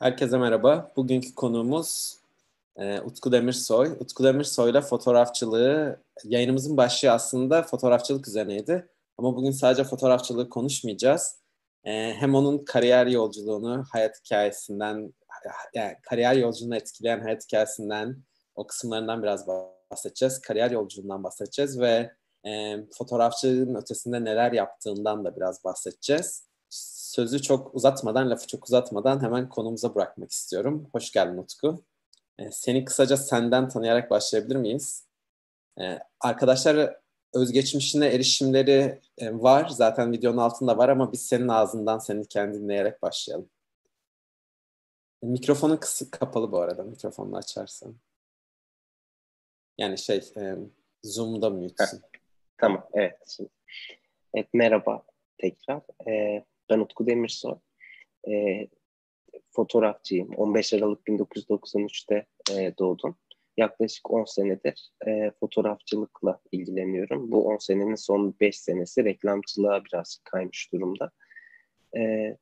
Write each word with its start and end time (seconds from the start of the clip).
Herkese 0.00 0.38
merhaba. 0.38 0.92
Bugünkü 0.96 1.34
konuğumuz 1.34 2.18
e, 2.76 3.00
Utku 3.00 3.32
Demirsoy. 3.32 3.88
Utku 4.00 4.24
Demirsoy'la 4.24 4.80
fotoğrafçılığı, 4.80 6.02
yayınımızın 6.24 6.76
başlığı 6.76 7.10
aslında 7.10 7.62
fotoğrafçılık 7.62 8.28
üzerineydi. 8.28 8.88
Ama 9.18 9.36
bugün 9.36 9.50
sadece 9.50 9.84
fotoğrafçılığı 9.84 10.48
konuşmayacağız. 10.48 11.36
E, 11.84 12.14
hem 12.14 12.34
onun 12.34 12.64
kariyer 12.64 13.06
yolculuğunu, 13.06 13.84
hayat 13.92 14.20
hikayesinden, 14.24 15.14
yani 15.74 15.96
kariyer 16.02 16.34
yolculuğunu 16.34 16.76
etkileyen 16.76 17.20
hayat 17.20 17.44
hikayesinden, 17.44 18.16
o 18.54 18.66
kısımlarından 18.66 19.22
biraz 19.22 19.46
bahsedeceğiz. 19.90 20.40
Kariyer 20.40 20.70
yolculuğundan 20.70 21.24
bahsedeceğiz 21.24 21.80
ve 21.80 22.12
e, 22.46 22.76
fotoğrafçılığın 22.98 23.74
ötesinde 23.74 24.24
neler 24.24 24.52
yaptığından 24.52 25.24
da 25.24 25.36
biraz 25.36 25.64
bahsedeceğiz 25.64 26.49
sözü 27.10 27.42
çok 27.42 27.74
uzatmadan, 27.74 28.30
lafı 28.30 28.46
çok 28.46 28.64
uzatmadan 28.64 29.22
hemen 29.22 29.48
konumuza 29.48 29.94
bırakmak 29.94 30.30
istiyorum. 30.30 30.88
Hoş 30.92 31.12
geldin 31.12 31.38
Utku. 31.38 31.84
Ee, 32.38 32.50
seni 32.50 32.84
kısaca 32.84 33.16
senden 33.16 33.68
tanıyarak 33.68 34.10
başlayabilir 34.10 34.56
miyiz? 34.56 35.06
Ee, 35.80 35.98
arkadaşlar 36.20 36.96
özgeçmişine 37.34 38.06
erişimleri 38.06 39.00
e, 39.18 39.32
var. 39.32 39.68
Zaten 39.68 40.12
videonun 40.12 40.38
altında 40.38 40.78
var 40.78 40.88
ama 40.88 41.12
biz 41.12 41.26
senin 41.26 41.48
ağzından 41.48 41.98
seni 41.98 42.26
kendi 42.26 42.58
dinleyerek 42.58 43.02
başlayalım. 43.02 43.50
Mikrofonun 45.22 45.76
kısık 45.76 46.12
kapalı 46.12 46.52
bu 46.52 46.60
arada. 46.60 46.82
Mikrofonunu 46.82 47.36
açarsan. 47.36 47.94
Yani 49.78 49.98
şey, 49.98 50.32
e, 50.36 50.56
Zoom'da 51.02 51.50
mute'sin. 51.50 52.02
Tamam, 52.58 52.88
evet. 52.92 53.38
Evet, 54.34 54.48
merhaba 54.52 55.02
tekrar. 55.38 55.82
Ee, 56.08 56.44
ben 56.70 56.78
Utku 56.78 57.06
Demirsoy. 57.06 57.54
E, 58.28 58.66
fotoğrafçıyım. 59.50 60.28
15 60.28 60.72
Aralık 60.72 61.06
1993'te 61.06 62.26
e, 62.50 62.78
doğdum. 62.78 63.16
Yaklaşık 63.56 64.10
10 64.10 64.24
senedir 64.24 64.90
e, 65.06 65.30
fotoğrafçılıkla 65.40 66.40
ilgileniyorum. 66.52 67.32
Bu 67.32 67.46
10 67.46 67.56
senenin 67.56 67.94
son 67.94 68.34
5 68.40 68.60
senesi 68.60 69.04
reklamcılığa 69.04 69.84
biraz 69.84 70.18
kaymış 70.24 70.72
durumda. 70.72 71.10
E, 71.96 72.36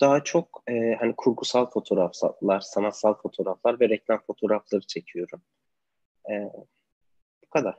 daha 0.00 0.24
çok 0.24 0.62
e, 0.68 0.94
hani 0.98 1.14
kurgusal 1.16 1.70
fotoğraflar, 1.70 2.60
sanatsal 2.60 3.14
fotoğraflar 3.14 3.80
ve 3.80 3.88
reklam 3.88 4.20
fotoğrafları 4.26 4.86
çekiyorum. 4.86 5.42
E, 6.30 6.34
bu 7.44 7.50
kadar. 7.50 7.76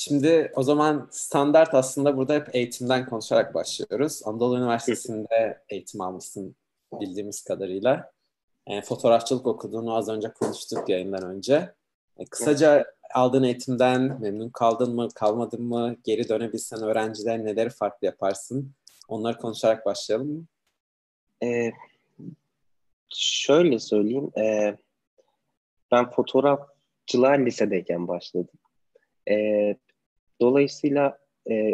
Şimdi 0.00 0.52
o 0.56 0.62
zaman 0.62 1.08
standart 1.10 1.74
aslında 1.74 2.16
burada 2.16 2.34
hep 2.34 2.54
eğitimden 2.54 3.06
konuşarak 3.06 3.54
başlıyoruz. 3.54 4.22
Anadolu 4.24 4.58
Üniversitesi'nde 4.58 5.62
eğitim 5.68 6.00
almışsın 6.00 6.56
bildiğimiz 6.92 7.44
kadarıyla. 7.44 8.12
E, 8.66 8.82
fotoğrafçılık 8.82 9.46
okuduğunu 9.46 9.96
az 9.96 10.08
önce 10.08 10.32
konuştuk 10.32 10.88
yayından 10.88 11.22
önce. 11.22 11.74
E, 12.16 12.24
kısaca 12.24 12.84
aldığın 13.14 13.42
eğitimden 13.42 14.20
memnun 14.20 14.48
kaldın 14.48 14.94
mı, 14.94 15.08
kalmadın 15.14 15.62
mı? 15.62 15.96
Geri 16.04 16.28
dönebilsen 16.28 16.82
öğrenciler 16.82 17.44
neleri 17.44 17.70
farklı 17.70 18.06
yaparsın? 18.06 18.72
Onları 19.08 19.38
konuşarak 19.38 19.86
başlayalım 19.86 20.30
mı? 20.30 20.44
E, 21.48 21.70
şöyle 23.14 23.78
söyleyeyim. 23.78 24.30
E, 24.38 24.76
ben 25.92 26.10
fotoğrafçılığa 26.10 27.32
lisedeyken 27.32 28.08
başladım. 28.08 28.58
E, 29.30 29.76
Dolayısıyla 30.40 31.18
e, 31.50 31.70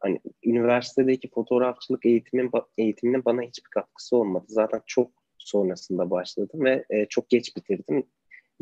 hani 0.00 0.20
üniversitedeki 0.44 1.30
fotoğrafçılık 1.30 2.06
eğitimin 2.06 2.50
eğitiminin 2.78 3.24
bana 3.24 3.42
hiçbir 3.42 3.70
katkısı 3.70 4.16
olmadı. 4.16 4.44
Zaten 4.48 4.82
çok 4.86 5.10
sonrasında 5.38 6.10
başladım 6.10 6.64
ve 6.64 6.84
e, 6.90 7.06
çok 7.06 7.28
geç 7.28 7.56
bitirdim 7.56 8.06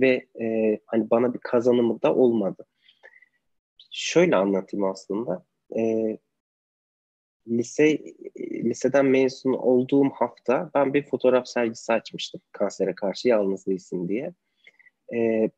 ve 0.00 0.26
e, 0.40 0.78
hani 0.86 1.10
bana 1.10 1.34
bir 1.34 1.38
kazanımı 1.38 2.02
da 2.02 2.14
olmadı. 2.14 2.66
Şöyle 3.90 4.36
anlatayım 4.36 4.84
aslında. 4.84 5.44
E, 5.76 6.18
lise 7.48 7.98
liseden 8.64 9.06
mezun 9.06 9.52
olduğum 9.52 10.10
hafta 10.10 10.70
ben 10.74 10.94
bir 10.94 11.06
fotoğraf 11.06 11.48
sergisi 11.48 11.92
açmıştım. 11.92 12.40
Kansere 12.52 12.94
karşı 12.94 13.28
yalnız 13.28 13.66
değilsin 13.66 14.08
diye. 14.08 14.34
E, 15.14 15.50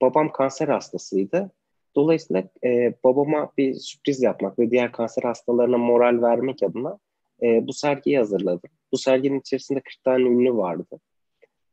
babam 0.00 0.32
kanser 0.32 0.68
hastasıydı 0.68 1.50
Dolayısıyla 1.96 2.44
e, 2.64 2.94
babama 3.04 3.52
bir 3.58 3.74
sürpriz 3.74 4.22
yapmak 4.22 4.58
ve 4.58 4.70
diğer 4.70 4.92
kanser 4.92 5.22
hastalarına 5.22 5.78
moral 5.78 6.22
vermek 6.22 6.62
adına 6.62 6.98
e, 7.42 7.66
bu 7.66 7.72
sergiyi 7.72 8.18
hazırladım. 8.18 8.70
Bu 8.92 8.98
serginin 8.98 9.40
içerisinde 9.40 9.80
40 9.80 10.04
tane 10.04 10.22
ünlü 10.22 10.56
vardı. 10.56 11.00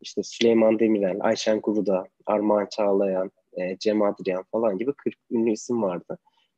İşte 0.02 0.24
Süleyman 0.24 0.80
Demirel, 0.80 1.18
Ayşen 1.22 1.62
Kuruda, 1.62 2.08
Armağan 2.26 2.68
Çağlayan, 2.72 3.32
e, 3.54 3.78
Cem 3.78 4.02
Adrian 4.02 4.44
falan 4.52 4.78
gibi 4.78 4.94
40 4.94 5.16
ünlü 5.32 5.52
isim 5.52 5.84
vardı. 5.84 6.18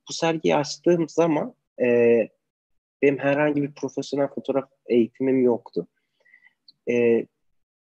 Bu 0.09 0.13
sergiyi 0.13 0.55
açtığım 0.55 1.09
zaman 1.09 1.53
e, 1.81 2.27
benim 3.01 3.17
herhangi 3.17 3.63
bir 3.63 3.73
profesyonel 3.73 4.27
fotoğraf 4.27 4.69
eğitimim 4.85 5.43
yoktu. 5.43 5.87
E, 6.89 7.25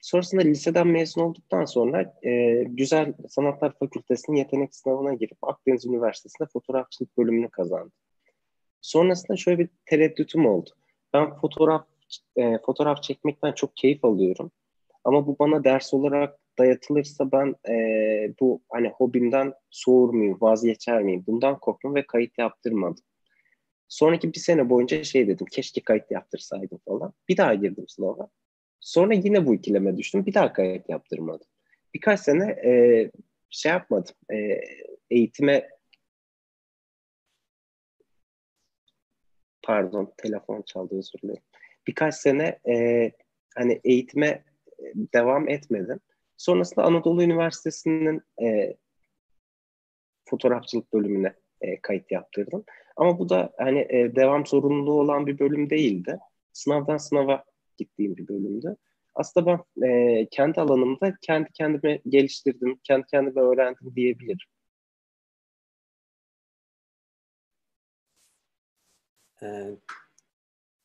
Sonrasında 0.00 0.43
liseden 0.43 0.87
mezun 0.87 1.22
olduktan 1.22 1.65
sonra 1.65 2.15
e, 2.22 2.62
Güzel 2.69 3.15
Sanatlar 3.28 3.72
Fakültesi'nin 3.78 4.37
yetenek 4.37 4.75
sınavına 4.75 5.15
girip 5.15 5.38
Akdeniz 5.43 5.87
Üniversitesi'nde 5.87 6.49
fotoğrafçılık 6.53 7.19
bölümünü 7.19 7.50
kazandım. 7.50 7.93
Sonrasında 8.81 9.37
şöyle 9.37 9.59
bir 9.59 9.69
tereddütüm 9.87 10.47
oldu. 10.47 10.71
Ben 11.12 11.34
fotoğraf 11.34 11.87
e, 12.37 12.59
fotoğraf 12.59 13.03
çekmekten 13.03 13.53
çok 13.53 13.77
keyif 13.77 14.05
alıyorum. 14.05 14.50
Ama 15.05 15.27
bu 15.27 15.37
bana 15.38 15.65
ders 15.65 15.94
olarak 15.94 16.38
dayatılırsa 16.59 17.32
ben 17.32 17.55
e, 17.69 17.75
bu 18.41 18.62
hani 18.69 18.88
hobimden 18.88 19.53
soğur 19.71 20.15
muyum, 20.15 20.38
vazgeçer 20.41 21.03
miyim? 21.03 21.25
Bundan 21.27 21.59
korktum 21.59 21.94
ve 21.94 22.06
kayıt 22.06 22.38
yaptırmadım. 22.38 23.05
Sonraki 23.88 24.32
bir 24.32 24.38
sene 24.38 24.71
boyunca 24.71 25.05
şey 25.05 25.28
dedim, 25.28 25.47
keşke 25.50 25.81
kayıt 25.81 26.11
yaptırsaydım 26.11 26.78
falan. 26.88 27.12
Bir 27.28 27.37
daha 27.37 27.55
girdim 27.55 27.84
sınava. 27.88 28.28
Sonra 28.81 29.15
yine 29.15 29.47
bu 29.47 29.55
ikileme 29.55 29.97
düştüm. 29.97 30.27
Bir 30.27 30.35
daha 30.35 30.53
kayıt 30.53 30.89
yaptırmadım. 30.89 31.47
Birkaç 31.95 32.21
sene 32.21 32.45
e, 32.51 33.11
şey 33.51 33.73
yapmadım. 33.73 34.15
E, 34.33 34.61
eğitime 35.11 35.69
pardon 39.63 40.13
telefon 40.17 40.63
çaldı 40.63 40.99
özür 40.99 41.19
dilerim. 41.23 41.43
Birkaç 41.87 42.15
sene 42.15 42.59
e, 42.69 43.13
hani 43.55 43.81
eğitime 43.85 44.45
devam 45.15 45.49
etmedim. 45.49 46.01
Sonrasında 46.37 46.85
Anadolu 46.85 47.23
Üniversitesi'nin 47.23 48.23
e, 48.43 48.77
fotoğrafçılık 50.25 50.93
bölümüne 50.93 51.35
e, 51.61 51.81
kayıt 51.81 52.11
yaptırdım. 52.11 52.65
Ama 52.97 53.19
bu 53.19 53.29
da 53.29 53.53
hani 53.59 53.87
e, 53.91 54.17
devam 54.17 54.47
zorunluluğu 54.47 55.00
olan 55.00 55.26
bir 55.26 55.38
bölüm 55.38 55.71
değildi. 55.71 56.19
Sınavdan 56.53 56.97
sınava 56.97 57.44
gittiğim 57.81 58.17
bir 58.17 58.29
bölümdü. 58.29 58.77
Aslında 59.15 59.47
ben 59.47 59.88
e, 59.88 60.27
kendi 60.31 60.61
alanımda 60.61 61.15
kendi 61.21 61.49
kendime 61.53 62.00
geliştirdim, 62.09 62.81
kendi 62.85 63.06
kendime 63.06 63.41
öğrendim 63.41 63.94
diyebilirim. 63.97 64.47
Ee, 69.43 69.71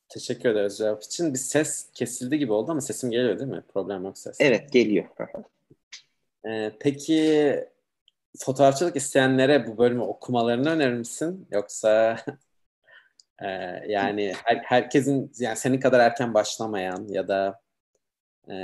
teşekkür 0.10 0.50
ederiz 0.50 0.78
cevap 0.78 1.04
için. 1.04 1.34
Bir 1.34 1.40
ses 1.40 1.90
kesildi 1.94 2.38
gibi 2.38 2.52
oldu 2.52 2.72
ama 2.72 2.82
sesim 2.82 3.12
geliyor 3.12 3.40
değil 3.40 3.52
mi? 3.52 3.64
Problem 3.74 4.04
yok 4.04 4.18
ses. 4.18 4.38
Evet 4.40 4.72
geliyor. 4.72 5.06
ee, 6.48 6.72
peki 6.80 7.56
fotoğrafçılık 8.40 8.96
isteyenlere 8.96 9.68
bu 9.68 9.78
bölümü 9.78 10.02
okumalarını 10.02 10.70
önerir 10.70 10.94
misin? 10.94 11.48
Yoksa 11.52 12.18
yani 13.88 14.34
her, 14.44 14.58
herkesin 14.58 15.32
yani 15.40 15.58
senin 15.58 15.80
kadar 15.80 16.00
erken 16.00 16.34
başlamayan 16.34 17.08
ya 17.10 17.28
da 17.28 17.62
e, 18.50 18.56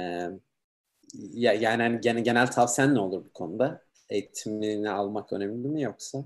ya, 1.33 1.53
yani 1.53 1.83
hani 1.83 2.01
genel, 2.01 2.23
genel 2.23 2.47
tavsiyen 2.47 2.95
ne 2.95 2.99
olur 2.99 3.25
bu 3.25 3.33
konuda? 3.33 3.81
Eğitimini 4.09 4.89
almak 4.89 5.33
önemli 5.33 5.67
mi 5.67 5.81
yoksa? 5.81 6.25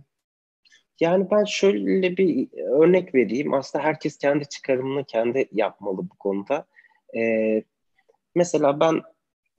Yani 0.99 1.31
ben 1.31 1.43
şöyle 1.43 2.17
bir 2.17 2.47
örnek 2.57 3.15
vereyim. 3.15 3.53
Aslında 3.53 3.85
herkes 3.85 4.17
kendi 4.17 4.49
çıkarımını 4.49 5.03
kendi 5.03 5.49
yapmalı 5.51 5.97
bu 5.97 6.15
konuda. 6.19 6.65
Ee, 7.17 7.63
mesela 8.35 8.79
ben 8.79 9.01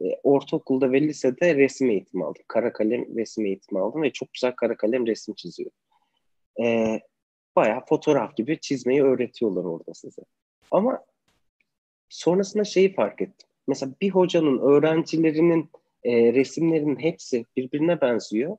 e, 0.00 0.04
ortaokulda 0.22 0.92
ve 0.92 1.00
lisede 1.00 1.54
resim 1.56 1.90
eğitimi 1.90 2.24
aldım. 2.24 2.42
Kara 2.48 2.72
kalem 2.72 3.16
resim 3.16 3.46
eğitimi 3.46 3.80
aldım 3.80 4.02
ve 4.02 4.12
çok 4.12 4.32
güzel 4.32 4.52
kara 4.52 4.76
kalem 4.76 5.06
resim 5.06 5.34
çiziyorum. 5.34 5.76
Ee, 6.64 7.00
bayağı 7.56 7.84
fotoğraf 7.88 8.36
gibi 8.36 8.60
çizmeyi 8.60 9.02
öğretiyorlar 9.02 9.64
orada 9.64 9.94
size. 9.94 10.22
Ama 10.70 11.04
sonrasında 12.08 12.64
şeyi 12.64 12.94
fark 12.94 13.22
ettim 13.22 13.48
mesela 13.66 13.92
bir 14.00 14.10
hocanın 14.10 14.58
öğrencilerinin 14.58 15.70
e, 16.04 16.32
resimlerinin 16.32 16.96
hepsi 16.96 17.44
birbirine 17.56 18.00
benziyor. 18.00 18.56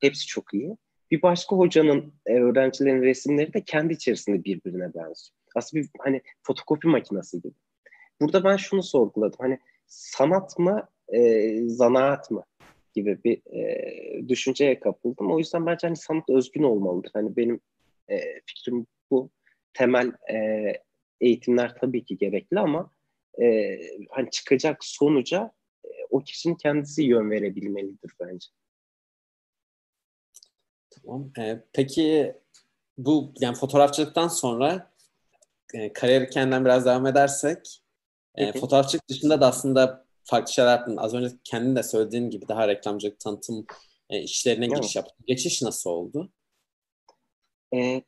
Hepsi 0.00 0.26
çok 0.26 0.54
iyi. 0.54 0.76
Bir 1.10 1.22
başka 1.22 1.56
hocanın 1.56 2.12
e, 2.26 2.34
öğrencilerin 2.34 3.02
resimleri 3.02 3.52
de 3.52 3.64
kendi 3.64 3.92
içerisinde 3.92 4.44
birbirine 4.44 4.94
benziyor. 4.94 5.38
Aslında 5.54 5.82
bir 5.82 5.90
hani 5.98 6.22
fotokopi 6.42 6.88
makinesi 6.88 7.42
gibi. 7.42 7.54
burada 8.20 8.44
ben 8.44 8.56
şunu 8.56 8.82
sorguladım. 8.82 9.38
Hani 9.40 9.58
sanat 9.86 10.58
mı, 10.58 10.88
e, 11.08 11.60
zanaat 11.68 12.30
mı 12.30 12.44
gibi 12.94 13.24
bir 13.24 13.54
e, 13.54 14.28
düşünceye 14.28 14.80
kapıldım. 14.80 15.32
O 15.32 15.38
yüzden 15.38 15.66
bence 15.66 15.86
hani 15.86 15.96
sanat 15.96 16.30
özgün 16.30 16.62
olmalıdır. 16.62 17.10
Hani 17.14 17.36
benim 17.36 17.60
e, 18.10 18.40
fikrim 18.46 18.86
bu. 19.10 19.30
Temel 19.74 20.12
e, 20.32 20.72
eğitimler 21.20 21.74
tabii 21.80 22.04
ki 22.04 22.18
gerekli 22.18 22.58
ama 22.58 22.90
e, 23.42 23.78
hani 24.10 24.30
çıkacak 24.30 24.84
sonuca 24.84 25.52
e, 25.84 25.88
o 26.10 26.18
kişinin 26.18 26.54
kendisi 26.54 27.02
yön 27.02 27.30
verebilmelidir 27.30 28.12
bence. 28.20 28.48
Tamam. 30.90 31.32
Ee, 31.38 31.62
peki 31.72 32.34
bu 32.98 33.32
yani 33.40 33.56
fotoğrafçılıktan 33.56 34.28
sonra 34.28 34.92
e, 35.74 35.92
kariyeri 35.92 36.30
kendinden 36.30 36.64
biraz 36.64 36.86
devam 36.86 37.06
edersek 37.06 37.80
e, 38.34 38.52
fotoğrafçılık 38.52 39.08
dışında 39.08 39.40
da 39.40 39.46
aslında 39.46 40.04
farklı 40.24 40.52
şeyler 40.52 40.70
yaptın. 40.70 40.96
Az 40.96 41.14
önce 41.14 41.36
kendin 41.44 41.76
de 41.76 41.82
söylediğin 41.82 42.30
gibi 42.30 42.48
daha 42.48 42.68
reklamcılık, 42.68 43.20
tanıtım 43.20 43.66
e, 44.10 44.22
işlerine 44.22 44.66
evet. 44.66 44.76
giriş 44.76 44.96
yaptın. 44.96 45.24
Geçiş 45.26 45.62
nasıl 45.62 45.90
oldu? 45.90 46.32
E, 47.74 48.02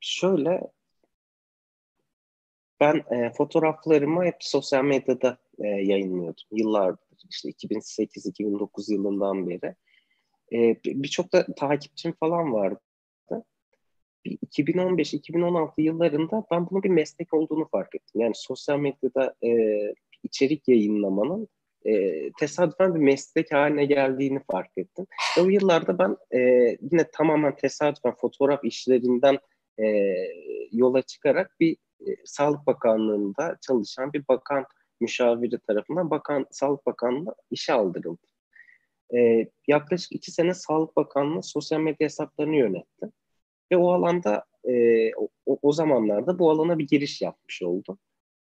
şöyle 0.00 0.60
ben 2.80 3.04
e, 3.10 3.32
fotoğraflarımı 3.32 4.24
hep 4.24 4.36
sosyal 4.40 4.84
medyada 4.84 5.38
e, 5.58 5.66
yayınlıyordum. 5.66 6.44
Yıllardır 6.52 7.22
işte 7.30 7.48
2008-2009 7.50 8.92
yılından 8.92 9.48
beri. 9.48 9.74
E, 10.52 10.76
Birçok 10.84 11.32
da 11.32 11.46
takipçim 11.54 12.12
falan 12.12 12.52
vardı. 12.52 12.80
2015-2016 14.26 15.72
yıllarında 15.78 16.44
ben 16.50 16.70
bunun 16.70 16.82
bir 16.82 16.90
meslek 16.90 17.34
olduğunu 17.34 17.68
fark 17.68 17.94
ettim. 17.94 18.20
Yani 18.20 18.34
sosyal 18.34 18.78
medyada 18.78 19.34
e, 19.44 19.50
içerik 20.22 20.68
yayınlamanın 20.68 21.48
e, 21.86 22.32
tesadüfen 22.32 22.94
bir 22.94 23.00
meslek 23.00 23.52
haline 23.52 23.84
geldiğini 23.84 24.40
fark 24.50 24.70
ettim. 24.76 25.06
Ve 25.38 25.40
o 25.42 25.48
yıllarda 25.48 25.98
ben 25.98 26.16
e, 26.38 26.38
yine 26.92 27.10
tamamen 27.12 27.56
tesadüfen 27.56 28.14
fotoğraf 28.14 28.64
işlerinden 28.64 29.38
e, 29.78 29.86
yola 30.72 31.02
çıkarak 31.02 31.60
bir 31.60 31.76
e, 32.00 32.16
Sağlık 32.24 32.66
Bakanlığı'nda 32.66 33.58
çalışan 33.66 34.12
bir 34.12 34.28
bakan 34.28 34.66
müşaviri 35.00 35.58
tarafından 35.58 36.10
Bakan 36.10 36.46
Sağlık 36.50 36.86
Bakanlığı 36.86 37.34
işe 37.50 37.72
aldırıldı. 37.72 38.26
E, 39.14 39.48
yaklaşık 39.66 40.12
iki 40.12 40.30
sene 40.30 40.54
Sağlık 40.54 40.96
Bakanlığı 40.96 41.42
sosyal 41.42 41.80
medya 41.80 42.04
hesaplarını 42.04 42.56
yönetti. 42.56 43.06
Ve 43.72 43.76
o 43.76 43.92
alanda 43.92 44.44
e, 44.68 44.74
o, 45.14 45.28
o 45.62 45.72
zamanlarda 45.72 46.38
bu 46.38 46.50
alana 46.50 46.78
bir 46.78 46.86
giriş 46.86 47.22
yapmış 47.22 47.62
oldum. 47.62 47.98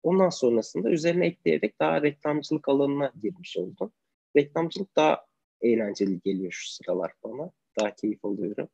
Ondan 0.02 0.28
sonrasında 0.28 0.90
üzerine 0.90 1.26
ekleyerek 1.26 1.80
daha 1.80 2.02
reklamcılık 2.02 2.68
alanına 2.68 3.12
girmiş 3.22 3.56
oldum. 3.56 3.92
Reklamcılık 4.36 4.96
daha 4.96 5.26
eğlenceli 5.60 6.20
geliyor 6.20 6.52
şu 6.52 6.70
sıralar 6.70 7.12
bana. 7.24 7.50
Daha 7.80 7.94
keyif 7.94 8.24
alıyorum. 8.24 8.68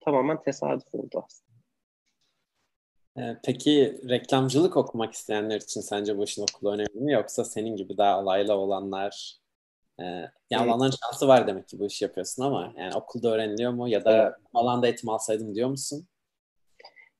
Tamamen 0.00 0.42
tesadüf 0.42 0.94
oldu 0.94 1.24
aslında. 1.24 1.50
Ee, 3.18 3.36
peki 3.44 4.00
reklamcılık 4.08 4.76
okumak 4.76 5.14
isteyenler 5.14 5.60
için 5.60 5.80
sence 5.80 6.18
bu 6.18 6.24
işin 6.24 6.42
okulu 6.42 6.72
önemli 6.72 7.00
mi 7.00 7.12
yoksa 7.12 7.44
senin 7.44 7.76
gibi 7.76 7.98
daha 7.98 8.14
alaylı 8.14 8.54
olanlar 8.54 9.40
e, 9.98 10.04
yani 10.04 10.30
evet. 10.50 10.66
olanların 10.66 10.94
şansı 11.04 11.28
var 11.28 11.46
demek 11.46 11.68
ki 11.68 11.78
bu 11.78 11.86
işi 11.86 12.04
yapıyorsun 12.04 12.42
ama 12.42 12.72
yani 12.78 12.94
okulda 12.94 13.28
öğreniliyor 13.28 13.72
mu 13.72 13.88
ya 13.88 14.04
da 14.04 14.22
evet. 14.22 14.34
alanda 14.54 14.86
eğitim 14.86 15.08
alsaydım 15.08 15.54
diyor 15.54 15.68
musun? 15.68 16.06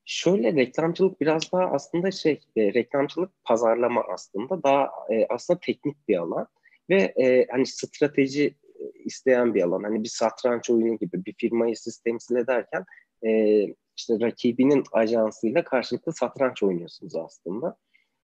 Şöyle 0.05 0.55
reklamcılık 0.55 1.21
biraz 1.21 1.51
daha 1.51 1.63
aslında 1.63 2.11
şey 2.11 2.39
e, 2.55 2.73
reklamcılık 2.73 3.31
pazarlama 3.43 4.03
aslında 4.13 4.63
daha 4.63 4.89
e, 5.11 5.25
aslında 5.29 5.59
teknik 5.59 6.07
bir 6.07 6.17
alan 6.17 6.47
ve 6.89 7.01
e, 7.01 7.47
hani 7.51 7.65
strateji 7.65 8.55
e, 8.79 9.03
isteyen 9.03 9.53
bir 9.53 9.61
alan. 9.61 9.83
Hani 9.83 10.03
bir 10.03 10.09
satranç 10.09 10.69
oyunu 10.69 10.97
gibi 10.97 11.25
bir 11.25 11.33
firmayı 11.33 11.77
siz 11.77 11.97
temsil 11.97 12.35
ederken 12.35 12.85
e, 13.25 13.61
işte 13.97 14.19
rakibinin 14.21 14.83
ajansıyla 14.91 15.63
karşılıklı 15.63 16.13
satranç 16.13 16.63
oynuyorsunuz 16.63 17.15
aslında. 17.15 17.77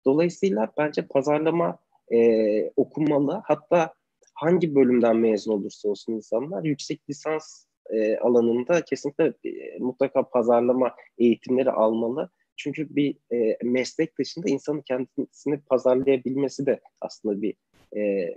Dolayısıyla 0.06 0.72
bence 0.78 1.06
pazarlama 1.06 1.78
e, 2.12 2.70
okunmalı. 2.76 3.42
Hatta 3.44 3.94
hangi 4.34 4.74
bölümden 4.74 5.16
mezun 5.16 5.52
olursa 5.52 5.88
olsun 5.88 6.12
insanlar 6.12 6.64
yüksek 6.64 7.10
lisans 7.10 7.64
e, 7.90 8.16
alanında 8.16 8.84
kesinlikle 8.84 9.34
e, 9.44 9.78
mutlaka 9.78 10.28
pazarlama 10.28 10.94
eğitimleri 11.18 11.70
almalı. 11.70 12.30
Çünkü 12.56 12.96
bir 12.96 13.16
e, 13.32 13.58
meslek 13.62 14.18
dışında 14.18 14.48
insanın 14.48 14.80
kendisini 14.80 15.60
pazarlayabilmesi 15.60 16.66
de 16.66 16.80
aslında 17.00 17.42
bir 17.42 17.54
e, 17.96 18.34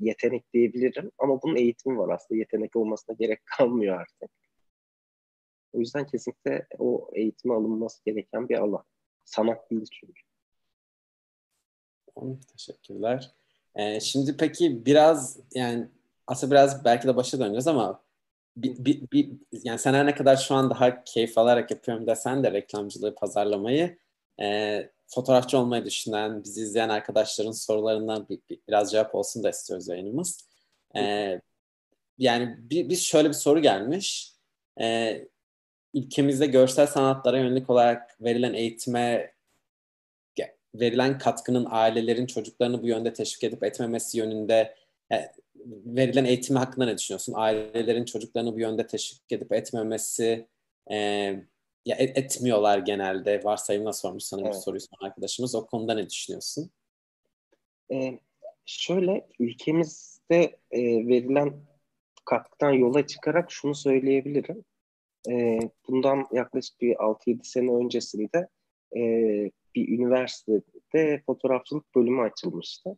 yetenek 0.00 0.52
diyebilirim. 0.54 1.10
Ama 1.18 1.42
bunun 1.42 1.56
eğitimi 1.56 1.98
var 1.98 2.14
aslında. 2.14 2.38
Yetenek 2.38 2.76
olmasına 2.76 3.16
gerek 3.18 3.46
kalmıyor 3.58 4.00
artık. 4.00 4.30
O 5.72 5.78
yüzden 5.78 6.06
kesinlikle 6.06 6.66
o 6.78 7.10
eğitimi 7.14 7.54
alınması 7.54 8.04
gereken 8.04 8.48
bir 8.48 8.58
alan. 8.58 8.84
Sanat 9.24 9.70
değil 9.70 9.86
çünkü. 9.92 10.22
Teşekkürler. 12.52 13.34
Ee, 13.74 14.00
şimdi 14.00 14.36
peki 14.36 14.86
biraz 14.86 15.40
yani 15.54 15.88
aslında 16.26 16.50
biraz 16.54 16.84
belki 16.84 17.08
de 17.08 17.16
başa 17.16 17.38
döneceğiz 17.38 17.66
ama 17.66 18.02
bir, 18.56 18.84
bir, 18.84 19.10
bir, 19.10 19.30
yani 19.52 19.78
sen 19.78 19.94
her 19.94 20.06
ne 20.06 20.14
kadar 20.14 20.36
şu 20.36 20.54
an 20.54 20.70
daha 20.70 21.04
keyif 21.04 21.38
alarak 21.38 21.70
yapıyorum 21.70 22.06
desen 22.06 22.44
de 22.44 22.52
reklamcılığı, 22.52 23.14
pazarlamayı 23.14 23.98
e, 24.40 24.90
fotoğrafçı 25.06 25.58
olmayı 25.58 25.84
düşünen, 25.84 26.44
bizi 26.44 26.62
izleyen 26.62 26.88
arkadaşların 26.88 27.52
sorularından 27.52 28.28
bir, 28.28 28.40
bir, 28.50 28.58
biraz 28.68 28.92
cevap 28.92 29.14
olsun 29.14 29.42
da 29.42 29.50
istiyoruz 29.50 29.88
yayınımız. 29.88 30.48
E, 30.96 31.00
yani 32.18 32.56
bir, 32.58 32.88
bir 32.88 32.96
şöyle 32.96 33.28
bir 33.28 33.34
soru 33.34 33.62
gelmiş. 33.62 34.32
E, 34.80 35.18
ülkemizde 35.94 36.46
görsel 36.46 36.86
sanatlara 36.86 37.38
yönelik 37.38 37.70
olarak 37.70 38.16
verilen 38.20 38.54
eğitime 38.54 39.34
verilen 40.74 41.18
katkının 41.18 41.66
ailelerin 41.70 42.26
çocuklarını 42.26 42.82
bu 42.82 42.86
yönde 42.86 43.12
teşvik 43.12 43.44
edip 43.44 43.64
etmemesi 43.64 44.18
yönünde 44.18 44.74
verilen 45.66 46.24
eğitimi 46.24 46.58
hakkında 46.58 46.84
ne 46.84 46.98
düşünüyorsun? 46.98 47.32
Ailelerin 47.36 48.04
çocuklarını 48.04 48.54
bu 48.54 48.60
yönde 48.60 48.86
teşvik 48.86 49.32
edip 49.32 49.52
etmemesi 49.52 50.48
e, 50.90 50.96
ya 51.84 51.96
et, 51.96 52.18
etmiyorlar 52.18 52.78
genelde. 52.78 53.44
Varsayımla 53.44 53.92
sormuş 53.92 54.24
sana 54.24 54.42
evet. 54.46 54.62
soruyu 54.62 54.80
soran 54.80 55.08
arkadaşımız. 55.08 55.54
O 55.54 55.66
konuda 55.66 55.94
ne 55.94 56.10
düşünüyorsun? 56.10 56.70
Ee, 57.92 58.18
şöyle 58.66 59.26
ülkemizde 59.38 60.58
e, 60.70 60.82
verilen 60.82 61.54
katkıdan 62.24 62.72
yola 62.72 63.06
çıkarak 63.06 63.52
şunu 63.52 63.74
söyleyebilirim. 63.74 64.64
E, 65.30 65.58
bundan 65.88 66.26
yaklaşık 66.32 66.80
bir 66.80 66.94
6-7 66.94 67.44
sene 67.44 67.70
öncesinde 67.70 68.48
e, 68.96 69.00
bir 69.74 69.88
üniversitede 69.88 71.22
fotoğrafçılık 71.26 71.94
bölümü 71.94 72.22
açılmıştı 72.22 72.96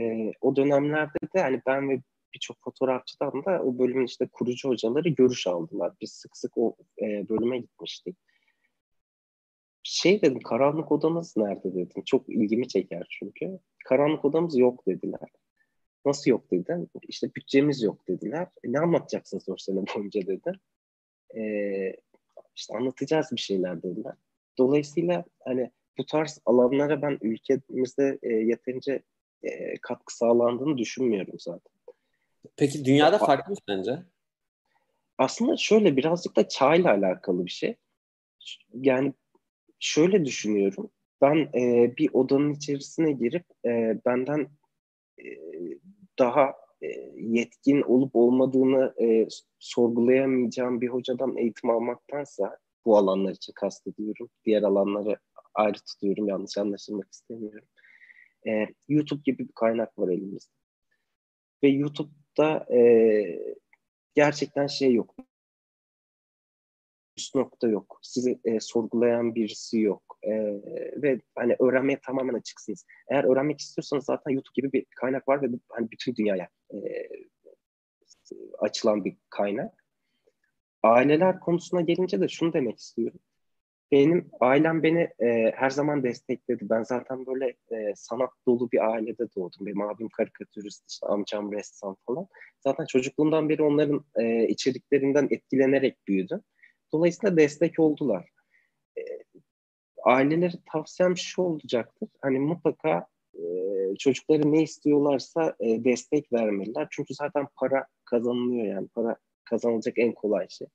e, 0.00 0.32
o 0.40 0.56
dönemlerde 0.56 1.18
de 1.34 1.40
hani 1.40 1.62
ben 1.66 1.90
ve 1.90 2.00
birçok 2.34 2.56
fotoğrafçıdan 2.64 3.44
da 3.44 3.62
o 3.62 3.78
bölümün 3.78 4.06
işte 4.06 4.28
kurucu 4.32 4.68
hocaları 4.68 5.08
görüş 5.08 5.46
aldılar. 5.46 5.92
Biz 6.00 6.12
sık 6.12 6.36
sık 6.36 6.58
o 6.58 6.76
e, 7.02 7.28
bölüme 7.28 7.58
gitmiştik. 7.58 8.16
Şey 9.82 10.22
dedim, 10.22 10.40
karanlık 10.40 10.92
odamız 10.92 11.36
nerede 11.36 11.74
dedim. 11.74 12.02
Çok 12.04 12.28
ilgimi 12.28 12.68
çeker 12.68 13.06
çünkü. 13.10 13.58
Karanlık 13.84 14.24
odamız 14.24 14.58
yok 14.58 14.86
dediler. 14.86 15.30
Nasıl 16.04 16.30
yok 16.30 16.50
dedim. 16.50 16.88
İşte 17.02 17.34
bütçemiz 17.34 17.82
yok 17.82 18.08
dediler. 18.08 18.48
E, 18.64 18.72
ne 18.72 18.78
anlatacaksınız 18.78 19.48
o 19.48 19.56
sene 19.56 19.84
boyunca 19.96 20.22
dedim. 20.22 20.54
E, 21.36 21.42
işte 22.56 22.76
anlatacağız 22.76 23.28
bir 23.32 23.40
şeyler 23.40 23.82
dediler. 23.82 24.14
Dolayısıyla 24.58 25.24
hani 25.44 25.70
bu 25.98 26.06
tarz 26.06 26.40
alanlara 26.46 27.02
ben 27.02 27.18
ülkemizde 27.22 28.18
e, 28.22 28.28
yeterince 28.28 29.02
e, 29.42 29.78
katkı 29.82 30.16
sağlandığını 30.16 30.78
düşünmüyorum 30.78 31.34
zaten. 31.38 31.72
Peki 32.56 32.84
dünyada 32.84 33.18
farklı 33.18 33.50
mı 33.50 33.56
sence? 33.68 34.02
Aslında 35.18 35.56
şöyle 35.56 35.96
birazcık 35.96 36.36
da 36.36 36.48
çağla 36.48 36.90
alakalı 36.90 37.46
bir 37.46 37.50
şey. 37.50 37.76
Yani 38.74 39.12
şöyle 39.80 40.24
düşünüyorum. 40.24 40.90
Ben 41.20 41.36
e, 41.54 41.94
bir 41.96 42.10
odanın 42.12 42.52
içerisine 42.52 43.12
girip 43.12 43.44
e, 43.64 44.00
benden 44.06 44.48
e, 45.18 45.24
daha 46.18 46.54
e, 46.82 46.86
yetkin 47.16 47.82
olup 47.82 48.16
olmadığını 48.16 48.94
e, 49.02 49.28
sorgulayamayacağım 49.58 50.80
bir 50.80 50.88
hocadan 50.88 51.36
eğitim 51.36 51.70
almaktansa 51.70 52.58
bu 52.84 52.96
alanlar 52.96 53.32
için 53.32 53.52
kastediyorum. 53.52 54.30
Diğer 54.44 54.62
alanları 54.62 55.18
ayrı 55.54 55.78
tutuyorum. 55.78 56.28
Yanlış 56.28 56.58
anlaşılmak 56.58 57.12
istemiyorum 57.12 57.68
e, 58.46 58.66
YouTube 58.88 59.22
gibi 59.24 59.48
bir 59.48 59.52
kaynak 59.52 59.98
var 59.98 60.08
elimizde. 60.08 60.52
Ve 61.62 61.68
YouTube'da 61.68 62.74
e, 62.74 62.80
gerçekten 64.14 64.66
şey 64.66 64.94
yok. 64.94 65.14
üst 67.18 67.34
nokta 67.34 67.68
yok. 67.68 67.98
Sizi 68.02 68.40
e, 68.44 68.60
sorgulayan 68.60 69.34
birisi 69.34 69.80
yok. 69.80 70.18
E, 70.22 70.30
ve 71.02 71.20
hani 71.34 71.56
öğrenmeye 71.60 72.00
tamamen 72.06 72.34
açıksınız. 72.34 72.86
Eğer 73.08 73.24
öğrenmek 73.24 73.60
istiyorsanız 73.60 74.04
zaten 74.04 74.30
YouTube 74.30 74.54
gibi 74.54 74.72
bir 74.72 74.86
kaynak 74.96 75.28
var 75.28 75.42
ve 75.42 75.46
hani 75.68 75.90
bütün 75.90 76.14
dünyaya 76.14 76.48
e, 76.72 76.76
açılan 78.58 79.04
bir 79.04 79.16
kaynak. 79.30 79.84
Aileler 80.82 81.40
konusuna 81.40 81.80
gelince 81.80 82.20
de 82.20 82.28
şunu 82.28 82.52
demek 82.52 82.78
istiyorum. 82.78 83.20
Benim 83.92 84.30
ailem 84.40 84.82
beni 84.82 85.08
e, 85.22 85.52
her 85.56 85.70
zaman 85.70 86.02
destekledi. 86.02 86.70
Ben 86.70 86.82
zaten 86.82 87.26
böyle 87.26 87.46
e, 87.46 87.92
sanat 87.96 88.30
dolu 88.46 88.70
bir 88.72 88.90
ailede 88.92 89.26
doğdum. 89.36 89.66
Benim 89.66 89.82
abim 89.82 90.08
karikatürist, 90.08 90.90
işte 90.90 91.06
amcam 91.06 91.52
ressam 91.52 91.96
falan. 92.06 92.26
Zaten 92.60 92.86
çocukluğumdan 92.86 93.48
beri 93.48 93.62
onların 93.62 94.04
e, 94.16 94.48
içeriklerinden 94.48 95.28
etkilenerek 95.30 95.96
büyüdüm. 96.08 96.40
Dolayısıyla 96.92 97.36
destek 97.36 97.78
oldular. 97.78 98.28
E, 98.98 99.02
ailelere 100.04 100.52
tavsiyem 100.72 101.16
şu 101.16 101.42
olacaktır. 101.42 102.08
Hani 102.22 102.38
mutlaka 102.38 103.06
e, 103.34 103.42
çocukları 103.98 104.52
ne 104.52 104.62
istiyorlarsa 104.62 105.56
e, 105.60 105.84
destek 105.84 106.32
vermeliler. 106.32 106.88
Çünkü 106.90 107.14
zaten 107.14 107.46
para 107.56 107.86
kazanılıyor 108.04 108.66
yani. 108.66 108.88
Para 108.88 109.16
kazanılacak 109.44 109.98
en 109.98 110.12
kolay 110.12 110.48
şey. 110.48 110.68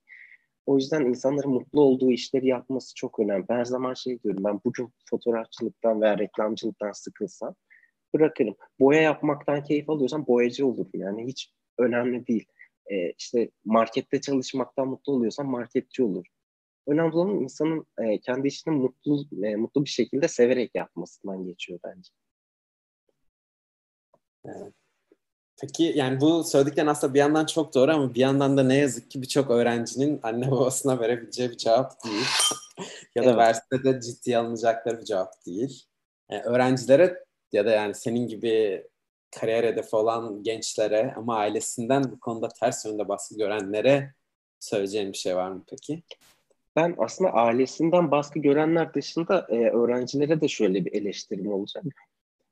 O 0.66 0.76
yüzden 0.76 1.04
insanların 1.04 1.50
mutlu 1.50 1.80
olduğu 1.80 2.12
işleri 2.12 2.46
yapması 2.46 2.94
çok 2.94 3.20
önemli. 3.20 3.44
Ben 3.48 3.56
her 3.56 3.64
zaman 3.64 3.94
şey 3.94 4.22
diyorum, 4.22 4.44
ben 4.44 4.60
bugün 4.64 4.92
fotoğrafçılıktan 5.10 6.00
veya 6.00 6.18
reklamcılıktan 6.18 6.92
sıkılsam 6.92 7.54
bırakırım. 8.14 8.56
Boya 8.80 9.02
yapmaktan 9.02 9.64
keyif 9.64 9.90
alıyorsam 9.90 10.26
boyacı 10.26 10.66
olurum. 10.66 10.90
Yani 10.94 11.26
hiç 11.26 11.52
önemli 11.78 12.26
değil. 12.26 12.46
Ee, 12.90 13.12
işte 13.18 13.50
markette 13.64 14.20
çalışmaktan 14.20 14.88
mutlu 14.88 15.12
oluyorsam 15.12 15.46
marketçi 15.48 16.02
olur. 16.02 16.26
Önemli 16.86 17.14
olan 17.16 17.40
insanın 17.40 17.86
e, 17.98 18.20
kendi 18.20 18.48
işini 18.48 18.74
mutlu 18.74 19.26
e, 19.46 19.56
mutlu 19.56 19.84
bir 19.84 19.90
şekilde 19.90 20.28
severek 20.28 20.70
yapmasından 20.74 21.44
geçiyor 21.44 21.80
bence. 21.84 22.10
Evet. 24.44 24.83
Peki 25.66 25.92
yani 25.96 26.20
bu 26.20 26.44
söylediklerin 26.44 26.86
aslında 26.86 27.14
bir 27.14 27.18
yandan 27.18 27.46
çok 27.46 27.74
doğru 27.74 27.92
ama 27.92 28.14
bir 28.14 28.20
yandan 28.20 28.56
da 28.56 28.62
ne 28.62 28.76
yazık 28.76 29.10
ki 29.10 29.22
birçok 29.22 29.50
öğrencinin 29.50 30.20
anne 30.22 30.50
babasına 30.50 31.00
verebileceği 31.00 31.50
bir 31.50 31.56
cevap 31.56 32.04
değil. 32.04 32.24
ya 33.14 33.22
da 33.22 33.28
evet. 33.28 33.38
verse 33.38 33.84
de 33.84 34.00
ciddiye 34.00 34.38
alınacakları 34.38 35.00
bir 35.00 35.04
cevap 35.04 35.46
değil. 35.46 35.84
Yani 36.30 36.42
öğrencilere 36.42 37.24
ya 37.52 37.66
da 37.66 37.70
yani 37.70 37.94
senin 37.94 38.28
gibi 38.28 38.84
kariyer 39.40 39.64
hedefi 39.64 39.96
olan 39.96 40.42
gençlere 40.42 41.14
ama 41.16 41.36
ailesinden 41.36 42.04
bu 42.04 42.20
konuda 42.20 42.48
ters 42.48 42.84
yönde 42.84 43.08
baskı 43.08 43.36
görenlere 43.36 44.14
söyleyeceğin 44.60 45.12
bir 45.12 45.18
şey 45.18 45.36
var 45.36 45.50
mı 45.50 45.64
peki? 45.70 46.02
Ben 46.76 46.94
aslında 46.98 47.30
ailesinden 47.30 48.10
baskı 48.10 48.38
görenler 48.38 48.94
dışında 48.94 49.46
e, 49.48 49.70
öğrencilere 49.70 50.40
de 50.40 50.48
şöyle 50.48 50.84
bir 50.84 50.92
eleştirim 50.92 51.52
olacak. 51.52 51.84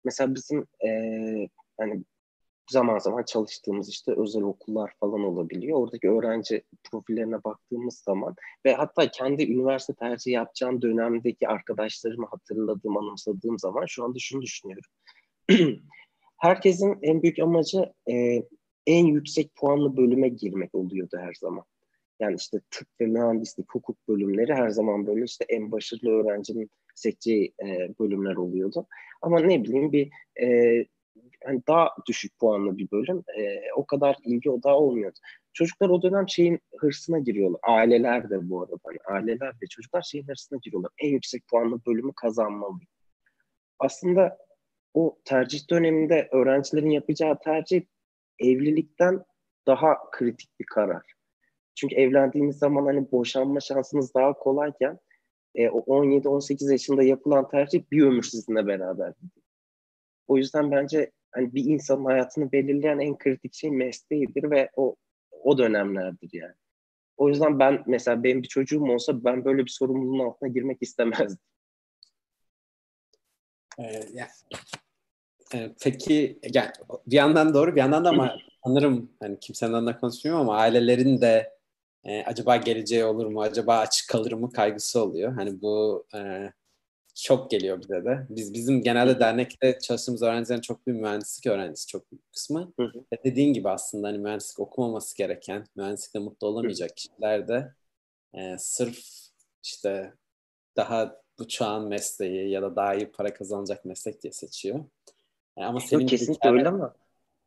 Mesela 0.05 0.35
bizim 0.35 0.67
e, 0.85 0.89
hani 1.79 2.03
zaman 2.73 2.99
zaman 2.99 3.23
çalıştığımız 3.23 3.89
işte 3.89 4.13
özel 4.17 4.43
okullar 4.43 4.93
falan 5.01 5.25
olabiliyor. 5.25 5.79
Oradaki 5.79 6.11
öğrenci 6.11 6.63
profillerine 6.91 7.45
baktığımız 7.45 7.99
zaman 7.99 8.35
ve 8.65 8.75
hatta 8.75 9.11
kendi 9.11 9.53
üniversite 9.53 9.95
tercihi 9.95 10.35
yapacağım 10.35 10.83
dönemdeki 10.83 11.49
arkadaşlarımı 11.49 12.27
hatırladığım, 12.27 12.97
anımsadığım 12.97 13.59
zaman 13.59 13.87
şu 13.87 14.05
anda 14.05 14.19
şunu 14.19 14.43
düşünüyorum. 14.43 14.91
Herkesin 16.39 16.99
en 17.03 17.23
büyük 17.23 17.39
amacı 17.39 17.93
e, 18.11 18.43
en 18.87 19.07
yüksek 19.07 19.55
puanlı 19.55 19.97
bölüme 19.97 20.29
girmek 20.29 20.75
oluyordu 20.75 21.17
her 21.21 21.35
zaman. 21.35 21.65
Yani 22.21 22.37
işte 22.37 22.61
tıp 22.71 22.89
ve 23.01 23.07
mühendislik, 23.07 23.75
hukuk 23.75 24.09
bölümleri 24.09 24.55
her 24.55 24.71
zaman 24.71 25.07
böyle 25.07 25.25
işte 25.25 25.45
en 25.49 25.73
başarılı 25.73 26.11
öğrencinin 26.11 26.71
seçeceği 26.95 27.53
e, 27.63 27.95
bölümler 28.01 28.37
oluyordu. 28.37 28.87
Ama 29.23 29.41
ne 29.41 29.65
bileyim 29.65 29.93
bir 29.93 30.11
e, 30.43 30.79
hani 31.45 31.63
daha 31.69 31.91
düşük 32.09 32.39
puanlı 32.39 32.79
bir 32.79 32.91
bölüm 32.91 33.25
e, 33.39 33.61
o 33.77 33.87
kadar 33.87 34.17
ilgi 34.25 34.51
o 34.51 34.63
daha 34.63 34.79
olmuyordu. 34.79 35.19
Çocuklar 35.53 35.89
o 35.89 36.03
dönem 36.03 36.29
şeyin 36.29 36.61
hırsına 36.79 37.19
giriyorlar. 37.19 37.61
Aileler 37.63 38.31
de 38.31 38.51
bu 38.51 38.63
arada. 38.63 38.77
Hani 38.85 38.99
aileler 39.05 39.61
de 39.61 39.67
çocuklar 39.71 40.03
şeyin 40.03 40.29
hırsına 40.29 40.59
giriyorlar. 40.63 40.91
En 40.99 41.09
yüksek 41.09 41.49
puanlı 41.49 41.81
bölümü 41.87 42.13
kazanmalıyım. 42.17 42.89
Aslında 43.79 44.39
o 44.95 45.19
tercih 45.25 45.71
döneminde 45.71 46.29
öğrencilerin 46.33 46.91
yapacağı 46.91 47.39
tercih 47.39 47.83
evlilikten 48.39 49.25
daha 49.67 50.11
kritik 50.11 50.61
bir 50.61 50.67
karar. 50.67 51.13
Çünkü 51.75 51.95
evlendiğiniz 51.95 52.59
zaman 52.59 52.87
hani 52.87 53.13
boşanma 53.13 53.61
şansınız 53.61 54.15
daha 54.15 54.33
kolayken 54.33 54.99
e, 55.55 55.69
o 55.69 55.81
17-18 55.81 56.73
yaşında 56.73 57.03
yapılan 57.03 57.49
tercih 57.49 57.83
bir 57.91 58.03
ömür 58.03 58.23
sizinle 58.23 58.67
beraber. 58.67 59.13
O 60.29 60.37
yüzden 60.37 60.71
bence 60.71 61.11
hani 61.33 61.55
bir 61.55 61.65
insanın 61.65 62.05
hayatını 62.05 62.53
belirleyen 62.53 62.99
en 62.99 63.19
kritik 63.19 63.55
şey 63.55 63.71
mesleğidir 63.71 64.51
ve 64.51 64.71
o 64.77 64.97
o 65.43 65.59
dönemlerdir 65.59 66.31
yani. 66.33 66.55
O 67.17 67.29
yüzden 67.29 67.59
ben 67.59 67.83
mesela 67.87 68.25
benim 68.25 68.43
bir 68.43 68.49
çocuğum 68.49 68.83
olsa 68.83 69.25
ben 69.25 69.45
böyle 69.45 69.65
bir 69.65 69.71
sorumluluğun 69.71 70.27
altına 70.27 70.49
girmek 70.49 70.79
istemezdim. 70.81 71.39
Ee, 73.79 74.01
yani, 74.13 74.31
e, 75.55 75.71
peki 75.83 76.39
yani 76.55 76.71
bir 77.07 77.17
yandan 77.17 77.55
doğru 77.55 77.75
bir 77.75 77.81
yandan 77.81 78.05
da 78.05 78.09
ama 78.09 78.37
sanırım 78.65 79.11
hani 79.21 79.41
kimsenin 79.41 79.87
de 79.87 79.97
konuşmuyorum 79.97 80.43
ama 80.43 80.57
ailelerin 80.57 81.21
de 81.21 81.53
e, 82.05 82.23
acaba 82.23 82.57
geleceği 82.57 83.05
olur 83.05 83.27
mu 83.27 83.43
acaba 83.43 83.79
açık 83.79 84.09
kalır 84.09 84.33
mı 84.33 84.53
kaygısı 84.53 85.03
oluyor. 85.05 85.33
Hani 85.33 85.63
bu 85.63 86.07
e, 86.15 86.53
çok 87.15 87.51
geliyor 87.51 87.81
bize 87.81 88.05
de. 88.05 88.27
Biz 88.31 88.55
bizim 88.55 88.83
genelde 88.83 89.21
dernekte 89.21 89.79
çalıştığımız 89.79 90.23
öğrencilerin 90.23 90.61
çok 90.61 90.87
bir 90.87 90.93
mühendislik 90.93 91.47
öğrencisi 91.47 91.87
çok 91.87 92.13
büyük 92.13 92.33
kısmı. 92.33 92.73
Hı 92.79 92.83
hı. 92.83 93.05
Ve 93.13 93.25
dediğin 93.25 93.53
gibi 93.53 93.69
aslında 93.69 94.09
hani 94.09 94.19
mühendislik 94.19 94.61
okumaması 94.61 95.17
gereken, 95.17 95.65
mühendislikte 95.77 96.19
mutlu 96.19 96.47
olamayacak 96.47 96.91
hı. 96.91 96.95
kişiler 96.95 97.49
de 97.49 97.75
e, 98.35 98.57
sırf 98.59 98.99
işte 99.63 100.13
daha 100.77 101.23
bu 101.39 101.49
çağın 101.49 101.89
mesleği 101.89 102.51
ya 102.51 102.63
da 102.63 102.77
daha 102.77 102.95
iyi 102.95 103.11
para 103.11 103.35
kazanacak 103.35 103.85
meslek 103.85 104.23
diye 104.23 104.33
seçiyor. 104.33 104.85
E, 105.57 105.65
ama 105.65 105.81
senin 105.81 106.01
Yok, 106.01 106.11
kesinlikle 106.11 106.51
öyle 106.51 106.69
ama 106.69 106.95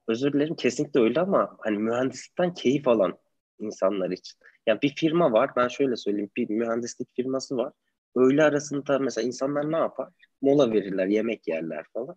özür 0.07 0.33
dilerim 0.33 0.55
kesinlikle 0.55 0.99
öyle 0.99 1.19
ama 1.19 1.57
hani 1.59 1.77
mühendislikten 1.77 2.53
keyif 2.53 2.87
alan 2.87 3.17
insanlar 3.59 4.11
için. 4.11 4.37
Yani 4.67 4.81
bir 4.81 4.95
firma 4.95 5.31
var 5.31 5.51
ben 5.55 5.67
şöyle 5.67 5.95
söyleyeyim 5.95 6.31
bir 6.37 6.49
mühendislik 6.49 7.15
firması 7.15 7.57
var 7.57 7.73
öğle 8.15 8.43
arasında 8.43 8.99
mesela 8.99 9.27
insanlar 9.27 9.71
ne 9.71 9.77
yapar? 9.77 10.09
Mola 10.41 10.71
verirler, 10.71 11.07
yemek 11.07 11.47
yerler 11.47 11.85
falan. 11.93 12.15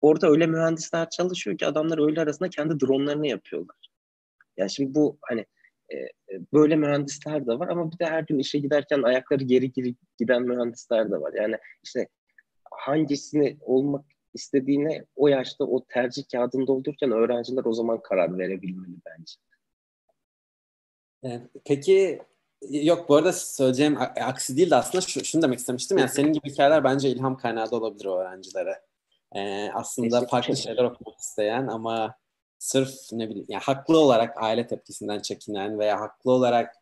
Orada 0.00 0.28
öyle 0.28 0.46
mühendisler 0.46 1.10
çalışıyor 1.10 1.58
ki 1.58 1.66
adamlar 1.66 1.98
öğle 1.98 2.20
arasında 2.20 2.50
kendi 2.50 2.80
dronlarını 2.80 3.26
yapıyorlar. 3.26 3.76
Yani 4.56 4.70
şimdi 4.70 4.94
bu 4.94 5.18
hani 5.22 5.46
e, 5.88 5.96
e, 5.96 6.40
böyle 6.52 6.76
mühendisler 6.76 7.46
de 7.46 7.58
var 7.58 7.68
ama 7.68 7.92
bir 7.92 7.98
de 7.98 8.06
her 8.06 8.22
gün 8.22 8.38
işe 8.38 8.58
giderken 8.58 9.02
ayakları 9.02 9.44
geri 9.44 9.72
geri 9.72 9.94
giden 10.18 10.42
mühendisler 10.42 11.10
de 11.10 11.20
var. 11.20 11.32
Yani 11.34 11.56
işte 11.84 12.08
hangisini 12.70 13.56
olmak 13.60 14.04
istediğine 14.34 15.04
o 15.16 15.28
yaşta 15.28 15.64
o 15.64 15.84
tercih 15.84 16.22
kağıdını 16.32 16.66
doldururken 16.66 17.10
öğrenciler 17.10 17.64
o 17.64 17.72
zaman 17.72 18.02
karar 18.02 18.38
verebilmeli 18.38 18.96
bence. 19.06 19.34
Peki 21.64 22.22
Yok 22.70 23.08
bu 23.08 23.16
arada 23.16 23.32
söyleyeceğim 23.32 23.98
aksi 24.20 24.56
değil 24.56 24.70
de 24.70 24.76
aslında 24.76 25.02
şu, 25.02 25.24
şunu 25.24 25.42
demek 25.42 25.58
istemiştim. 25.58 25.98
Yani 25.98 26.10
senin 26.10 26.32
gibi 26.32 26.50
hikayeler 26.50 26.84
bence 26.84 27.10
ilham 27.10 27.36
kaynağı 27.36 27.70
da 27.70 27.76
olabilir 27.76 28.04
o 28.04 28.18
öğrencilere. 28.18 28.82
Ee, 29.36 29.70
aslında 29.74 30.26
farklı 30.26 30.56
şeyler 30.56 30.84
okumak 30.84 31.18
isteyen 31.18 31.66
ama 31.66 32.14
sırf 32.58 32.94
ne 33.12 33.28
bileyim 33.28 33.46
yani 33.48 33.62
haklı 33.62 33.98
olarak 33.98 34.42
aile 34.42 34.66
tepkisinden 34.66 35.20
çekinen 35.20 35.78
veya 35.78 36.00
haklı 36.00 36.32
olarak 36.32 36.74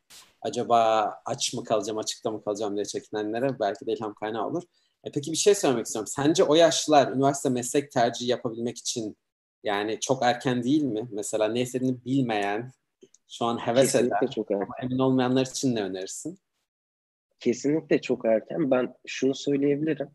acaba 0.42 1.10
aç 1.25 1.54
mı 1.54 1.64
kalacağım, 1.64 1.99
açıkta 1.99 2.30
mı 2.30 2.44
kalacağım 2.44 2.75
diye 2.76 2.84
çekinenlere 2.84 3.60
belki 3.60 3.87
de 3.87 3.92
ilham 3.92 4.14
kaynağı 4.14 4.46
olur. 4.46 4.62
E 5.04 5.10
peki 5.12 5.32
bir 5.32 5.37
şey 5.37 5.54
söylemek 5.54 5.87
istiyorum. 5.87 6.12
Sence 6.16 6.44
o 6.44 6.54
yaşlılar 6.54 7.12
üniversite 7.12 7.49
meslek 7.49 7.92
tercihi 7.92 8.30
yapabilmek 8.30 8.78
için 8.78 9.16
yani 9.64 10.00
çok 10.00 10.22
erken 10.22 10.64
değil 10.64 10.82
mi? 10.82 11.08
Mesela 11.12 11.49
ne 11.49 11.60
istediğini 11.60 12.04
bilmeyen 12.04 12.72
şu 13.30 13.44
an 13.44 13.58
heves 13.58 13.92
Kesinlikle 13.92 14.16
eder. 14.16 14.30
çok 14.30 14.50
erken. 14.50 14.64
Ama 14.64 14.75
emin 14.82 14.99
olmayanlar 14.99 15.46
için 15.46 15.75
ne 15.75 15.82
önerirsin? 15.82 16.38
Kesinlikle 17.38 18.00
çok 18.00 18.25
erken. 18.25 18.70
Ben 18.70 18.94
şunu 19.06 19.34
söyleyebilirim. 19.34 20.08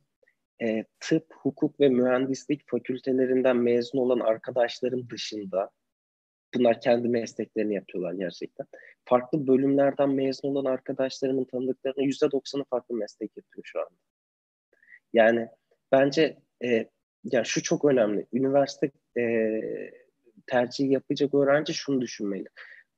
E, 0.61 0.85
tıp, 0.99 1.33
hukuk 1.33 1.79
ve 1.79 1.89
mühendislik 1.89 2.69
fakültelerinden 2.69 3.57
mezun 3.57 3.99
olan 3.99 4.19
arkadaşlarım 4.19 5.09
dışında 5.09 5.69
bunlar 6.55 6.81
kendi 6.81 7.07
mesleklerini 7.07 7.75
yapıyorlar 7.75 8.13
gerçekten. 8.13 8.67
Farklı 9.05 9.47
bölümlerden 9.47 10.09
mezun 10.09 10.49
olan 10.49 10.65
arkadaşlarımın 10.65 11.45
tanıdıklarının 11.45 12.03
yüzde 12.03 12.31
doksanı 12.31 12.63
farklı 12.63 12.95
meslek 12.95 13.37
yapıyor 13.37 13.63
şu 13.65 13.79
anda. 13.79 13.99
Yani 15.13 15.47
bence 15.91 16.37
e, 16.63 16.89
yani 17.23 17.45
şu 17.45 17.63
çok 17.63 17.85
önemli. 17.85 18.25
Üniversite 18.33 18.91
e, 19.17 19.61
tercih 20.47 20.91
yapacak 20.91 21.33
öğrenci 21.33 21.73
şunu 21.73 22.01
düşünmeli 22.01 22.47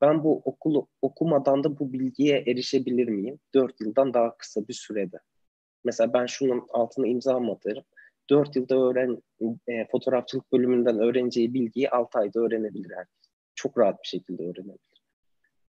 ben 0.02 0.24
bu 0.24 0.42
okulu 0.46 0.88
okumadan 1.02 1.64
da 1.64 1.80
bu 1.80 1.94
bilgiye 1.94 2.44
erişebilir 2.48 3.08
miyim? 3.08 3.40
4 3.54 3.82
yıldan 3.82 4.14
daha 4.14 4.38
kısa 4.38 4.68
bir 4.68 4.74
sürede. 4.74 5.18
Mesela 5.84 6.14
ben 6.14 6.26
şunun 6.26 6.68
altına 6.70 7.08
imza 7.08 7.52
atarım. 7.52 7.84
4 8.30 8.56
yılda 8.56 8.76
öğren 8.76 9.24
e, 9.68 9.88
fotoğrafçılık 9.92 10.52
bölümünden 10.52 11.00
öğreneceği 11.00 11.54
bilgiyi 11.54 11.90
6 11.90 12.20
ayda 12.20 12.40
öğrenebilir 12.40 12.92
herkes. 12.96 13.32
Çok 13.56 13.78
rahat 13.78 14.04
bir 14.04 14.08
şekilde 14.08 14.44
öğrenebilir. 14.44 15.04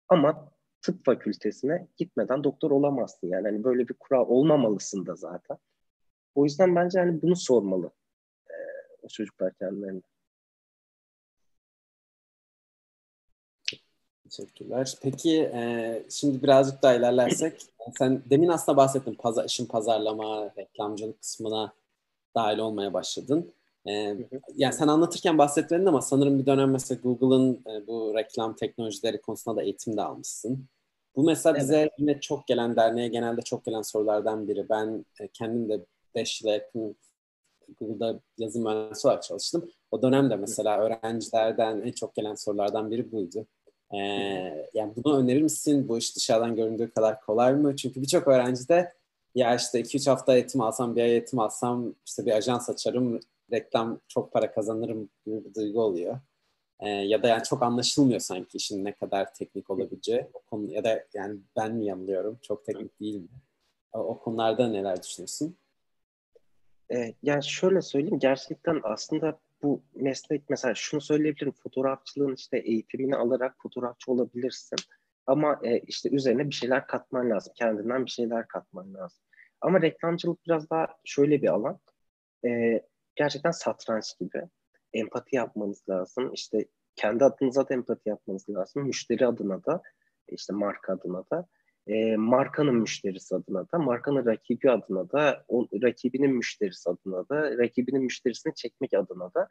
Ama 0.08 0.52
tıp 0.82 1.04
fakültesine 1.04 1.88
gitmeden 1.96 2.44
doktor 2.44 2.70
olamazsın 2.70 3.28
yani. 3.28 3.48
Hani 3.48 3.64
böyle 3.64 3.88
bir 3.88 3.94
kural 3.94 4.28
olmamalısın 4.28 5.06
da 5.06 5.14
zaten. 5.14 5.56
O 6.34 6.44
yüzden 6.44 6.76
bence 6.76 6.98
hani 6.98 7.22
bunu 7.22 7.36
sormalı 7.36 7.90
e, 8.50 8.54
o 9.02 9.08
çocuklar 9.08 9.54
kendilerine. 9.54 10.00
Teşekkürler. 14.36 14.94
Peki 15.02 15.40
e, 15.54 16.02
şimdi 16.10 16.42
birazcık 16.42 16.82
daha 16.82 16.94
ilerlersek 16.94 17.62
sen 17.98 18.22
demin 18.30 18.48
aslında 18.48 18.76
bahsettin 18.76 19.14
pazar, 19.14 19.44
işin 19.44 19.66
pazarlama, 19.66 20.50
reklamcılık 20.58 21.20
kısmına 21.20 21.72
dahil 22.34 22.58
olmaya 22.58 22.92
başladın. 22.92 23.52
E, 23.88 23.92
yani 24.54 24.72
sen 24.72 24.88
anlatırken 24.88 25.38
bahsetmedin 25.38 25.86
ama 25.86 26.02
sanırım 26.02 26.38
bir 26.38 26.46
dönem 26.46 26.70
mesela 26.70 27.00
Google'ın 27.02 27.52
e, 27.52 27.86
bu 27.86 28.14
reklam 28.16 28.56
teknolojileri 28.56 29.20
konusunda 29.20 29.56
da 29.56 29.62
eğitim 29.62 29.96
de 29.96 30.02
almışsın. 30.02 30.66
Bu 31.16 31.22
mesela 31.22 31.58
bize 31.58 31.76
evet. 31.76 31.92
yine 31.98 32.20
çok 32.20 32.46
gelen 32.46 32.76
derneğe 32.76 33.08
genelde 33.08 33.42
çok 33.42 33.64
gelen 33.64 33.82
sorulardan 33.82 34.48
biri. 34.48 34.68
Ben 34.68 35.04
e, 35.20 35.28
kendim 35.28 35.68
de 35.68 35.84
5 36.14 36.42
yıla 36.42 36.52
yakın 36.52 36.96
Google'da 37.80 38.20
yazım 38.38 38.62
mühendisi 38.62 39.08
olarak 39.08 39.22
çalıştım. 39.22 39.70
O 39.90 40.02
dönemde 40.02 40.36
mesela 40.36 40.78
öğrencilerden 40.78 41.80
en 41.80 41.92
çok 41.92 42.14
gelen 42.14 42.34
sorulardan 42.34 42.90
biri 42.90 43.12
buydu. 43.12 43.46
Ee, 43.94 44.70
yani 44.74 44.92
bunu 44.96 45.18
önerir 45.18 45.42
misin? 45.42 45.88
Bu 45.88 45.98
iş 45.98 46.16
dışarıdan 46.16 46.56
göründüğü 46.56 46.90
kadar 46.90 47.20
kolay 47.20 47.54
mı? 47.54 47.76
Çünkü 47.76 48.02
birçok 48.02 48.28
öğrenci 48.28 48.68
de 48.68 48.92
ya 49.34 49.54
işte 49.54 49.80
2-3 49.80 50.10
hafta 50.10 50.34
eğitim 50.34 50.60
alsam, 50.60 50.96
bir 50.96 51.02
ay 51.02 51.10
eğitim 51.10 51.38
alsam 51.38 51.94
işte 52.06 52.26
bir 52.26 52.32
ajans 52.32 52.70
açarım, 52.70 53.20
reklam 53.52 54.00
çok 54.08 54.32
para 54.32 54.52
kazanırım 54.52 55.10
gibi 55.26 55.44
bir 55.44 55.54
duygu 55.54 55.82
oluyor. 55.82 56.18
Ee, 56.80 56.88
ya 56.88 57.22
da 57.22 57.28
yani 57.28 57.42
çok 57.42 57.62
anlaşılmıyor 57.62 58.20
sanki 58.20 58.56
işin 58.56 58.84
ne 58.84 58.92
kadar 58.92 59.34
teknik 59.34 59.70
olabileceği. 59.70 60.26
O 60.34 60.40
konu, 60.40 60.72
ya 60.72 60.84
da 60.84 61.04
yani 61.14 61.38
ben 61.56 61.74
mi 61.74 61.86
yanılıyorum? 61.86 62.38
Çok 62.42 62.64
teknik 62.64 63.00
değil 63.00 63.16
mi? 63.16 63.28
O, 63.92 63.98
o 63.98 64.18
konularda 64.18 64.68
neler 64.68 65.02
düşünüyorsun? 65.02 65.56
Ee, 66.92 67.14
yani 67.22 67.44
şöyle 67.44 67.82
söyleyeyim 67.82 68.18
gerçekten 68.18 68.80
aslında 68.82 69.38
bu 69.64 69.84
meslek 69.94 70.50
mesela 70.50 70.74
şunu 70.74 71.00
söyleyebilirim 71.00 71.52
fotoğrafçılığın 71.52 72.34
işte 72.34 72.58
eğitimini 72.58 73.16
alarak 73.16 73.54
fotoğrafçı 73.62 74.12
olabilirsin. 74.12 74.78
Ama 75.26 75.60
e, 75.62 75.78
işte 75.78 76.10
üzerine 76.10 76.48
bir 76.48 76.54
şeyler 76.54 76.86
katman 76.86 77.30
lazım. 77.30 77.52
Kendinden 77.56 78.06
bir 78.06 78.10
şeyler 78.10 78.48
katman 78.48 78.94
lazım. 78.94 79.24
Ama 79.60 79.82
reklamcılık 79.82 80.46
biraz 80.46 80.70
daha 80.70 80.86
şöyle 81.04 81.42
bir 81.42 81.48
alan. 81.48 81.78
E, 82.46 82.80
gerçekten 83.14 83.50
satranç 83.50 84.18
gibi. 84.20 84.42
Empati 84.92 85.36
yapmanız 85.36 85.88
lazım. 85.88 86.32
İşte 86.32 86.58
kendi 86.96 87.24
adınıza 87.24 87.68
da 87.68 87.74
empati 87.74 88.08
yapmanız 88.08 88.48
lazım. 88.48 88.86
Müşteri 88.86 89.26
adına 89.26 89.64
da, 89.64 89.82
işte 90.28 90.52
marka 90.52 90.92
adına 90.92 91.24
da 91.32 91.46
e, 91.86 92.16
markanın 92.16 92.74
müşterisi 92.74 93.34
adına 93.34 93.66
da, 93.72 93.78
markanın 93.78 94.26
rakibi 94.26 94.70
adına 94.70 95.10
da, 95.10 95.44
o, 95.48 95.68
rakibinin 95.82 96.34
müşterisi 96.36 96.90
adına 96.90 97.28
da, 97.28 97.58
rakibinin 97.58 98.02
müşterisini 98.02 98.54
çekmek 98.54 98.94
adına 98.94 99.34
da 99.34 99.48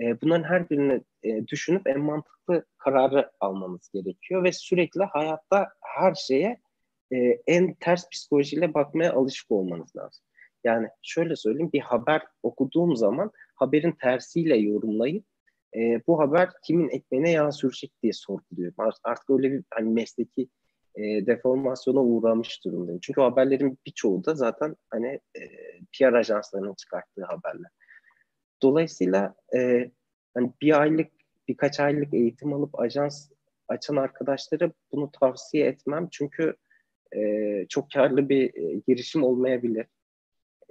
e, 0.00 0.20
bunların 0.20 0.44
her 0.44 0.70
birini 0.70 1.02
e, 1.22 1.46
düşünüp 1.46 1.86
en 1.86 2.00
mantıklı 2.00 2.64
kararı 2.78 3.30
almanız 3.40 3.90
gerekiyor 3.94 4.44
ve 4.44 4.52
sürekli 4.52 5.04
hayatta 5.04 5.68
her 5.80 6.14
şeye 6.14 6.60
e, 7.12 7.16
en 7.46 7.74
ters 7.74 8.10
psikolojiyle 8.10 8.74
bakmaya 8.74 9.12
alışık 9.12 9.50
olmanız 9.50 9.96
lazım. 9.96 10.24
Yani 10.64 10.88
şöyle 11.02 11.36
söyleyeyim 11.36 11.70
bir 11.72 11.80
haber 11.80 12.22
okuduğum 12.42 12.96
zaman 12.96 13.30
haberin 13.54 13.92
tersiyle 13.92 14.56
yorumlayıp 14.56 15.24
e, 15.76 15.80
bu 16.06 16.20
haber 16.20 16.48
kimin 16.62 16.88
ekmeğine 16.88 17.30
yağ 17.30 17.52
sürecek 17.52 17.92
diye 18.02 18.12
sorguluyorum. 18.12 18.74
Artık 19.04 19.30
öyle 19.30 19.52
bir 19.52 19.64
hani 19.70 19.90
mesleki 19.90 20.48
e, 21.00 21.26
deformasyona 21.26 22.00
uğramış 22.00 22.64
durumdayım. 22.64 23.00
Çünkü 23.02 23.20
haberlerin 23.20 23.78
birçoğu 23.86 24.24
da 24.24 24.34
zaten 24.34 24.76
hani 24.90 25.20
e, 25.34 25.40
PR 25.92 26.12
ajanslarının 26.12 26.74
çıkarttığı 26.74 27.24
haberler. 27.24 27.70
Dolayısıyla 28.62 29.34
e, 29.56 29.90
hani 30.34 30.52
bir 30.62 30.80
aylık, 30.80 31.12
birkaç 31.48 31.80
aylık 31.80 32.14
eğitim 32.14 32.52
alıp 32.52 32.80
ajans 32.80 33.30
açan 33.68 33.96
arkadaşlara 33.96 34.72
bunu 34.92 35.10
tavsiye 35.20 35.66
etmem. 35.66 36.08
Çünkü 36.12 36.56
e, 37.16 37.66
çok 37.68 37.90
karlı 37.90 38.28
bir 38.28 38.54
e, 38.54 38.80
girişim 38.88 39.22
olmayabilir. 39.22 39.86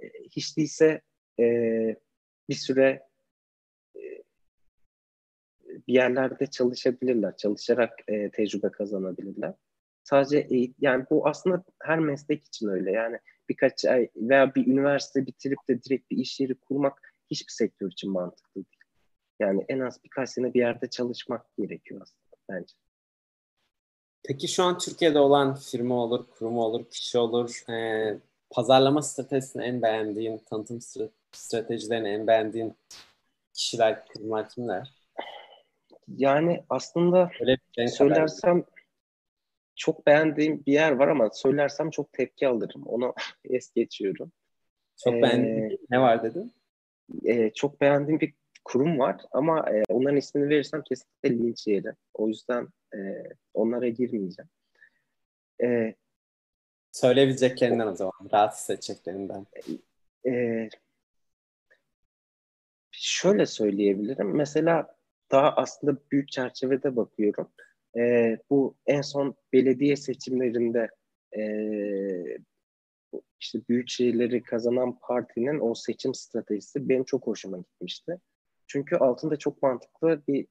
E, 0.02 0.06
hiç 0.36 0.56
değilse 0.56 1.00
e, 1.40 1.44
bir 2.48 2.54
süre 2.54 3.02
e, 3.96 4.02
bir 5.88 5.94
yerlerde 5.94 6.46
çalışabilirler. 6.46 7.36
Çalışarak 7.36 7.92
e, 8.08 8.30
tecrübe 8.30 8.70
kazanabilirler. 8.70 9.54
Sadece 10.10 10.38
eğitim, 10.38 10.74
yani 10.80 11.04
bu 11.10 11.28
aslında 11.28 11.64
her 11.82 11.98
meslek 11.98 12.44
için 12.44 12.68
öyle. 12.68 12.92
Yani 12.92 13.18
birkaç 13.48 13.84
ay 13.84 14.08
veya 14.16 14.54
bir 14.54 14.66
üniversite 14.66 15.26
bitirip 15.26 15.58
de 15.68 15.82
direkt 15.82 16.10
bir 16.10 16.16
iş 16.16 16.40
yeri 16.40 16.54
kurmak 16.54 17.14
hiçbir 17.30 17.52
sektör 17.52 17.90
için 17.90 18.10
mantıklı 18.10 18.54
değil. 18.54 18.82
Yani 19.40 19.64
en 19.68 19.80
az 19.80 20.04
birkaç 20.04 20.30
sene 20.30 20.54
bir 20.54 20.58
yerde 20.58 20.90
çalışmak 20.90 21.56
gerekiyor 21.56 22.00
aslında 22.02 22.36
bence. 22.48 22.74
Peki 24.24 24.48
şu 24.48 24.62
an 24.62 24.78
Türkiye'de 24.78 25.18
olan 25.18 25.54
firma 25.54 25.94
olur, 25.94 26.26
kurum 26.30 26.58
olur, 26.58 26.84
kişi 26.90 27.18
olur. 27.18 27.70
E, 27.70 28.18
pazarlama 28.50 29.02
stratejisini 29.02 29.62
en 29.62 29.82
beğendiğin, 29.82 30.38
tanıtım 30.38 30.80
stratejilerini 31.32 32.08
en 32.08 32.26
beğendiğin 32.26 32.74
kişiler, 33.54 34.06
kurumlar 34.06 34.48
kimler? 34.48 34.94
Yani 36.16 36.64
aslında 36.70 37.30
söylersem 37.88 38.62
kadar 38.62 38.79
çok 39.80 40.06
beğendiğim 40.06 40.66
bir 40.66 40.72
yer 40.72 40.92
var 40.92 41.08
ama 41.08 41.30
söylersem 41.32 41.90
çok 41.90 42.12
tepki 42.12 42.48
alırım. 42.48 42.82
Onu 42.86 43.14
es 43.44 43.70
geçiyorum. 43.72 44.32
Çok 45.04 45.14
ee, 45.14 45.22
beğendiğim 45.22 45.78
ne 45.90 46.00
var 46.00 46.22
dedin? 46.22 46.52
E, 47.24 47.50
çok 47.50 47.80
beğendiğim 47.80 48.20
bir 48.20 48.34
kurum 48.64 48.98
var 48.98 49.20
ama 49.32 49.70
e, 49.70 49.82
onların 49.88 50.16
ismini 50.16 50.48
verirsem 50.48 50.82
kesinlikle 50.82 51.30
linç 51.30 51.66
yeri. 51.66 51.92
O 52.14 52.28
yüzden 52.28 52.68
e, 52.94 52.98
onlara 53.54 53.88
girmeyeceğim. 53.88 54.48
E, 55.62 55.94
Söyleyebileceklerinden 56.92 57.86
o 57.86 57.94
zaman. 57.94 58.12
Rahatsız 58.32 58.70
edeceklerinden. 58.70 59.46
E, 60.26 60.68
şöyle 62.90 63.46
söyleyebilirim. 63.46 64.36
Mesela 64.36 64.96
daha 65.30 65.52
aslında 65.52 65.96
büyük 66.12 66.28
çerçevede 66.28 66.96
bakıyorum 66.96 67.48
e, 67.96 68.36
bu 68.50 68.76
en 68.86 69.00
son 69.02 69.34
belediye 69.52 69.96
seçimlerinde 69.96 70.88
e, 71.36 71.42
işte 73.40 73.58
büyük 73.68 73.88
şehirleri 73.88 74.42
kazanan 74.42 74.98
partinin 74.98 75.60
o 75.60 75.74
seçim 75.74 76.14
stratejisi 76.14 76.88
benim 76.88 77.04
çok 77.04 77.26
hoşuma 77.26 77.58
gitmişti. 77.58 78.18
Çünkü 78.66 78.96
altında 78.96 79.36
çok 79.36 79.62
mantıklı 79.62 80.22
bir 80.28 80.46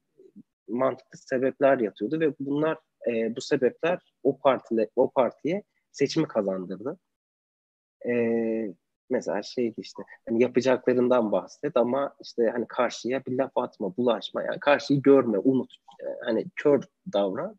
mantıklı 0.68 1.18
sebepler 1.18 1.80
yatıyordu 1.80 2.20
ve 2.20 2.34
bunlar 2.40 2.78
e, 3.08 3.36
bu 3.36 3.42
sebepler 3.42 4.14
o 4.24 4.38
partile 4.38 4.90
o 4.96 5.12
partiye 5.12 5.64
seçimi 5.92 6.28
kazandırdı. 6.28 7.00
E, 8.06 8.14
mesela 9.10 9.44
şeydi 9.44 9.82
işte 9.82 10.04
hani 10.30 10.44
yapacaklarından 10.44 11.32
bahset 11.32 11.78
ama 11.78 12.16
işte 12.22 12.50
hani 12.50 12.68
karşıya 12.68 13.26
bir 13.26 13.38
laf 13.38 13.52
atma, 13.56 13.98
bulaşma 13.98 14.44
yani 14.44 14.60
karşıyı 14.60 15.02
görme, 15.02 15.38
unut. 15.38 15.76
Yani 16.04 16.16
hani 16.26 16.46
kör 16.56 16.84
davran. 17.14 17.56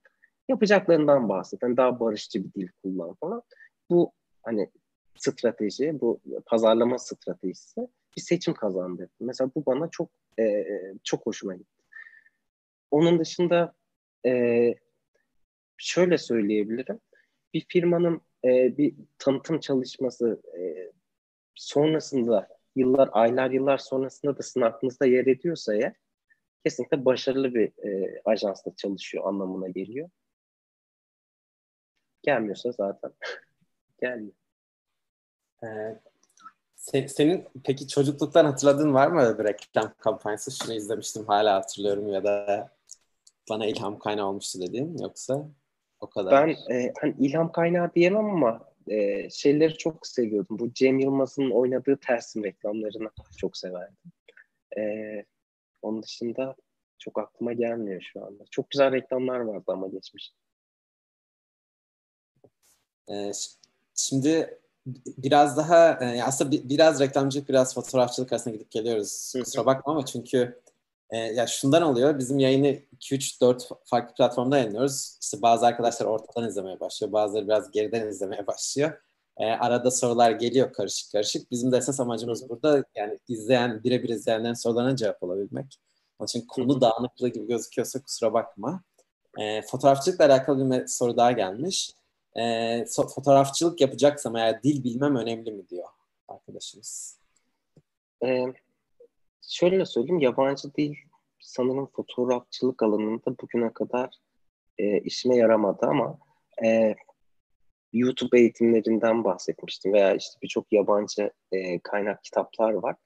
Yapacaklarından 0.48 1.28
bahset. 1.28 1.62
Hani 1.62 1.76
daha 1.76 2.00
barışçı 2.00 2.44
bir 2.44 2.52
dil 2.52 2.68
kullan 2.82 3.14
falan. 3.14 3.42
Bu 3.90 4.12
hani 4.42 4.70
strateji, 5.16 6.00
bu 6.00 6.20
pazarlama 6.46 6.98
stratejisi 6.98 7.88
bir 8.16 8.20
seçim 8.20 8.54
kazandı. 8.54 9.08
Mesela 9.20 9.50
bu 9.54 9.66
bana 9.66 9.88
çok 9.90 10.10
e, 10.38 10.66
çok 11.04 11.26
hoşuma 11.26 11.54
gitti. 11.54 11.82
Onun 12.90 13.18
dışında 13.18 13.74
e, 14.26 14.74
şöyle 15.78 16.18
söyleyebilirim. 16.18 17.00
Bir 17.54 17.66
firmanın 17.68 18.20
e, 18.44 18.76
bir 18.76 18.94
tanıtım 19.18 19.60
çalışması 19.60 20.40
e, 20.58 20.90
sonrasında 21.54 22.48
yıllar, 22.76 23.08
aylar, 23.12 23.50
yıllar 23.50 23.78
sonrasında 23.78 24.38
da 24.38 24.42
sizin 24.42 24.60
aklınızda 24.60 25.06
yer 25.06 25.26
ediyorsa 25.26 25.74
eğer 25.74 25.94
kesinlikle 26.64 27.04
başarılı 27.04 27.54
bir 27.54 27.88
e, 27.88 28.22
ajansla 28.24 28.76
çalışıyor 28.76 29.24
anlamına 29.26 29.68
geliyor. 29.68 30.10
Gelmiyorsa 32.22 32.72
zaten 32.72 33.12
gelmiyor. 34.00 34.34
Ee, 35.64 36.00
sen, 36.76 37.06
senin 37.06 37.48
peki 37.64 37.88
çocukluktan 37.88 38.44
hatırladığın 38.44 38.94
var 38.94 39.06
mı 39.06 39.38
bir 39.38 39.44
reklam 39.44 39.92
kampanyası? 39.98 40.50
Şunu 40.50 40.74
izlemiştim 40.74 41.26
hala 41.26 41.54
hatırlıyorum 41.54 42.08
ya 42.08 42.24
da 42.24 42.68
bana 43.50 43.66
ilham 43.66 43.98
kaynağı 43.98 44.26
olmuştu 44.26 44.60
dediğin 44.60 44.98
yoksa 44.98 45.48
o 46.00 46.10
kadar? 46.10 46.32
Ben 46.32 46.74
e, 46.74 46.92
hani 47.00 47.14
ilham 47.18 47.52
kaynağı 47.52 47.94
diyemem 47.94 48.24
ama 48.24 48.69
e, 48.86 49.30
şeyleri 49.30 49.76
çok 49.76 50.06
seviyordum. 50.06 50.58
Bu 50.58 50.72
Cem 50.72 50.98
Yılmaz'ın 50.98 51.50
oynadığı 51.50 51.96
Tersim 51.96 52.44
reklamlarını 52.44 53.10
çok 53.36 53.56
severdim. 53.56 54.12
E, 54.78 54.82
onun 55.82 56.02
dışında 56.02 56.56
çok 56.98 57.18
aklıma 57.18 57.52
gelmiyor 57.52 58.00
şu 58.12 58.26
anda. 58.26 58.44
Çok 58.50 58.70
güzel 58.70 58.92
reklamlar 58.92 59.40
vardı 59.40 59.64
ama 59.66 59.88
geçmiş. 59.88 60.34
Ee, 63.10 63.32
şimdi 63.94 64.58
biraz 65.06 65.56
daha 65.56 65.92
e, 65.92 66.22
aslında 66.22 66.68
biraz 66.68 67.00
reklamcılık 67.00 67.48
biraz 67.48 67.74
fotoğrafçılık 67.74 68.32
arasında 68.32 68.54
gidip 68.54 68.70
geliyoruz. 68.70 69.32
Kusura 69.44 69.66
bakma 69.66 69.92
ama 69.92 70.06
çünkü 70.06 70.60
e, 71.11 71.18
ya 71.18 71.46
şundan 71.46 71.83
oluyor. 71.83 72.18
Bizim 72.18 72.38
yayını 72.38 72.66
2-3-4 72.66 73.68
farklı 73.85 74.14
platformda 74.14 74.59
yayınlıyoruz. 74.59 75.18
İşte 75.23 75.42
bazı 75.42 75.66
arkadaşlar 75.66 76.07
ortadan 76.07 76.49
izlemeye 76.49 76.81
başlıyor. 76.81 77.12
Bazıları 77.12 77.49
biraz 77.49 77.70
geriden 77.70 78.09
izlemeye 78.09 78.46
başlıyor. 78.46 78.92
E, 79.37 79.44
arada 79.46 79.90
sorular 79.90 80.31
geliyor 80.31 80.73
karışık 80.73 81.12
karışık. 81.12 81.51
Bizim 81.51 81.73
de 81.73 81.77
esas 81.77 82.01
amacımız 82.01 82.49
burada 82.49 82.85
yani 82.96 83.18
izleyen, 83.29 83.85
birebir 83.85 84.09
izleyenlerin 84.09 84.55
sorularına 84.55 84.96
cevap 84.96 85.23
olabilmek. 85.23 85.81
Onun 86.18 86.27
için 86.27 86.46
konu 86.46 86.81
dağınıklığı 86.81 87.29
gibi 87.29 87.46
gözüküyorsa 87.46 88.03
kusura 88.03 88.33
bakma. 88.33 88.83
E, 89.38 89.62
fotoğrafçılıkla 89.62 90.25
alakalı 90.25 90.70
bir 90.70 90.87
soru 90.87 91.16
daha 91.16 91.33
gelmiş. 91.33 91.92
E, 92.37 92.85
fotoğrafçılık 93.14 93.81
yapacaksam 93.81 94.37
eğer 94.37 94.62
dil 94.62 94.85
bilmem 94.85 95.16
önemli 95.16 95.53
mi 95.53 95.68
diyor 95.68 95.88
arkadaşımız. 96.29 97.20
Ee, 98.25 98.46
şöyle 99.50 99.86
söyleyeyim 99.86 100.18
yabancı 100.20 100.74
dil 100.74 100.94
sanırım 101.40 101.86
fotoğrafçılık 101.86 102.82
alanında 102.82 103.38
bugüne 103.42 103.72
kadar 103.72 104.10
e, 104.78 105.00
işime 105.00 105.36
yaramadı 105.36 105.86
ama 105.86 106.18
e, 106.64 106.94
YouTube 107.92 108.38
eğitimlerinden 108.38 109.24
bahsetmiştim 109.24 109.92
veya 109.92 110.14
işte 110.14 110.38
birçok 110.42 110.72
yabancı 110.72 111.30
e, 111.52 111.78
kaynak 111.78 112.24
kitaplar 112.24 112.72
var. 112.72 112.96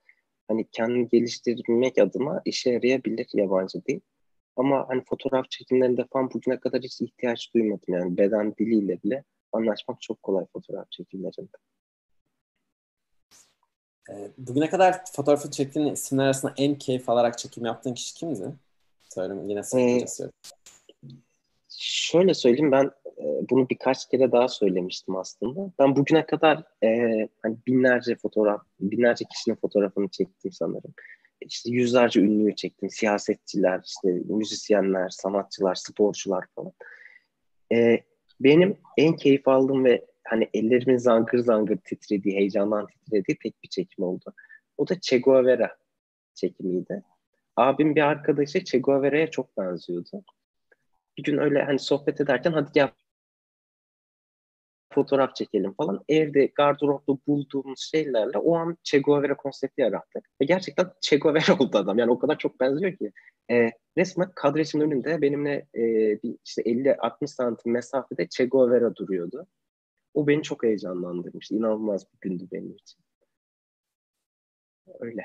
Hani 0.49 0.67
kendini 0.73 1.09
geliştirmek 1.09 1.99
adına 1.99 2.43
işe 2.45 2.71
yarayabilir 2.71 3.27
yabancı 3.35 3.85
dil. 3.87 4.01
Ama 4.57 4.89
hani 4.89 5.05
fotoğraf 5.05 5.51
çekimlerinde 5.51 6.05
falan 6.13 6.31
bugüne 6.35 6.61
kadar 6.61 6.81
hiç 6.83 7.01
ihtiyaç 7.01 7.55
duymadım. 7.55 7.95
Yani 7.95 8.17
beden 8.17 8.55
diliyle 8.57 9.03
bile 9.03 9.25
anlaşmak 9.53 10.01
çok 10.01 10.23
kolay 10.23 10.47
fotoğraf 10.53 10.91
çekimlerinde. 10.91 11.57
Ee, 14.11 14.31
bugüne 14.39 14.71
kadar 14.71 15.05
fotoğrafı 15.13 15.51
çektiğin 15.51 15.87
isimler 15.87 16.25
arasında 16.25 16.55
en 16.57 16.75
keyif 16.75 17.09
alarak 17.09 17.39
çekim 17.39 17.65
yaptığın 17.65 17.95
kişi 17.95 18.15
kimdi? 18.15 18.55
Söyleyeyim 19.15 19.49
yine 19.49 19.63
sıkıntı 19.63 20.25
ee, 20.25 20.31
Şöyle 21.79 22.35
söyleyeyim 22.35 22.73
ben 22.73 22.91
e, 23.19 23.25
bunu 23.51 23.69
birkaç 23.69 24.09
kere 24.09 24.33
daha 24.33 24.49
söylemiştim 24.49 25.17
aslında. 25.17 25.73
Ben 25.79 25.97
bugüne 25.97 26.27
kadar 26.27 26.63
e, 26.85 26.89
hani 27.43 27.57
binlerce 27.67 28.17
fotoğraf, 28.17 28.63
binlerce 28.81 29.25
kişinin 29.25 29.57
fotoğrafını 29.57 30.09
çektim 30.09 30.53
sanırım. 30.53 30.95
İşte 31.41 31.71
yüzlerce 31.71 32.21
ünlüyü 32.21 32.57
çektim. 32.57 32.91
Siyasetçiler, 32.91 33.81
işte 33.85 34.09
müzisyenler, 34.09 35.09
sanatçılar, 35.09 35.75
sporcular 35.75 36.45
falan. 36.55 36.73
E, 37.73 38.01
benim 38.41 38.77
en 38.97 39.17
keyif 39.17 39.49
aldığım 39.49 39.85
ve 39.85 40.05
hani 40.25 40.51
ellerimin 40.55 40.97
zangır 40.97 41.39
zangır 41.39 41.77
titrediği, 41.77 42.37
heyecandan 42.37 42.87
titrediği 42.87 43.39
tek 43.43 43.63
bir 43.63 43.69
çekim 43.69 44.05
oldu. 44.05 44.35
O 44.77 44.89
da 44.89 45.01
Che 45.01 45.19
Guevara 45.19 45.77
çekimiydi. 46.35 47.03
Abim 47.57 47.95
bir 47.95 48.03
arkadaşı 48.03 48.65
Che 48.65 48.79
Guevara'ya 48.79 49.31
çok 49.31 49.59
benziyordu. 49.59 50.25
Bir 51.19 51.23
gün 51.23 51.39
öyle 51.39 51.63
hani 51.63 51.79
sohbet 51.79 52.21
ederken 52.21 52.53
hadi 52.53 52.71
gel 52.75 52.91
fotoğraf 54.95 55.35
çekelim 55.35 55.73
falan. 55.73 56.05
Evde 56.09 56.47
gardıropta 56.47 57.13
bulduğumuz 57.27 57.81
şeylerle 57.81 58.39
o 58.39 58.57
an 58.57 58.77
Che 58.85 58.99
Guevara 58.99 59.37
konsepti 59.37 59.81
yarattık. 59.81 60.25
Ve 60.41 60.45
gerçekten 60.45 60.91
Che 61.01 61.17
Guevara 61.17 61.55
oldu 61.61 61.79
adam. 61.79 61.99
Yani 61.99 62.11
o 62.11 62.19
kadar 62.19 62.39
çok 62.39 62.61
benziyor 62.61 62.97
ki. 62.97 63.13
E, 63.51 63.71
resmen 63.99 64.31
kadreşin 64.35 64.81
önünde 64.81 65.23
benimle 65.23 65.67
e, 65.75 65.83
bir 66.23 66.37
işte 66.45 66.63
50-60 66.63 67.27
santim 67.27 67.73
mesafede 67.73 68.29
Che 68.29 68.45
Guevara 68.45 68.97
duruyordu. 68.97 69.47
O 70.15 70.27
beni 70.27 70.43
çok 70.43 70.63
heyecanlandırmıştı. 70.63 71.55
İnanılmaz 71.55 72.07
bir 72.13 72.21
gündü 72.21 72.49
benim 72.53 72.73
için. 72.77 72.99
Öyle. 75.01 75.23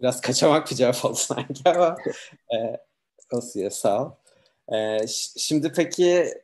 Biraz 0.00 0.20
kaçamak 0.20 0.70
bir 0.70 0.76
cevap 0.76 1.04
oldu 1.04 1.14
sanki 1.14 1.70
ama 1.70 1.96
e, 2.54 2.56
olsun 3.32 3.68
sağ 3.68 4.04
ol. 4.04 4.10
E, 4.74 5.06
şimdi 5.36 5.72
peki 5.72 6.34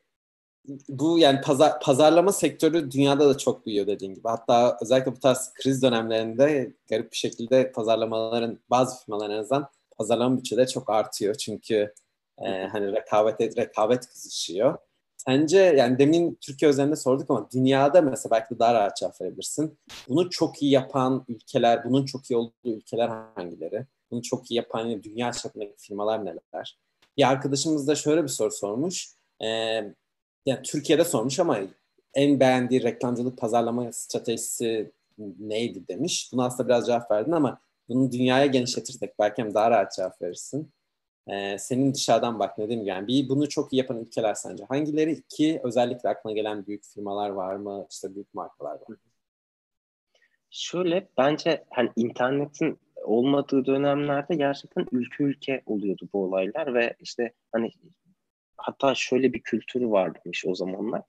bu 0.89 1.19
yani 1.19 1.41
pazar, 1.41 1.81
pazarlama 1.81 2.33
sektörü 2.33 2.91
dünyada 2.91 3.29
da 3.29 3.39
çok 3.39 3.67
büyüyor 3.67 3.87
dediğin 3.87 4.15
gibi. 4.15 4.29
Hatta 4.29 4.79
özellikle 4.83 5.13
bu 5.13 5.21
tarz 5.21 5.53
kriz 5.55 5.83
dönemlerinde 5.83 6.73
garip 6.91 7.13
bir 7.13 7.17
şekilde 7.17 7.73
pazarlamaların 7.73 8.59
bazı 8.71 9.05
firmaların 9.05 9.37
en 9.37 9.41
azından 9.41 9.69
pazarlama 9.99 10.37
bütçeleri 10.37 10.69
çok 10.69 10.91
artıyor. 10.91 11.35
Çünkü 11.35 11.95
e, 12.39 12.49
hani 12.67 12.93
rekabet 12.93 13.57
rekabet 13.57 14.07
kızışıyor. 14.07 14.79
Sence 15.27 15.59
yani 15.59 15.99
demin 15.99 16.39
Türkiye 16.41 16.69
özelinde 16.69 16.97
sorduk 16.97 17.31
ama 17.31 17.49
dünyada 17.55 18.01
mesela 18.01 18.31
belki 18.31 18.55
de 18.55 18.59
daha 18.59 18.75
rahat 18.75 18.97
cevap 18.97 19.21
verebilirsin. 19.21 19.79
Bunu 20.09 20.31
çok 20.31 20.63
iyi 20.63 20.71
yapan 20.73 21.25
ülkeler, 21.29 21.85
bunun 21.85 22.05
çok 22.05 22.31
iyi 22.31 22.37
olduğu 22.37 22.53
ülkeler 22.65 23.09
hangileri? 23.35 23.87
Bunu 24.11 24.23
çok 24.23 24.51
iyi 24.51 24.57
yapan 24.57 25.03
dünya 25.03 25.33
çapındaki 25.33 25.75
firmalar 25.79 26.25
neler? 26.25 26.79
Bir 27.17 27.31
arkadaşımız 27.31 27.89
da 27.89 27.95
şöyle 27.95 28.23
bir 28.23 28.29
soru 28.29 28.51
sormuş. 28.51 29.09
Ee, 29.41 29.47
yani 30.47 30.63
Türkiye'de 30.65 31.05
sormuş 31.05 31.41
ama 31.41 31.59
en 32.15 32.41
beğendiği 32.41 32.83
reklamcılık 32.83 33.39
pazarlama 33.39 33.93
stratejisi 33.93 34.93
neydi 35.39 35.89
demiş. 35.89 36.31
Buna 36.33 36.45
aslında 36.45 36.69
biraz 36.69 36.87
cevap 36.87 37.11
verdin 37.11 37.33
ama 37.33 37.61
bunu 37.89 38.13
dünyaya 38.13 38.47
genişletirsek 38.47 39.19
belki 39.19 39.43
hem 39.43 39.55
daha 39.55 39.71
rahat 39.71 39.93
cevap 39.93 40.23
verirsin. 40.23 40.73
Ee, 41.29 41.59
senin 41.59 41.95
dışarıdan 41.95 42.39
bak 42.39 42.59
ne 42.59 42.69
diyeyim 42.69 42.87
yani 42.87 43.07
bir 43.07 43.29
bunu 43.29 43.49
çok 43.49 43.73
iyi 43.73 43.77
yapan 43.77 44.01
ülkeler 44.01 44.35
sence 44.35 44.65
hangileri? 44.65 45.13
İki 45.13 45.61
özellikle 45.65 46.09
aklına 46.09 46.35
gelen 46.35 46.67
büyük 46.67 46.85
firmalar 46.85 47.31
var 47.31 47.55
mı? 47.55 47.87
İşte 47.91 48.15
büyük 48.15 48.35
markalar 48.35 48.75
var 48.75 48.89
mı? 48.89 48.97
Şöyle 50.51 51.09
bence 51.19 51.65
hani 51.71 51.91
internetin 51.97 52.79
olmadığı 53.05 53.67
dönemlerde 53.67 54.35
gerçekten 54.35 54.87
ülke 54.93 55.25
ülke 55.25 55.63
oluyordu 55.67 56.09
bu 56.13 56.25
olaylar 56.25 56.75
ve 56.75 56.97
işte 57.01 57.33
hani 57.53 57.71
hatta 58.57 58.95
şöyle 58.95 59.33
bir 59.33 59.41
kültür 59.41 59.83
varmış 59.83 60.45
o 60.47 60.55
zamanlar. 60.55 61.03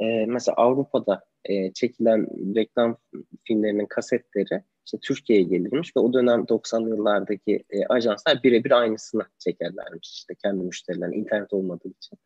Ee, 0.00 0.26
mesela 0.26 0.54
Avrupa'da 0.56 1.24
e, 1.44 1.72
çekilen 1.72 2.26
reklam 2.54 2.96
filmlerinin 3.44 3.86
kasetleri 3.86 4.62
işte 4.86 4.98
Türkiye'ye 5.02 5.44
gelirmiş 5.44 5.96
ve 5.96 6.00
o 6.00 6.12
dönem 6.12 6.40
90'lı 6.40 6.88
yıllardaki 6.88 7.64
e, 7.70 7.86
ajanslar 7.86 8.42
birebir 8.42 8.70
aynısını 8.70 9.22
çekerlermiş 9.38 10.10
işte 10.10 10.34
kendi 10.34 10.64
müşterilerine 10.64 11.16
internet 11.16 11.52
olmadığı 11.52 11.88
için. 11.88 12.18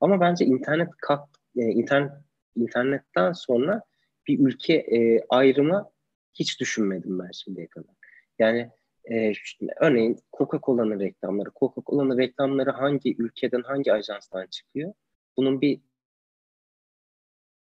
Ama 0.00 0.20
bence 0.20 0.44
internet 0.44 0.88
kalk, 1.00 1.28
e, 1.56 1.62
internet 1.62 2.12
internetten 2.56 3.32
sonra 3.32 3.82
bir 4.28 4.38
ülke 4.38 4.74
e, 4.74 5.20
ayrımı 5.28 5.90
hiç 6.34 6.60
düşünmedim 6.60 7.18
ben 7.18 7.30
şimdiye 7.30 7.66
kadar. 7.66 7.94
Yani 8.38 8.70
e, 9.10 9.32
örneğin 9.80 10.18
Coca-Cola'nın 10.38 11.00
reklamları, 11.00 11.50
Coca-Cola'nın 11.56 12.18
reklamları 12.18 12.70
hangi 12.70 13.16
ülkeden, 13.18 13.62
hangi 13.62 13.92
ajanstan 13.92 14.46
çıkıyor? 14.46 14.92
Bunun 15.36 15.60
bir 15.60 15.80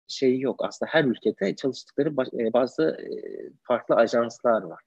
şeyi 0.07 0.41
yok. 0.41 0.65
Aslında 0.65 0.89
her 0.93 1.03
ülkede 1.03 1.55
çalıştıkları 1.55 2.09
e, 2.09 2.53
bazı 2.53 2.83
e, 2.83 3.07
farklı 3.63 3.95
ajanslar 3.95 4.61
var. 4.61 4.83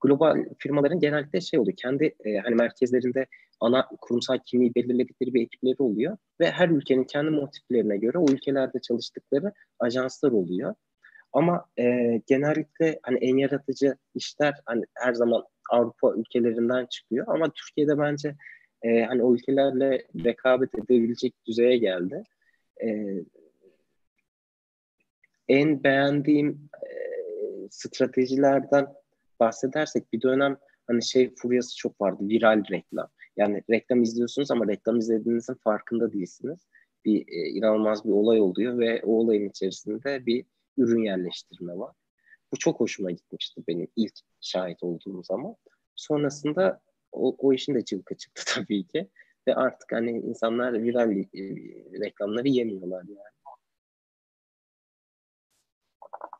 Global 0.00 0.44
firmaların 0.58 1.00
genellikle 1.00 1.40
şey 1.40 1.60
oluyor. 1.60 1.76
Kendi 1.76 2.14
e, 2.24 2.36
hani 2.36 2.54
merkezlerinde 2.54 3.26
ana 3.60 3.88
kurumsal 4.00 4.38
kimliği 4.46 4.74
belirledikleri 4.74 5.34
bir 5.34 5.42
ekipleri 5.42 5.76
oluyor 5.78 6.16
ve 6.40 6.50
her 6.50 6.68
ülkenin 6.68 7.04
kendi 7.04 7.30
motiflerine 7.30 7.96
göre 7.96 8.18
o 8.18 8.26
ülkelerde 8.32 8.80
çalıştıkları 8.80 9.52
ajanslar 9.78 10.32
oluyor. 10.32 10.74
Ama 11.32 11.66
e, 11.78 11.84
genellikle 12.26 12.98
hani 13.02 13.18
en 13.18 13.36
yaratıcı 13.36 13.96
işler 14.14 14.54
hani 14.66 14.84
her 14.94 15.14
zaman 15.14 15.44
Avrupa 15.70 16.14
ülkelerinden 16.14 16.86
çıkıyor 16.86 17.26
ama 17.28 17.50
Türkiye'de 17.50 17.98
bence 17.98 18.36
e, 18.82 19.02
hani 19.02 19.22
o 19.22 19.34
ülkelerle 19.34 20.06
rekabet 20.24 20.74
edebilecek 20.74 21.34
düzeye 21.46 21.76
geldi. 21.78 22.22
E, 22.84 22.88
en 25.48 25.84
beğendiğim 25.84 26.68
e, 26.74 26.90
stratejilerden 27.70 28.86
bahsedersek 29.40 30.12
bir 30.12 30.22
dönem 30.22 30.56
hani 30.86 31.04
şey 31.04 31.34
furyası 31.34 31.76
çok 31.76 32.00
vardı. 32.00 32.28
Viral 32.28 32.62
reklam. 32.70 33.08
Yani 33.36 33.62
reklam 33.70 34.02
izliyorsunuz 34.02 34.50
ama 34.50 34.66
reklam 34.68 34.98
izlediğinizin 34.98 35.54
farkında 35.54 36.12
değilsiniz. 36.12 36.58
Bir 37.04 37.20
e, 37.28 37.48
inanılmaz 37.48 38.04
bir 38.04 38.10
olay 38.10 38.40
oluyor 38.40 38.78
ve 38.78 39.02
o 39.04 39.12
olayın 39.12 39.48
içerisinde 39.48 40.26
bir 40.26 40.44
ürün 40.76 41.02
yerleştirme 41.02 41.78
var. 41.78 41.96
Bu 42.52 42.58
çok 42.58 42.80
hoşuma 42.80 43.10
gitmişti 43.10 43.62
benim 43.68 43.88
ilk 43.96 44.14
şahit 44.40 44.82
olduğum 44.82 45.22
zaman. 45.22 45.56
Sonrasında 45.94 46.80
o, 47.12 47.36
o 47.38 47.52
işin 47.52 47.74
de 47.74 47.84
cılkı 47.84 48.16
çıktı 48.16 48.42
tabii 48.54 48.86
ki. 48.86 49.08
ve 49.48 49.54
artık 49.54 49.92
hani 49.92 50.10
insanlar 50.10 50.82
viral 50.82 51.10
e, 51.10 51.24
reklamları 52.00 52.48
yemiyorlar 52.48 53.04
yani. 53.08 53.34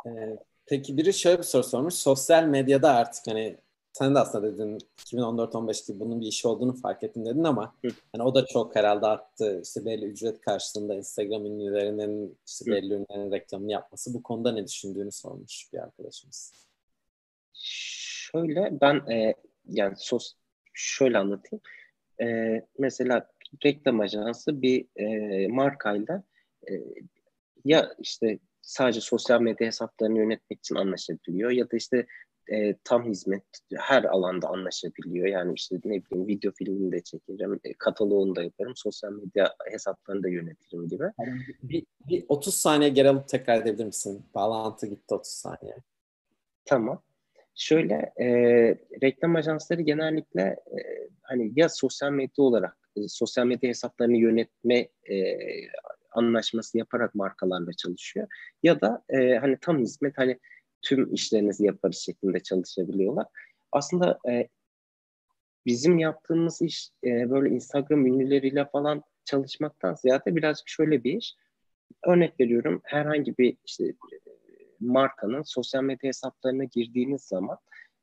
Ee, 0.06 0.38
peki 0.66 0.96
biri 0.96 1.14
şöyle 1.14 1.38
bir 1.38 1.42
soru 1.42 1.62
sormuş. 1.62 1.94
Sosyal 1.94 2.44
medyada 2.44 2.94
artık 2.94 3.26
hani 3.26 3.56
sen 3.92 4.14
de 4.14 4.18
aslında 4.18 4.54
dedin 4.54 4.78
2014-15 4.98 5.86
gibi 5.86 6.00
bunun 6.00 6.20
bir 6.20 6.26
iş 6.26 6.46
olduğunu 6.46 6.74
fark 6.76 7.02
ettim 7.02 7.26
dedin 7.26 7.44
ama 7.44 7.74
hani 8.12 8.22
o 8.22 8.34
da 8.34 8.46
çok 8.46 8.76
herhalde 8.76 9.06
arttı. 9.06 9.60
İşte 9.64 9.84
belli 9.84 10.04
ücret 10.04 10.40
karşılığında 10.40 10.94
Instagram 10.94 11.46
ünlülerinin 11.46 12.38
işte 12.46 12.70
belli 12.70 12.94
ürünlerin 12.94 13.32
reklamını 13.32 13.72
yapması. 13.72 14.14
Bu 14.14 14.22
konuda 14.22 14.52
ne 14.52 14.66
düşündüğünü 14.66 15.12
sormuş 15.12 15.68
bir 15.72 15.78
arkadaşımız. 15.78 16.52
Şöyle 17.52 18.80
ben 18.80 18.94
e, 19.12 19.34
yani 19.68 19.94
sos 19.96 20.32
şöyle 20.72 21.18
anlatayım. 21.18 21.62
E, 22.22 22.26
mesela 22.78 23.30
reklam 23.64 24.00
ajansı 24.00 24.62
bir 24.62 24.86
e, 24.96 25.48
markayla 25.48 26.22
e, 26.70 26.72
ya 27.64 27.94
işte 27.98 28.38
sadece 28.66 29.00
sosyal 29.00 29.40
medya 29.40 29.66
hesaplarını 29.66 30.18
yönetmek 30.18 30.58
için 30.58 30.74
anlaşabiliyor 30.74 31.50
ya 31.50 31.70
da 31.70 31.76
işte 31.76 32.06
e, 32.52 32.74
tam 32.84 33.04
hizmet 33.04 33.44
her 33.76 34.04
alanda 34.04 34.48
anlaşabiliyor. 34.48 35.26
Yani 35.26 35.52
işte 35.56 35.76
ne 35.84 36.02
bileyim 36.04 36.28
video 36.28 36.52
filmini 36.52 36.92
de 36.92 37.00
çekerim, 37.00 37.60
e, 37.64 37.74
kataloğunu 37.74 38.36
da 38.36 38.42
yaparım, 38.42 38.72
sosyal 38.76 39.12
medya 39.12 39.54
hesaplarını 39.70 40.22
da 40.22 40.28
yönetirim 40.28 40.88
gibi. 40.88 41.04
Yani 41.20 41.40
bir, 41.62 41.86
bir 42.08 42.24
30 42.28 42.54
saniye 42.54 42.90
geri 42.90 43.08
alıp 43.08 43.28
tekrar 43.28 43.62
edebilir 43.62 43.84
misin? 43.84 44.24
Bağlantı 44.34 44.86
gitti 44.86 45.14
30 45.14 45.32
saniye. 45.32 45.76
Tamam. 46.64 47.02
Şöyle 47.54 48.12
e, 48.20 48.28
reklam 49.02 49.36
ajansları 49.36 49.82
genellikle 49.82 50.42
e, 50.42 51.08
hani 51.22 51.52
ya 51.56 51.68
sosyal 51.68 52.10
medya 52.10 52.44
olarak 52.44 52.76
e, 52.96 53.08
sosyal 53.08 53.46
medya 53.46 53.68
hesaplarını 53.68 54.16
yönetme 54.16 54.88
e, 55.10 55.38
anlaşması 56.14 56.78
yaparak 56.78 57.14
markalarla 57.14 57.72
çalışıyor 57.72 58.28
ya 58.62 58.80
da 58.80 59.04
e, 59.08 59.36
hani 59.36 59.58
tam 59.60 59.78
hizmet 59.78 60.18
hani 60.18 60.38
tüm 60.82 61.14
işlerinizi 61.14 61.66
yaparız 61.66 61.96
şeklinde 61.96 62.40
çalışabiliyorlar. 62.40 63.26
Aslında 63.72 64.18
e, 64.28 64.48
bizim 65.66 65.98
yaptığımız 65.98 66.62
iş 66.62 66.90
e, 67.04 67.30
böyle 67.30 67.54
Instagram 67.54 68.06
ünlüleriyle 68.06 68.64
falan 68.64 69.02
çalışmaktan 69.24 69.94
ziyade 69.94 70.36
birazcık 70.36 70.68
şöyle 70.68 71.04
bir 71.04 71.16
iş. 71.16 71.34
Örnek 72.06 72.40
veriyorum 72.40 72.80
herhangi 72.84 73.38
bir 73.38 73.56
işte 73.64 73.94
markanın 74.80 75.42
sosyal 75.42 75.82
medya 75.82 76.08
hesaplarına 76.08 76.64
girdiğiniz 76.64 77.22
zaman 77.22 77.58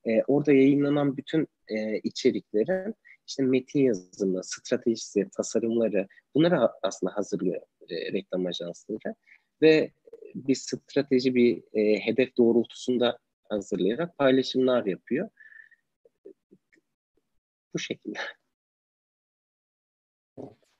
e, 0.05 0.23
orada 0.23 0.53
yayınlanan 0.53 1.17
bütün 1.17 1.47
e, 1.67 1.97
içeriklerin 1.97 2.95
işte 3.27 3.43
metin 3.43 3.79
yazımı, 3.79 4.43
stratejisi, 4.43 5.29
tasarımları 5.37 6.07
bunları 6.35 6.69
aslında 6.83 7.15
hazırlıyor 7.15 7.61
e, 7.91 8.13
reklam 8.13 8.45
ajansları 8.45 9.15
ve 9.61 9.91
bir 10.35 10.55
strateji, 10.55 11.35
bir 11.35 11.63
e, 11.73 11.99
hedef 11.99 12.37
doğrultusunda 12.37 13.17
hazırlayarak 13.49 14.17
paylaşımlar 14.17 14.85
yapıyor. 14.85 15.29
Bu 17.73 17.79
şekilde. 17.79 18.19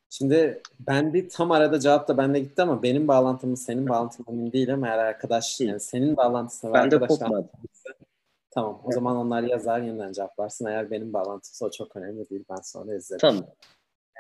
Şimdi 0.10 0.62
ben 0.80 1.14
bir 1.14 1.30
tam 1.30 1.52
arada 1.52 1.80
cevap 1.80 2.08
da 2.08 2.18
bende 2.18 2.40
gitti 2.40 2.62
ama 2.62 2.84
benim 2.84 3.08
bağlantımı 3.08 3.58
senin 3.58 3.90
bağlantın 3.90 4.26
emin 4.30 4.52
değilim. 4.52 4.84
Eğer 4.84 4.98
arkadaş 4.98 5.62
yani 5.62 5.80
senin 5.80 6.18
bağlantısına 6.18 6.74
ben 6.74 6.92
de 6.92 7.00
kopmadı. 7.00 7.50
Tamam. 8.52 8.76
O 8.76 8.82
evet. 8.86 8.94
zaman 8.94 9.16
onlar 9.16 9.44
yazar 9.44 9.80
yeniden 9.80 10.12
cevaplarsın. 10.12 10.66
Eğer 10.66 10.92
benim 10.92 11.14
bağlantımsa 11.14 11.66
o 11.66 11.72
çok 11.72 11.96
önemli 11.96 12.30
değil. 12.30 12.44
Ben 12.50 12.62
sonra 12.64 12.96
izlerim. 12.96 13.20
Tamam. 13.20 13.46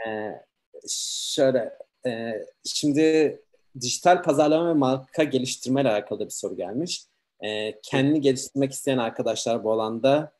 Ee, 0.07 0.31
şöyle 0.89 1.77
e, 2.05 2.31
şimdi 2.65 3.39
dijital 3.81 4.23
pazarlama 4.23 4.69
ve 4.69 4.73
marka 4.73 5.23
geliştirme 5.23 5.81
ile 5.81 5.89
alakalı 5.89 6.25
bir 6.25 6.29
soru 6.29 6.55
gelmiş. 6.55 7.05
Ee, 7.43 7.79
kendini 7.81 8.21
geliştirmek 8.21 8.71
isteyen 8.71 8.97
arkadaşlar 8.97 9.63
bu 9.63 9.71
alanda 9.71 10.31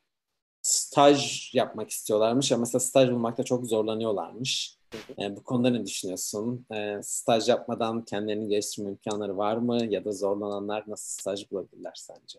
staj 0.62 1.50
yapmak 1.54 1.90
istiyorlarmış 1.90 2.52
ama 2.52 2.60
mesela 2.60 2.80
staj 2.80 3.10
bulmakta 3.10 3.42
çok 3.42 3.66
zorlanıyorlarmış. 3.66 4.78
Ee, 5.18 5.36
bu 5.36 5.42
konuda 5.42 5.70
ne 5.70 5.86
düşünüyorsun? 5.86 6.66
Ee, 6.74 7.00
staj 7.02 7.48
yapmadan 7.48 8.04
kendilerini 8.04 8.48
geliştirme 8.48 8.90
imkanları 8.90 9.36
var 9.36 9.56
mı? 9.56 9.84
Ya 9.84 10.04
da 10.04 10.12
zorlananlar 10.12 10.84
nasıl 10.86 11.20
staj 11.20 11.50
bulabilirler 11.50 11.94
sence? 11.96 12.38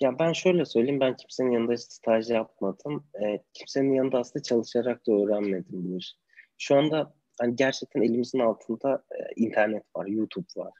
Ya 0.00 0.18
ben 0.18 0.32
şöyle 0.32 0.64
söyleyeyim, 0.64 1.00
ben 1.00 1.16
kimsenin 1.16 1.50
yanında 1.50 1.76
staj 1.76 2.30
yapmadım. 2.30 3.04
Ee, 3.22 3.42
kimsenin 3.54 3.94
yanında 3.94 4.18
aslında 4.18 4.42
çalışarak 4.42 5.06
da 5.06 5.12
öğrenmedim 5.12 5.92
bu 5.92 5.96
işi. 5.96 6.16
Şu 6.58 6.76
anda 6.76 7.14
hani 7.40 7.56
gerçekten 7.56 8.02
elimizin 8.02 8.38
altında 8.38 9.04
e, 9.10 9.16
internet 9.36 9.82
var, 9.96 10.06
YouTube 10.06 10.46
var. 10.56 10.72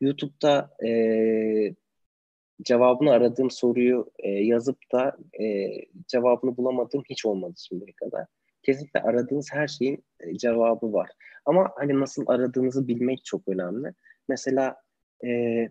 YouTube'da 0.00 0.70
e, 0.86 1.74
cevabını 2.62 3.10
aradığım 3.10 3.50
soruyu 3.50 4.10
e, 4.18 4.28
yazıp 4.30 4.78
da 4.92 5.16
e, 5.40 5.68
cevabını 6.06 6.56
bulamadığım 6.56 7.02
hiç 7.10 7.26
olmadı 7.26 7.54
şimdiye 7.68 7.92
kadar. 7.92 8.26
Kesinlikle 8.62 9.00
aradığınız 9.00 9.48
her 9.52 9.68
şeyin 9.68 10.04
e, 10.20 10.38
cevabı 10.38 10.92
var. 10.92 11.10
Ama 11.44 11.72
hani 11.76 12.00
nasıl 12.00 12.24
aradığınızı 12.26 12.88
bilmek 12.88 13.24
çok 13.24 13.48
önemli. 13.48 13.94
Mesela 14.28 14.76
e, 15.24 15.68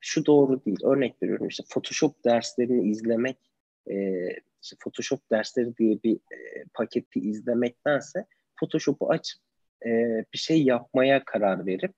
şu 0.00 0.26
doğru 0.26 0.64
değil. 0.64 0.78
Örnek 0.84 1.22
veriyorum 1.22 1.48
işte 1.48 1.64
Photoshop 1.70 2.24
derslerini 2.24 2.90
izlemek, 2.90 3.52
e, 3.90 4.26
işte 4.62 4.76
Photoshop 4.80 5.30
dersleri 5.30 5.76
diye 5.76 6.02
bir 6.02 6.16
e, 6.16 6.64
paketi 6.74 7.20
izlemektense 7.20 8.26
Photoshop'u 8.60 9.10
açıp 9.10 9.45
e, 9.86 10.24
bir 10.32 10.38
şey 10.38 10.62
yapmaya 10.62 11.24
karar 11.24 11.66
verip 11.66 11.92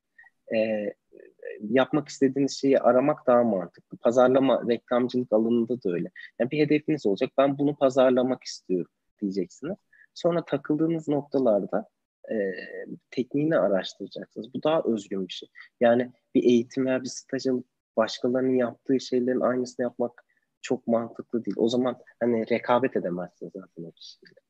e, 0.54 0.92
yapmak 1.60 2.08
istediğiniz 2.08 2.60
şeyi 2.60 2.80
aramak 2.80 3.26
daha 3.26 3.44
mantıklı. 3.44 3.98
Pazarlama, 3.98 4.62
reklamcılık 4.68 5.32
alanında 5.32 5.82
da 5.82 5.90
öyle. 5.92 6.10
Yani 6.40 6.50
bir 6.50 6.58
hedefiniz 6.58 7.06
olacak. 7.06 7.30
Ben 7.38 7.58
bunu 7.58 7.76
pazarlamak 7.76 8.44
istiyorum 8.44 8.92
diyeceksiniz. 9.20 9.76
Sonra 10.14 10.44
takıldığınız 10.44 11.08
noktalarda 11.08 11.88
e, 12.30 12.36
tekniğini 13.10 13.58
araştıracaksınız. 13.58 14.54
Bu 14.54 14.62
daha 14.62 14.82
özgün 14.82 15.28
bir 15.28 15.32
şey. 15.32 15.48
Yani 15.80 16.12
bir 16.34 16.42
eğitim 16.42 16.86
veya 16.86 17.02
bir 17.02 17.08
staj 17.08 17.46
alıp 17.46 17.66
başkalarının 17.96 18.54
yaptığı 18.54 19.00
şeylerin 19.00 19.40
aynısını 19.40 19.84
yapmak 19.84 20.24
çok 20.62 20.86
mantıklı 20.86 21.44
değil. 21.44 21.56
O 21.58 21.68
zaman 21.68 21.98
hani 22.20 22.50
rekabet 22.50 22.96
edemezsiniz 22.96 23.52
zaten 23.52 23.84
o 23.84 23.92
kişiyle. 23.92 24.47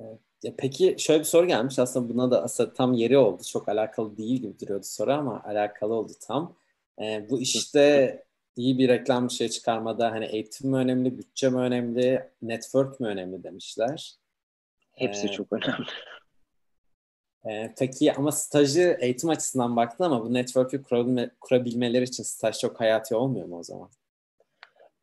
Evet. 0.00 0.18
Peki 0.58 0.96
şöyle 0.98 1.20
bir 1.20 1.24
soru 1.24 1.46
gelmiş 1.46 1.78
aslında 1.78 2.08
buna 2.08 2.30
da 2.30 2.42
aslında 2.42 2.72
tam 2.72 2.92
yeri 2.92 3.18
oldu. 3.18 3.42
Çok 3.42 3.68
alakalı 3.68 4.16
değil 4.16 4.40
gibi 4.40 4.60
duruyordu 4.60 4.84
soru 4.86 5.12
ama 5.12 5.42
alakalı 5.44 5.94
oldu 5.94 6.12
tam. 6.20 6.56
Ee, 7.00 7.26
bu 7.30 7.40
işte 7.40 8.24
iyi 8.56 8.78
bir 8.78 8.88
reklam 8.88 9.28
bir 9.28 9.32
şey 9.32 9.48
çıkarmada 9.48 10.10
hani 10.10 10.24
eğitim 10.24 10.70
mi 10.70 10.76
önemli, 10.76 11.18
bütçe 11.18 11.50
mi 11.50 11.58
önemli, 11.58 12.30
network 12.42 13.00
mi 13.00 13.06
önemli 13.06 13.42
demişler. 13.42 14.14
Hepsi 14.92 15.26
ee, 15.26 15.32
çok 15.32 15.52
önemli. 15.52 15.86
E, 17.46 17.74
peki 17.78 18.12
ama 18.12 18.32
stajı 18.32 18.96
eğitim 19.00 19.30
açısından 19.30 19.76
baktın 19.76 20.04
ama 20.04 20.24
bu 20.24 20.34
network'ü 20.34 20.82
kurabilme, 20.82 21.30
kurabilmeleri 21.40 22.04
için 22.04 22.22
staj 22.22 22.58
çok 22.58 22.80
hayati 22.80 23.14
olmuyor 23.14 23.46
mu 23.46 23.58
o 23.58 23.62
zaman? 23.62 23.90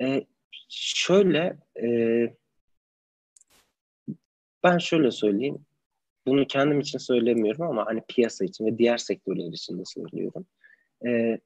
E, 0.01 0.25
şöyle 0.69 1.57
e, 1.83 1.87
ben 4.65 4.77
şöyle 4.77 5.11
söyleyeyim. 5.11 5.65
Bunu 6.27 6.47
kendim 6.47 6.79
için 6.79 6.97
söylemiyorum 6.97 7.61
ama 7.61 7.85
hani 7.85 8.01
piyasa 8.07 8.45
için 8.45 8.65
ve 8.65 8.77
diğer 8.77 8.97
sektörler 8.97 9.53
için 9.53 9.79
de 9.79 9.83
söylüyorum. 9.85 10.45
E, 11.05 11.39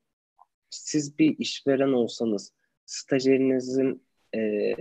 siz 0.70 1.20
bir 1.20 1.38
işveren 1.38 1.94
olsanız 1.94 2.54
stajyerinizin 2.86 4.04
e, 4.36 4.74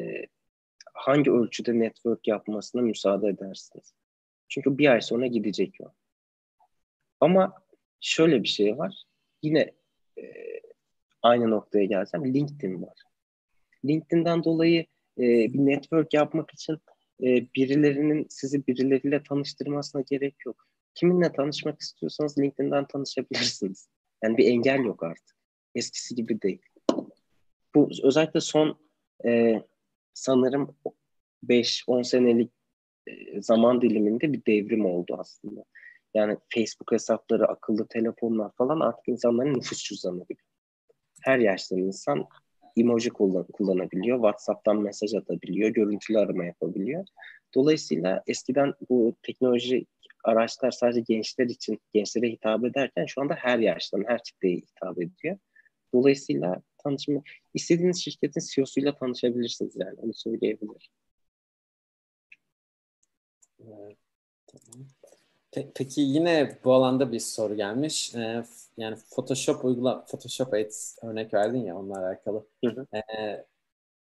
hangi 0.94 1.30
ölçüde 1.30 1.78
network 1.78 2.28
yapmasına 2.28 2.82
müsaade 2.82 3.28
edersiniz? 3.28 3.94
Çünkü 4.48 4.78
bir 4.78 4.88
ay 4.88 5.00
sonra 5.00 5.26
gidecek 5.26 5.74
o. 5.80 5.92
Ama 7.20 7.54
şöyle 8.00 8.42
bir 8.42 8.48
şey 8.48 8.78
var. 8.78 9.02
Yine 9.42 9.72
e, 10.18 10.22
aynı 11.22 11.50
noktaya 11.50 11.84
gelsem 11.84 12.34
LinkedIn 12.34 12.82
var. 12.82 13.02
LinkedIn'den 13.84 14.44
dolayı 14.44 14.86
e, 15.18 15.22
bir 15.52 15.58
network 15.58 16.14
yapmak 16.14 16.50
için 16.50 16.78
e, 17.22 17.54
birilerinin 17.54 18.26
sizi 18.30 18.66
birileriyle 18.66 19.22
tanıştırmasına 19.22 20.02
gerek 20.10 20.36
yok. 20.46 20.66
Kiminle 20.94 21.32
tanışmak 21.32 21.80
istiyorsanız 21.80 22.38
LinkedIn'den 22.38 22.86
tanışabilirsiniz. 22.86 23.88
Yani 24.22 24.38
bir 24.38 24.46
engel 24.46 24.84
yok 24.84 25.02
artık. 25.02 25.36
Eskisi 25.74 26.14
gibi 26.14 26.42
değil. 26.42 26.62
Bu 27.74 27.90
özellikle 28.02 28.40
son 28.40 28.78
e, 29.26 29.62
sanırım 30.14 30.76
5-10 31.44 32.04
senelik 32.04 32.52
e, 33.06 33.42
zaman 33.42 33.82
diliminde 33.82 34.32
bir 34.32 34.44
devrim 34.46 34.86
oldu 34.86 35.16
aslında. 35.18 35.64
Yani 36.14 36.36
Facebook 36.54 36.92
hesapları, 36.92 37.48
akıllı 37.48 37.88
telefonlar 37.88 38.52
falan 38.52 38.80
artık 38.80 39.08
insanların 39.08 39.54
nüfus 39.54 39.82
cüzdanı 39.84 40.24
gibi. 40.28 40.40
Her 41.22 41.38
yaşta 41.38 41.76
insan 41.76 42.26
emoji 42.80 43.10
kullan 43.10 43.44
kullanabiliyor, 43.44 44.16
WhatsApp'tan 44.16 44.82
mesaj 44.82 45.14
atabiliyor, 45.14 45.70
görüntülü 45.70 46.18
arama 46.18 46.44
yapabiliyor. 46.44 47.04
Dolayısıyla 47.54 48.22
eskiden 48.26 48.74
bu 48.90 49.14
teknoloji 49.22 49.86
araçlar 50.24 50.70
sadece 50.70 51.00
gençler 51.00 51.46
için, 51.46 51.80
gençlere 51.92 52.28
hitap 52.28 52.64
ederken 52.64 53.06
şu 53.06 53.20
anda 53.20 53.34
her 53.34 53.58
yaştan, 53.58 54.04
her 54.06 54.22
kitleye 54.22 54.56
hitap 54.56 54.98
ediyor. 55.02 55.38
Dolayısıyla 55.94 56.62
tanışma, 56.78 57.22
istediğiniz 57.54 58.04
şirketin 58.04 58.42
CEO'suyla 58.54 58.94
tanışabilirsiniz 58.94 59.76
yani 59.76 59.94
onu 60.00 60.14
söyleyebilirim. 60.14 60.88
Evet, 63.60 63.98
tamam. 64.46 64.86
Pe- 65.52 65.72
peki 65.74 66.00
yine 66.00 66.58
bu 66.64 66.72
alanda 66.72 67.12
bir 67.12 67.20
soru 67.20 67.56
gelmiş. 67.56 68.14
Ee, 68.14 68.44
yani 68.76 68.96
Photoshop 69.10 69.64
uygula 69.64 70.04
Photoshop 70.04 70.54
Ads 70.54 70.98
örnek 71.02 71.34
verdin 71.34 71.64
ya 71.64 71.76
onunla 71.78 71.98
alakalı. 72.06 72.46
Hı 72.64 72.70
hı. 72.70 72.86
Ee, 72.94 73.46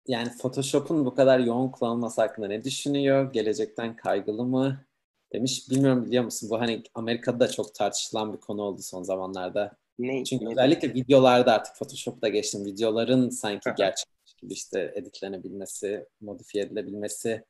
yani 0.09 0.31
Photoshop'un 0.31 1.07
bu 1.07 1.15
kadar 1.15 1.39
yoğun 1.41 1.69
kullanılması 1.69 2.21
hakkında 2.21 2.47
ne 2.49 2.65
düşünüyor? 2.65 3.33
Gelecekten 3.33 3.97
kaygılı 3.97 4.45
mı? 4.45 4.85
Demiş. 5.33 5.71
Bilmiyorum 5.71 6.07
biliyor 6.07 6.25
musun? 6.25 6.51
Bu 6.51 6.61
hani 6.61 6.83
Amerika'da 6.95 7.41
da 7.41 7.51
çok 7.51 7.75
tartışılan 7.75 8.33
bir 8.33 8.39
konu 8.39 8.63
oldu 8.63 8.83
son 8.83 9.03
zamanlarda. 9.03 9.77
Ne? 9.99 10.25
Çünkü 10.25 10.45
ne? 10.45 10.51
özellikle 10.51 10.95
videolarda 10.95 11.53
artık 11.53 11.77
Photoshop'ta 11.77 12.29
geçtim. 12.29 12.65
Videoların 12.65 13.31
sanki 13.31 13.71
gerçek 13.77 14.09
gibi 14.43 14.53
işte 14.53 14.93
editlenebilmesi, 14.97 16.07
modifiye 16.21 16.65
edilebilmesi. 16.65 17.45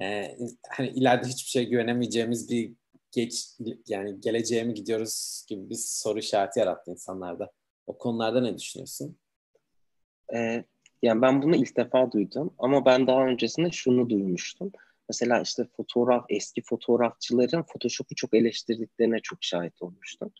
Ee, 0.00 0.36
hani 0.68 0.88
ileride 0.88 1.28
hiçbir 1.28 1.50
şey 1.50 1.68
güvenemeyeceğimiz 1.68 2.50
bir 2.50 2.72
geç 3.12 3.46
yani 3.88 4.20
geleceğe 4.20 4.64
mi 4.64 4.74
gidiyoruz 4.74 5.44
gibi 5.48 5.70
bir 5.70 5.78
soru 5.78 6.18
işareti 6.18 6.60
yarattı 6.60 6.90
insanlarda. 6.90 7.52
O 7.86 7.98
konularda 7.98 8.40
ne 8.40 8.58
düşünüyorsun? 8.58 9.18
Ee, 10.34 10.64
yani 11.02 11.22
ben 11.22 11.42
bunu 11.42 11.56
ilk 11.56 11.76
defa 11.76 12.12
duydum 12.12 12.54
ama 12.58 12.84
ben 12.84 13.06
daha 13.06 13.26
öncesinde 13.26 13.70
şunu 13.70 14.10
duymuştum. 14.10 14.72
Mesela 15.08 15.40
işte 15.40 15.66
fotoğraf, 15.76 16.24
eski 16.28 16.62
fotoğrafçıların 16.62 17.62
Photoshop'u 17.62 18.14
çok 18.14 18.34
eleştirdiklerine 18.34 19.20
çok 19.22 19.38
şahit 19.40 19.82
olmuştum. 19.82 20.32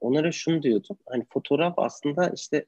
Onlara 0.00 0.32
şunu 0.32 0.62
diyordum. 0.62 0.98
Hani 1.06 1.24
fotoğraf 1.30 1.74
aslında 1.76 2.28
işte 2.28 2.66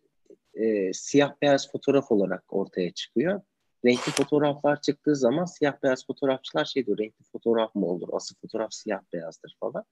e, 0.55 0.93
siyah 0.93 1.35
beyaz 1.43 1.73
fotoğraf 1.73 2.13
olarak 2.13 2.45
ortaya 2.49 2.91
çıkıyor. 2.91 3.41
Renkli 3.85 4.13
fotoğraflar 4.13 4.81
çıktığı 4.81 5.17
zaman 5.17 5.45
siyah 5.45 5.83
beyaz 5.83 6.07
fotoğrafçılar 6.07 6.65
şey 6.65 6.87
diyor 6.87 6.99
renkli 6.99 7.25
fotoğraf 7.33 7.75
mı 7.75 7.87
olur? 7.87 8.09
Asıl 8.13 8.37
fotoğraf 8.37 8.73
siyah 8.73 9.01
beyazdır 9.13 9.57
falan. 9.61 9.85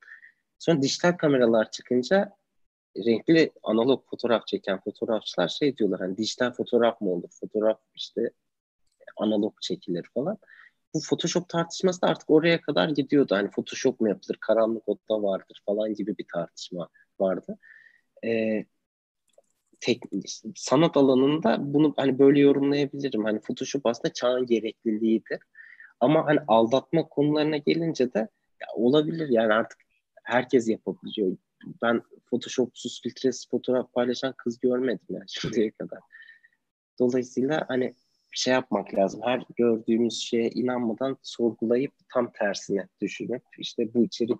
Sonra 0.58 0.82
dijital 0.82 1.12
kameralar 1.12 1.70
çıkınca 1.70 2.36
renkli 2.96 3.50
analog 3.62 4.04
fotoğraf 4.10 4.46
çeken 4.46 4.80
fotoğrafçılar 4.80 5.48
şey 5.48 5.76
diyorlar 5.76 6.00
hani 6.00 6.16
dijital 6.16 6.52
fotoğraf 6.52 7.00
mı 7.00 7.10
olur? 7.10 7.28
Fotoğraf 7.40 7.80
işte 7.94 8.30
analog 9.16 9.54
çekilir 9.60 10.06
falan. 10.14 10.38
Bu 10.94 11.00
Photoshop 11.00 11.48
tartışması 11.48 12.02
da 12.02 12.06
artık 12.06 12.30
oraya 12.30 12.60
kadar 12.60 12.88
gidiyordu. 12.88 13.34
Hani 13.34 13.50
Photoshop 13.50 14.00
mu 14.00 14.08
yapılır, 14.08 14.38
karanlık 14.40 14.88
oda 14.88 15.22
vardır 15.22 15.62
falan 15.66 15.94
gibi 15.94 16.18
bir 16.18 16.26
tartışma 16.32 16.88
vardı. 17.20 17.58
Ee, 18.24 18.64
tek, 19.82 20.02
sanat 20.54 20.96
alanında 20.96 21.56
bunu 21.60 21.94
hani 21.96 22.18
böyle 22.18 22.40
yorumlayabilirim. 22.40 23.24
Hani 23.24 23.40
Photoshop 23.40 23.86
aslında 23.86 24.12
çağın 24.12 24.46
gerekliliğidir. 24.46 25.38
Ama 26.00 26.26
hani 26.26 26.38
aldatma 26.48 27.08
konularına 27.08 27.56
gelince 27.56 28.14
de 28.14 28.18
ya 28.60 28.66
olabilir 28.74 29.28
yani 29.28 29.52
artık 29.54 29.78
herkes 30.24 30.68
yapabiliyor. 30.68 31.36
Ben 31.82 32.02
Photoshop'suz 32.30 33.02
filtresiz 33.02 33.48
fotoğraf 33.50 33.92
paylaşan 33.92 34.34
kız 34.38 34.60
görmedim 34.60 35.06
yani 35.08 35.24
şimdiye 35.28 35.70
kadar. 35.70 35.98
Dolayısıyla 36.98 37.64
hani 37.68 37.94
şey 38.32 38.52
yapmak 38.52 38.94
lazım. 38.94 39.20
Her 39.24 39.42
gördüğümüz 39.56 40.20
şeye 40.20 40.50
inanmadan 40.50 41.16
sorgulayıp 41.22 41.92
tam 42.14 42.32
tersine 42.32 42.88
düşünüp 43.00 43.42
işte 43.58 43.94
bu 43.94 44.04
içerik 44.04 44.38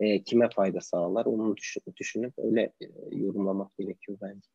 e, 0.00 0.22
kime 0.22 0.48
fayda 0.50 0.80
sağlar 0.80 1.26
onu 1.26 1.56
düşün, 1.56 1.82
düşünüp 1.96 2.34
öyle 2.38 2.72
e, 2.80 2.86
yorumlamak 3.10 3.78
gerekiyor 3.78 4.18
bence. 4.22 4.48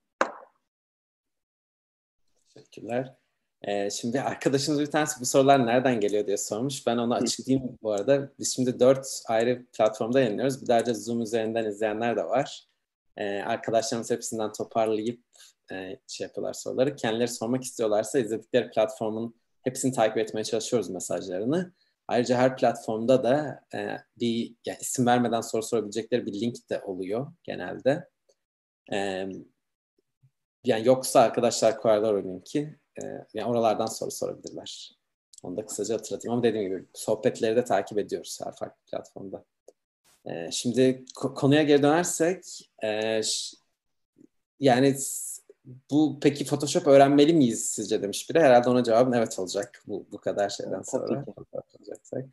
Teşekkürler. 2.55 3.15
Ee, 3.61 3.89
şimdi 3.89 4.21
arkadaşımız 4.21 4.79
bir 4.81 4.85
tanesi 4.85 5.21
bu 5.21 5.25
sorular 5.25 5.65
nereden 5.65 5.99
geliyor 5.99 6.27
diye 6.27 6.37
sormuş. 6.37 6.87
Ben 6.87 6.97
onu 6.97 7.13
açıklayayım 7.13 7.77
bu 7.81 7.91
arada. 7.91 8.31
Biz 8.39 8.55
şimdi 8.55 8.79
dört 8.79 9.23
ayrı 9.27 9.65
platformda 9.77 10.19
yayınlıyoruz. 10.19 10.61
Bir 10.61 10.67
de 10.67 10.73
ayrıca 10.73 10.93
Zoom 10.93 11.21
üzerinden 11.21 11.65
izleyenler 11.65 12.17
de 12.17 12.23
var. 12.23 12.67
Ee, 13.17 13.41
arkadaşlarımız 13.41 14.11
hepsinden 14.11 14.51
toparlayıp 14.51 15.23
e, 15.71 15.99
şey 16.07 16.25
yapıyorlar 16.25 16.53
soruları. 16.53 16.95
Kendileri 16.95 17.27
sormak 17.27 17.63
istiyorlarsa 17.63 18.19
izledikleri 18.19 18.69
platformun 18.69 19.35
hepsini 19.61 19.93
takip 19.93 20.17
etmeye 20.17 20.43
çalışıyoruz 20.43 20.89
mesajlarını. 20.89 21.73
Ayrıca 22.07 22.37
her 22.37 22.57
platformda 22.57 23.23
da 23.23 23.61
e, 23.75 23.97
bir 24.19 24.55
yani 24.65 24.77
isim 24.81 25.05
vermeden 25.05 25.41
soru 25.41 25.63
sorabilecekleri 25.63 26.25
bir 26.25 26.33
link 26.41 26.69
de 26.69 26.81
oluyor 26.81 27.27
genelde. 27.43 28.09
E, 28.93 29.27
yani 30.63 30.87
yoksa 30.87 31.19
arkadaşlar 31.19 31.81
koyarlar 31.81 32.13
o 32.13 32.23
linki. 32.23 32.75
E, 33.03 33.05
yani 33.33 33.49
oralardan 33.49 33.85
soru 33.85 34.11
sorabilirler. 34.11 34.97
Onu 35.43 35.57
da 35.57 35.65
kısaca 35.65 35.95
hatırlatayım. 35.95 36.33
Ama 36.33 36.43
dediğim 36.43 36.67
gibi 36.67 36.85
sohbetleri 36.93 37.55
de 37.55 37.63
takip 37.63 37.97
ediyoruz 37.97 38.39
her 38.45 38.55
farklı 38.55 38.81
platformda. 38.91 39.45
E, 40.25 40.51
şimdi 40.51 41.05
konuya 41.15 41.63
geri 41.63 41.83
dönersek 41.83 42.69
e, 42.83 43.21
yani 44.59 44.95
bu 45.91 46.19
peki 46.21 46.45
Photoshop 46.45 46.87
öğrenmeli 46.87 47.33
miyiz 47.33 47.65
sizce 47.65 48.01
demiş 48.01 48.29
biri. 48.29 48.39
Herhalde 48.39 48.69
ona 48.69 48.83
cevabın 48.83 49.11
evet 49.11 49.39
olacak 49.39 49.83
bu, 49.87 50.07
bu 50.11 50.17
kadar 50.17 50.49
şeyden 50.49 50.81
sonra. 50.81 51.25
Olacaksak. 51.79 52.25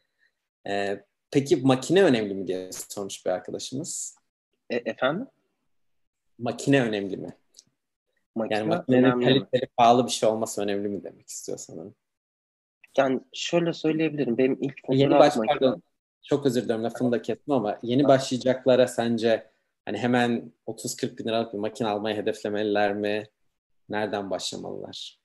Ee, 0.69 1.05
peki 1.31 1.57
makine 1.57 2.05
önemli 2.05 2.35
mi 2.35 2.47
diye 2.47 2.71
sormuş 2.73 3.27
bir 3.27 3.31
arkadaşımız. 3.31 4.17
E, 4.71 4.77
efendim? 4.77 5.27
Makine 6.39 6.83
önemli 6.83 7.17
mi? 7.17 7.40
Makine 8.35 8.59
yani 8.59 8.69
makinenin 8.69 9.21
kaliteli 9.21 9.69
pahalı 9.77 10.07
bir 10.07 10.11
şey 10.11 10.29
olması 10.29 10.63
önemli 10.63 10.89
mi 10.89 11.05
demek 11.05 11.29
istiyor 11.29 11.59
sanırım. 11.59 11.95
Yani 12.99 13.21
şöyle 13.33 13.73
söyleyebilirim. 13.73 14.39
Benim 14.39 14.59
ilk 14.61 14.81
fotoğraf 14.87 15.01
yeni 15.01 15.11
baş, 15.11 15.37
makine... 15.37 15.59
pardon, 15.59 15.83
çok 16.23 16.47
özür 16.47 16.65
dilerim 16.65 16.85
lafını 16.85 17.13
da 17.13 17.23
kestim 17.23 17.55
ama 17.55 17.79
yeni 17.83 18.05
başlayacaklara 18.05 18.89
sence 18.89 19.51
Hani 19.85 19.99
hemen 19.99 20.53
30-40 20.67 21.19
bin 21.19 21.25
liralık 21.25 21.53
bir 21.53 21.59
makine 21.59 21.89
almayı 21.89 22.17
hedeflemeliler 22.17 22.95
mi? 22.95 23.25
Nereden 23.89 24.31
başlamalılar? 24.31 25.21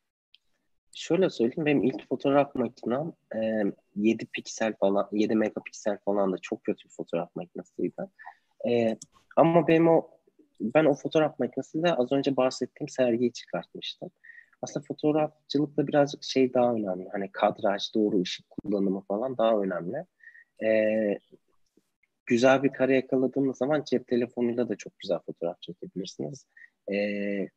Şöyle 0.93 1.29
söyleyeyim 1.29 1.65
benim 1.65 1.83
ilk 1.83 2.09
fotoğraf 2.09 2.55
makinem 2.55 3.13
e, 3.35 3.63
7 3.95 4.25
piksel 4.25 4.73
falan 4.75 5.09
7 5.11 5.35
megapiksel 5.35 5.97
falan 6.05 6.33
da 6.33 6.37
çok 6.37 6.63
kötü 6.63 6.85
bir 6.85 6.93
fotoğraf 6.93 7.35
makinesiydi. 7.35 8.01
E, 8.69 8.97
ama 9.35 9.67
benim 9.67 9.87
o 9.87 10.09
ben 10.61 10.85
o 10.85 10.93
fotoğraf 10.93 11.39
makinesinde 11.39 11.93
az 11.93 12.11
önce 12.11 12.37
bahsettiğim 12.37 12.89
sergiyi 12.89 13.33
çıkartmıştım. 13.33 14.11
Aslında 14.61 14.85
fotoğrafçılıkta 14.87 15.87
birazcık 15.87 16.23
şey 16.23 16.53
daha 16.53 16.73
önemli. 16.73 17.09
Hani 17.11 17.31
kadraj, 17.31 17.93
doğru 17.95 18.21
ışık 18.21 18.49
kullanımı 18.49 19.01
falan 19.01 19.37
daha 19.37 19.61
önemli. 19.61 20.05
E, 20.63 20.69
güzel 22.25 22.63
bir 22.63 22.73
kare 22.73 22.95
yakaladığınız 22.95 23.57
zaman 23.57 23.83
cep 23.89 24.07
telefonuyla 24.07 24.69
da 24.69 24.75
çok 24.75 24.99
güzel 24.99 25.19
fotoğraf 25.25 25.61
çekebilirsiniz. 25.61 26.45
Ee, 26.93 27.49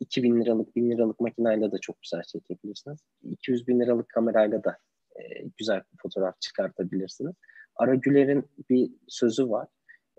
2000 0.00 0.40
liralık, 0.40 0.76
1000 0.76 0.90
liralık 0.90 1.20
makinayla 1.20 1.72
da 1.72 1.78
çok 1.78 2.02
güzel 2.02 2.22
çekebilirsiniz. 2.22 2.98
200 3.22 3.68
bin 3.68 3.80
liralık 3.80 4.08
kamerayla 4.08 4.64
da 4.64 4.78
e, 5.16 5.22
güzel 5.58 5.78
bir 5.78 5.98
fotoğraf 6.02 6.40
çıkartabilirsiniz. 6.40 7.34
Ara 7.76 7.94
Güler'in 7.94 8.48
bir 8.70 8.90
sözü 9.08 9.50
var. 9.50 9.68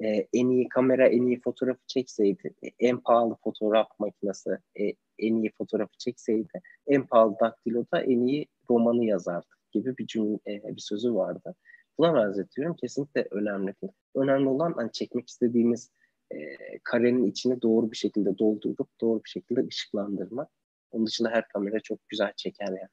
E, 0.04 0.28
en 0.34 0.50
iyi 0.50 0.70
kamera 0.70 1.08
en 1.08 1.26
iyi 1.26 1.42
fotoğrafı 1.42 1.80
çekseydi, 1.88 2.54
e, 2.64 2.68
en 2.80 2.98
pahalı 2.98 3.36
fotoğraf 3.44 3.88
makinesi 4.00 4.50
e, 4.80 4.84
en 5.20 5.36
iyi 5.36 5.52
fotoğrafı 5.58 5.98
çekseydi, 5.98 6.62
en 6.88 7.08
pahalı 7.08 7.36
daktilo 7.40 7.86
da 7.94 8.02
en 8.02 8.28
iyi 8.28 8.48
romanı 8.70 9.06
yazardı 9.06 9.48
gibi 9.72 9.98
bir 9.98 10.08
cümle, 10.08 10.40
e, 10.48 10.76
bir 10.76 10.82
sözü 10.82 11.16
vardı 11.16 11.56
buna 12.00 12.16
benzetiyorum. 12.16 12.76
Kesinlikle 12.76 13.28
önemli 13.32 13.74
değil. 13.82 13.94
Önemli 14.16 14.50
olan 14.50 14.74
hani 14.74 14.92
çekmek 14.92 15.30
istediğimiz 15.30 15.92
e, 16.32 16.38
karenin 16.84 17.26
içini 17.26 17.62
doğru 17.62 17.92
bir 17.92 17.98
şekilde 17.98 18.38
doldurup 18.38 19.02
doğru 19.02 19.24
bir 19.24 19.30
şekilde 19.30 19.68
ışıklandırmak. 19.68 20.50
Onun 20.92 21.06
dışında 21.06 21.30
her 21.30 21.48
kamera 21.48 21.80
çok 21.80 22.10
güzel 22.10 22.34
çeker 22.36 22.68
yani. 22.68 22.90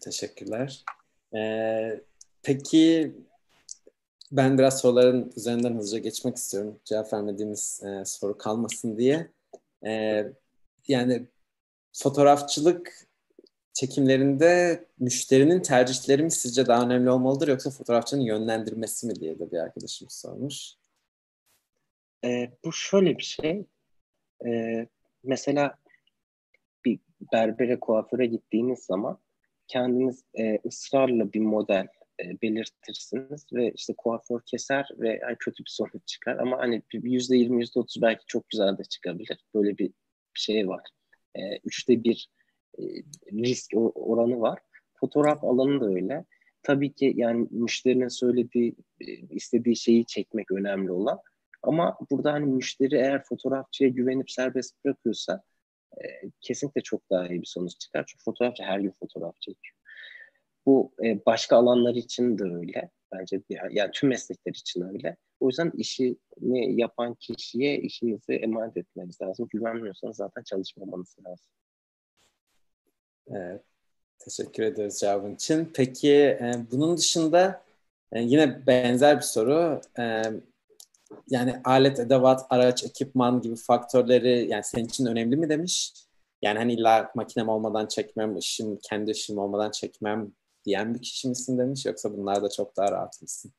Teşekkürler. 0.00 0.84
Ee, 1.34 2.00
peki 2.42 3.14
ben 4.32 4.58
biraz 4.58 4.80
soruların 4.80 5.32
üzerinden 5.36 5.74
hızlıca 5.74 5.98
geçmek 5.98 6.36
istiyorum. 6.36 6.80
Cevap 6.84 7.12
vermediğimiz 7.12 7.82
e, 7.84 8.04
soru 8.04 8.38
kalmasın 8.38 8.98
diye. 8.98 9.30
E, 9.86 10.24
yani 10.88 11.26
fotoğrafçılık 11.92 13.08
çekimlerinde 13.72 14.84
müşterinin 14.98 15.62
tercihleri 15.62 16.22
mi 16.22 16.30
sizce 16.30 16.66
daha 16.66 16.84
önemli 16.84 17.10
olmalıdır 17.10 17.48
yoksa 17.48 17.70
fotoğrafçının 17.70 18.20
yönlendirmesi 18.20 19.06
mi 19.06 19.14
diye 19.14 19.38
de 19.38 19.50
bir 19.50 19.58
arkadaşımız 19.58 20.12
sormuş. 20.12 20.74
E, 22.24 22.50
bu 22.64 22.72
şöyle 22.72 23.18
bir 23.18 23.22
şey. 23.22 23.66
E, 24.46 24.86
mesela 25.24 25.78
bir 26.84 27.00
berbere, 27.32 27.80
kuaföre 27.80 28.26
gittiğiniz 28.26 28.78
zaman 28.78 29.18
kendiniz 29.68 30.24
e, 30.34 30.58
ısrarla 30.66 31.32
bir 31.32 31.40
model 31.40 31.88
e, 32.20 32.40
belirtirsiniz 32.42 33.46
ve 33.52 33.72
işte 33.74 33.94
kuaför 33.98 34.40
keser 34.46 34.88
ve 34.98 35.18
yani 35.22 35.36
kötü 35.38 35.64
bir 35.64 35.70
sonuç 35.70 36.06
çıkar. 36.06 36.36
Ama 36.36 36.58
hani 36.58 36.82
yüzde 36.92 37.36
yirmi 37.36 37.60
yüzde 37.60 37.80
otuz 37.80 38.02
belki 38.02 38.24
çok 38.26 38.48
güzel 38.48 38.78
de 38.78 38.84
çıkabilir. 38.84 39.44
Böyle 39.54 39.78
bir 39.78 39.92
şey 40.34 40.68
var. 40.68 40.82
E, 41.34 41.58
üçte 41.64 42.04
bir 42.04 42.28
e, 42.78 42.82
risk 43.32 43.70
oranı 43.94 44.40
var. 44.40 44.58
Fotoğraf 45.00 45.44
alanı 45.44 45.80
da 45.80 45.86
öyle. 45.86 46.24
Tabii 46.62 46.92
ki 46.92 47.12
yani 47.16 47.48
müşterinin 47.50 48.08
söylediği 48.08 48.76
e, 49.00 49.06
istediği 49.12 49.76
şeyi 49.76 50.06
çekmek 50.06 50.52
önemli 50.52 50.92
olan. 50.92 51.18
Ama 51.62 51.98
burada 52.10 52.32
hani 52.32 52.46
müşteri 52.46 52.94
eğer 52.94 53.22
fotoğrafçıya 53.24 53.90
güvenip 53.90 54.30
serbest 54.30 54.84
bırakıyorsa 54.84 55.42
e, 55.96 56.04
kesinlikle 56.40 56.80
çok 56.80 57.10
daha 57.10 57.28
iyi 57.28 57.40
bir 57.40 57.46
sonuç 57.46 57.80
çıkar. 57.80 58.04
Çünkü 58.08 58.24
fotoğrafçı 58.24 58.62
her 58.62 58.78
gün 58.80 58.94
fotoğraf 59.00 59.40
çekiyor 59.40 59.77
bu 60.68 60.92
e, 61.04 61.26
başka 61.26 61.56
alanlar 61.56 61.94
için 61.94 62.38
de 62.38 62.44
öyle. 62.44 62.90
Bence 63.12 63.40
yani 63.70 63.90
tüm 63.92 64.08
meslekler 64.08 64.52
için 64.52 64.82
öyle. 64.82 65.16
O 65.40 65.46
yüzden 65.46 65.72
işini 65.76 66.80
yapan 66.80 67.14
kişiye 67.14 67.78
işinizi 67.78 68.32
emanet 68.32 68.76
etmeniz 68.76 69.20
lazım. 69.22 69.48
Güvenmiyorsanız 69.50 70.16
zaten 70.16 70.42
çalışmamanız 70.42 71.16
lazım. 71.26 71.46
Evet. 73.26 73.62
Teşekkür 74.18 74.62
ederiz 74.62 74.98
cevabın 75.00 75.34
için. 75.34 75.70
Peki 75.74 76.12
e, 76.12 76.52
bunun 76.72 76.96
dışında 76.96 77.62
e, 78.12 78.22
yine 78.22 78.66
benzer 78.66 79.16
bir 79.16 79.22
soru. 79.22 79.80
E, 79.98 80.22
yani 81.28 81.60
alet, 81.64 82.00
edevat, 82.00 82.46
araç, 82.50 82.84
ekipman 82.84 83.40
gibi 83.40 83.56
faktörleri 83.56 84.48
yani 84.50 84.64
senin 84.64 84.86
için 84.86 85.06
önemli 85.06 85.36
mi 85.36 85.48
demiş? 85.48 85.92
Yani 86.42 86.58
hani 86.58 86.72
illa 86.72 87.10
makinem 87.14 87.48
olmadan 87.48 87.86
çekmem, 87.86 88.36
işim, 88.36 88.78
kendi 88.82 89.10
işim 89.10 89.38
olmadan 89.38 89.70
çekmem 89.70 90.32
diyen 90.68 90.94
bir 90.94 91.02
kişi 91.02 91.28
misin 91.28 91.58
demiş 91.58 91.86
yoksa 91.86 92.12
bunlarda 92.16 92.48
çok 92.50 92.76
daha 92.76 92.92
rahat 92.92 93.22
mısın? 93.22 93.52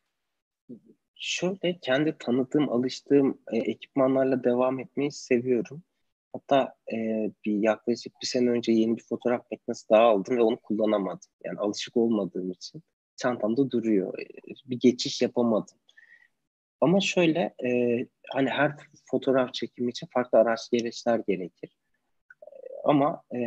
Şöyle 1.16 1.80
kendi 1.82 2.18
tanıdığım, 2.20 2.70
alıştığım 2.70 3.42
e, 3.52 3.58
ekipmanlarla 3.58 4.44
devam 4.44 4.80
etmeyi 4.80 5.12
seviyorum. 5.12 5.84
Hatta 6.34 6.76
e, 6.94 6.96
bir 7.46 7.64
yaklaşık 7.64 8.14
bir 8.22 8.28
sene 8.28 8.50
önce 8.50 8.72
yeni 8.72 8.98
bir 8.98 9.04
fotoğraf 9.04 9.52
makinesi 9.52 9.90
daha 9.90 10.02
aldım 10.02 10.38
ve 10.38 10.42
onu 10.42 10.60
kullanamadım. 10.60 11.30
Yani 11.46 11.60
alışık 11.60 11.98
olmadığım 11.98 12.52
için 12.52 12.84
çantamda 13.16 13.72
duruyor. 13.72 14.20
E, 14.20 14.26
bir 14.66 14.80
geçiş 14.80 15.22
yapamadım. 15.22 15.78
Ama 16.82 17.00
şöyle 17.00 17.54
e, 17.66 17.70
hani 18.34 18.50
her 18.50 18.72
fotoğraf 19.12 19.54
çekimi 19.54 19.90
için 19.90 20.08
farklı 20.14 20.38
araç 20.38 20.70
gereçler 20.72 21.22
gerekir. 21.28 21.78
E, 22.44 22.48
ama 22.86 23.24
e, 23.36 23.40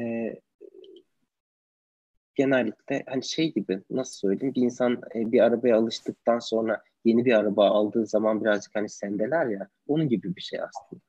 genellikle 2.34 3.04
hani 3.06 3.24
şey 3.24 3.52
gibi 3.52 3.82
nasıl 3.90 4.14
söyleyeyim 4.14 4.54
bir 4.54 4.62
insan 4.62 5.02
e, 5.14 5.32
bir 5.32 5.40
arabaya 5.40 5.76
alıştıktan 5.76 6.38
sonra 6.38 6.82
yeni 7.04 7.24
bir 7.24 7.32
araba 7.32 7.70
aldığı 7.70 8.06
zaman 8.06 8.44
birazcık 8.44 8.76
hani 8.76 8.88
sendeler 8.88 9.46
ya 9.46 9.68
onun 9.86 10.08
gibi 10.08 10.36
bir 10.36 10.40
şey 10.40 10.60
aslında. 10.60 11.02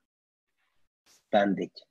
Bendeki. 1.33 1.83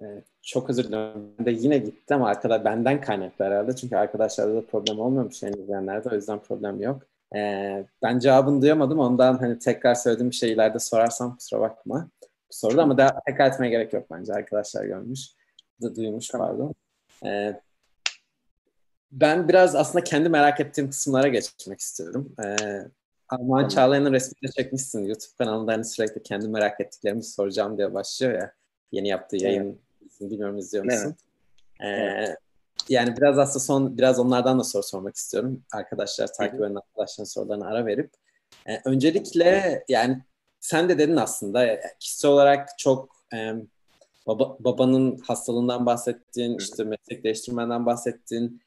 Evet, 0.00 0.24
çok 0.42 0.70
özür 0.70 0.84
dilerim. 0.84 1.34
Ben 1.38 1.46
de 1.46 1.50
yine 1.50 1.78
gitti 1.78 2.14
ama 2.14 2.28
arkada 2.28 2.64
benden 2.64 3.00
kaynaklı 3.00 3.44
herhalde. 3.44 3.76
Çünkü 3.76 3.96
arkadaşlarda 3.96 4.54
da 4.54 4.66
problem 4.66 5.00
olmuyormuş 5.00 5.42
yani 5.42 5.56
izleyenlerde. 5.56 6.08
O 6.08 6.14
yüzden 6.14 6.38
problem 6.38 6.80
yok. 6.80 7.02
Ee, 7.36 7.86
ben 8.02 8.18
cevabını 8.18 8.62
duyamadım. 8.62 8.98
Ondan 8.98 9.38
hani 9.38 9.58
tekrar 9.58 9.94
söylediğim 9.94 10.30
bir 10.30 10.36
şey 10.36 10.52
ileride 10.52 10.78
sorarsam 10.78 11.36
kusura 11.36 11.60
bakma. 11.60 12.10
Bu 12.22 12.54
soruda 12.54 12.82
ama 12.82 12.98
daha 12.98 13.20
tekrar 13.26 13.50
etmeye 13.50 13.70
gerek 13.70 13.92
yok 13.92 14.06
bence. 14.10 14.32
Arkadaşlar 14.32 14.84
görmüş 14.84 15.37
da 15.82 15.96
duymuş 15.96 16.30
pardon. 16.30 16.74
Ee, 17.24 17.60
ben 19.12 19.48
biraz 19.48 19.74
aslında 19.74 20.04
kendi 20.04 20.28
merak 20.28 20.60
ettiğim 20.60 20.90
kısımlara 20.90 21.28
geçmek 21.28 21.80
istiyorum. 21.80 22.34
Ee, 22.44 22.56
Armağan 23.28 23.48
tamam. 23.48 23.68
Çağlayan'ın 23.68 24.12
resmini 24.12 24.52
çekmişsin. 24.52 25.04
YouTube 25.04 25.36
kanalında 25.38 25.72
hani 25.72 25.84
sürekli 25.84 26.22
kendi 26.22 26.48
merak 26.48 26.80
ettiklerimi 26.80 27.22
soracağım 27.22 27.78
diye 27.78 27.94
başlıyor 27.94 28.32
ya. 28.32 28.52
Yeni 28.92 29.08
yaptığı 29.08 29.36
yayın. 29.36 29.80
Evet. 30.02 30.30
Bilmiyorum 30.30 30.58
izliyor 30.58 30.84
musun? 30.84 31.16
Evet. 31.80 32.28
Ee, 32.28 32.36
yani 32.88 33.16
biraz 33.16 33.38
aslında 33.38 33.64
son 33.64 33.98
biraz 33.98 34.18
onlardan 34.18 34.58
da 34.58 34.64
soru 34.64 34.82
sormak 34.82 35.16
istiyorum. 35.16 35.62
Arkadaşlar 35.72 36.32
takip 36.32 36.60
eden 36.60 36.74
arkadaşların 36.74 37.24
sorularını 37.24 37.66
ara 37.66 37.86
verip. 37.86 38.10
Ee, 38.66 38.80
öncelikle 38.84 39.84
yani 39.88 40.22
sen 40.60 40.88
de 40.88 40.98
dedin 40.98 41.16
aslında 41.16 41.80
kişisel 42.00 42.30
olarak 42.30 42.68
çok 42.78 43.16
e, 43.34 43.52
baba, 44.28 44.56
babanın 44.60 45.18
hastalığından 45.18 45.86
bahsettin, 45.86 46.56
işte 46.58 46.84
meslek 46.84 47.24
değiştirmenden 47.24 47.86
bahsettin. 47.86 48.62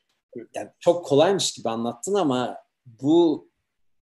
Yani 0.55 0.69
çok 0.79 1.05
kolaymış 1.05 1.51
gibi 1.53 1.69
anlattın 1.69 2.13
ama 2.13 2.57
bu 2.85 3.49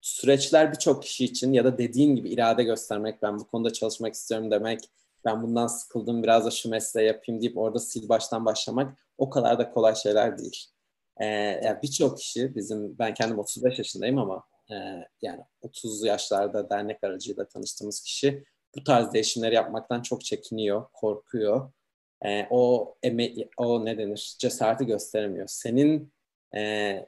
süreçler 0.01 0.72
birçok 0.72 1.03
kişi 1.03 1.24
için 1.24 1.53
ya 1.53 1.64
da 1.64 1.78
dediğin 1.78 2.16
gibi 2.16 2.30
irade 2.30 2.64
göstermek, 2.64 3.22
ben 3.22 3.38
bu 3.38 3.46
konuda 3.46 3.72
çalışmak 3.72 4.14
istiyorum 4.14 4.51
demek, 4.51 4.80
ben 5.24 5.42
bundan 5.42 5.66
sıkıldım 5.66 6.22
biraz 6.22 6.46
da 6.46 6.51
şu 6.51 6.70
mesleği 6.70 7.07
yapayım 7.07 7.42
deyip 7.42 7.59
orada 7.59 7.78
sil 7.88 8.05
baştan 8.09 8.44
başlamak 8.44 8.98
o 9.18 9.30
kadar 9.30 9.59
da 9.59 9.70
kolay 9.70 9.94
şeyler 9.94 10.38
değil. 10.38 10.66
Ee, 11.20 11.26
yani 11.64 11.78
birçok 11.82 12.18
kişi 12.18 12.55
bizim, 12.55 12.98
ben 12.98 13.14
kendim 13.14 13.38
35 13.38 13.78
yaşındayım 13.78 14.18
ama 14.18 14.44
e, 14.70 14.74
yani 15.22 15.40
30 15.61 16.05
yaşlarda 16.05 16.70
dernek 16.70 17.05
aracıyla 17.05 17.48
tanıştığımız 17.48 18.01
kişi 18.01 18.44
bu 18.77 18.85
tarz 18.85 19.12
değişimleri 19.12 19.55
yapmaktan 19.55 20.03
çok 20.03 20.25
çekiniyor, 20.25 20.87
korkuyor. 20.93 21.73
E, 22.25 22.47
o 22.51 22.95
eme 23.03 23.31
o 23.57 23.85
ne 23.85 23.99
denir? 23.99 24.37
Cesareti 24.39 24.87
gösteremiyor. 24.87 25.47
Senin 25.47 26.12
e, 26.57 26.61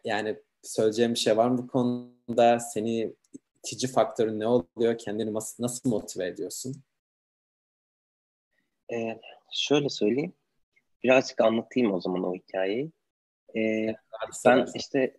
yani 0.05 0.37
söyleyeceğim 0.63 1.15
bir 1.15 1.19
şey 1.19 1.37
var 1.37 1.49
mı 1.49 1.59
bu 1.59 1.67
konuda? 1.67 2.61
Seni 2.61 3.15
itici 3.59 3.93
faktörün 3.93 4.41
ne 4.41 4.47
oluyor? 4.47 4.99
Kendini 4.99 5.35
nasıl, 5.35 5.65
nasıl 5.65 5.91
motive 5.91 6.27
ediyorsun? 6.27 6.83
Ee, 8.93 9.21
şöyle 9.53 9.89
söyleyeyim. 9.89 10.33
Birazcık 11.05 11.41
anlatayım 11.41 11.93
o 11.93 12.01
zaman 12.01 12.25
o 12.25 12.35
hikayeyi. 12.35 12.93
Ee, 13.57 13.95
ben 14.47 14.67
işte 14.75 15.17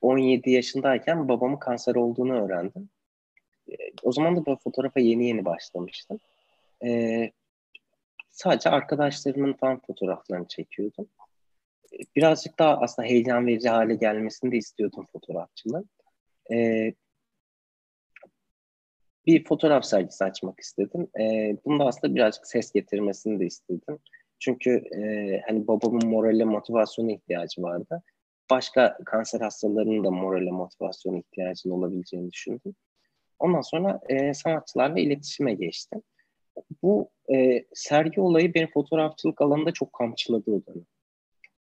17 0.00 0.50
yaşındayken 0.50 1.28
babamın 1.28 1.56
kanser 1.56 1.94
olduğunu 1.94 2.44
öğrendim 2.44 2.90
o 4.02 4.12
zaman 4.12 4.36
da 4.36 4.46
böyle 4.46 4.58
fotoğrafa 4.58 5.00
yeni 5.00 5.26
yeni 5.26 5.44
başlamıştım. 5.44 6.20
Ee, 6.84 7.30
sadece 8.30 8.70
arkadaşlarımın 8.70 9.52
falan 9.52 9.80
fotoğraflarını 9.86 10.48
çekiyordum. 10.48 11.08
Birazcık 12.16 12.58
daha 12.58 12.78
aslında 12.80 13.08
heyecan 13.08 13.46
verici 13.46 13.68
hale 13.68 13.94
gelmesini 13.94 14.52
de 14.52 14.56
istiyordum 14.56 15.06
fotoğrafçılığın. 15.12 15.90
Ee, 16.52 16.94
bir 19.26 19.44
fotoğraf 19.44 19.84
sergisi 19.84 20.24
açmak 20.24 20.60
istedim. 20.60 21.08
Ee, 21.20 21.56
bunu 21.64 21.78
da 21.78 21.84
aslında 21.84 22.14
birazcık 22.14 22.46
ses 22.46 22.72
getirmesini 22.72 23.40
de 23.40 23.46
istedim. 23.46 23.98
Çünkü 24.38 24.70
e, 24.70 25.00
hani 25.46 25.66
babamın 25.66 26.08
morale 26.08 26.44
motivasyonu 26.44 27.10
ihtiyacı 27.10 27.62
vardı. 27.62 28.02
Başka 28.50 28.98
kanser 29.06 29.40
hastalarının 29.40 30.04
da 30.04 30.10
morale 30.10 30.50
motivasyonu 30.50 31.18
ihtiyacının 31.18 31.74
olabileceğini 31.74 32.32
düşündüm. 32.32 32.74
Ondan 33.38 33.60
sonra 33.60 34.00
e, 34.08 34.34
sanatçılarla 34.34 35.00
iletişime 35.00 35.54
geçtim. 35.54 36.02
Bu 36.82 37.10
e, 37.34 37.64
sergi 37.74 38.20
olayı 38.20 38.54
beni 38.54 38.70
fotoğrafçılık 38.70 39.40
alanında 39.40 39.72
çok 39.72 39.92
kamçıladı 39.92 40.50
o 40.50 40.62
dönem. 40.66 40.86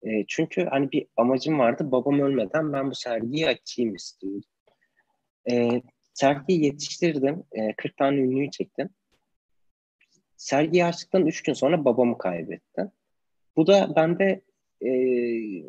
E, 0.04 0.26
çünkü 0.28 0.66
hani 0.66 0.92
bir 0.92 1.08
amacım 1.18 1.60
vardı. 1.60 1.92
Babam 1.92 2.20
ölmeden 2.20 2.74
ben 2.74 2.92
bu 2.92 2.96
sergiyi 2.96 3.48
açayım 3.48 3.96
istiyordum. 3.96 4.50
E, 5.52 5.82
sergiyi 6.14 6.66
yetiştirdim. 6.66 7.44
E, 7.52 7.74
40 7.74 7.98
tane 7.98 8.18
ünlüyü 8.18 8.52
çektim. 8.52 8.90
Sergiyi 10.38 10.86
açtıktan 10.86 11.26
3 11.26 11.44
gün 11.44 11.54
sonra 11.54 11.86
babamı 11.86 12.18
kaybettim. 12.18 12.92
Bu 13.58 13.68
da 13.68 13.96
bende 13.96 14.42
e, 14.82 14.90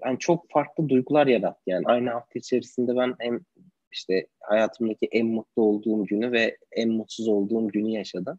yani 0.05 0.19
çok 0.19 0.51
farklı 0.51 0.89
duygular 0.89 1.27
yarattı. 1.27 1.63
Yani 1.67 1.85
aynı 1.87 2.11
hafta 2.11 2.39
içerisinde 2.39 2.97
ben 2.97 3.15
hem 3.19 3.41
işte 3.95 4.27
hayatımdaki 4.41 5.07
en 5.13 5.27
mutlu 5.27 5.63
olduğum 5.63 6.05
günü 6.05 6.33
ve 6.33 6.57
en 6.73 6.89
mutsuz 6.89 7.29
olduğum 7.29 7.69
günü 7.69 7.91
yaşadım. 7.91 8.39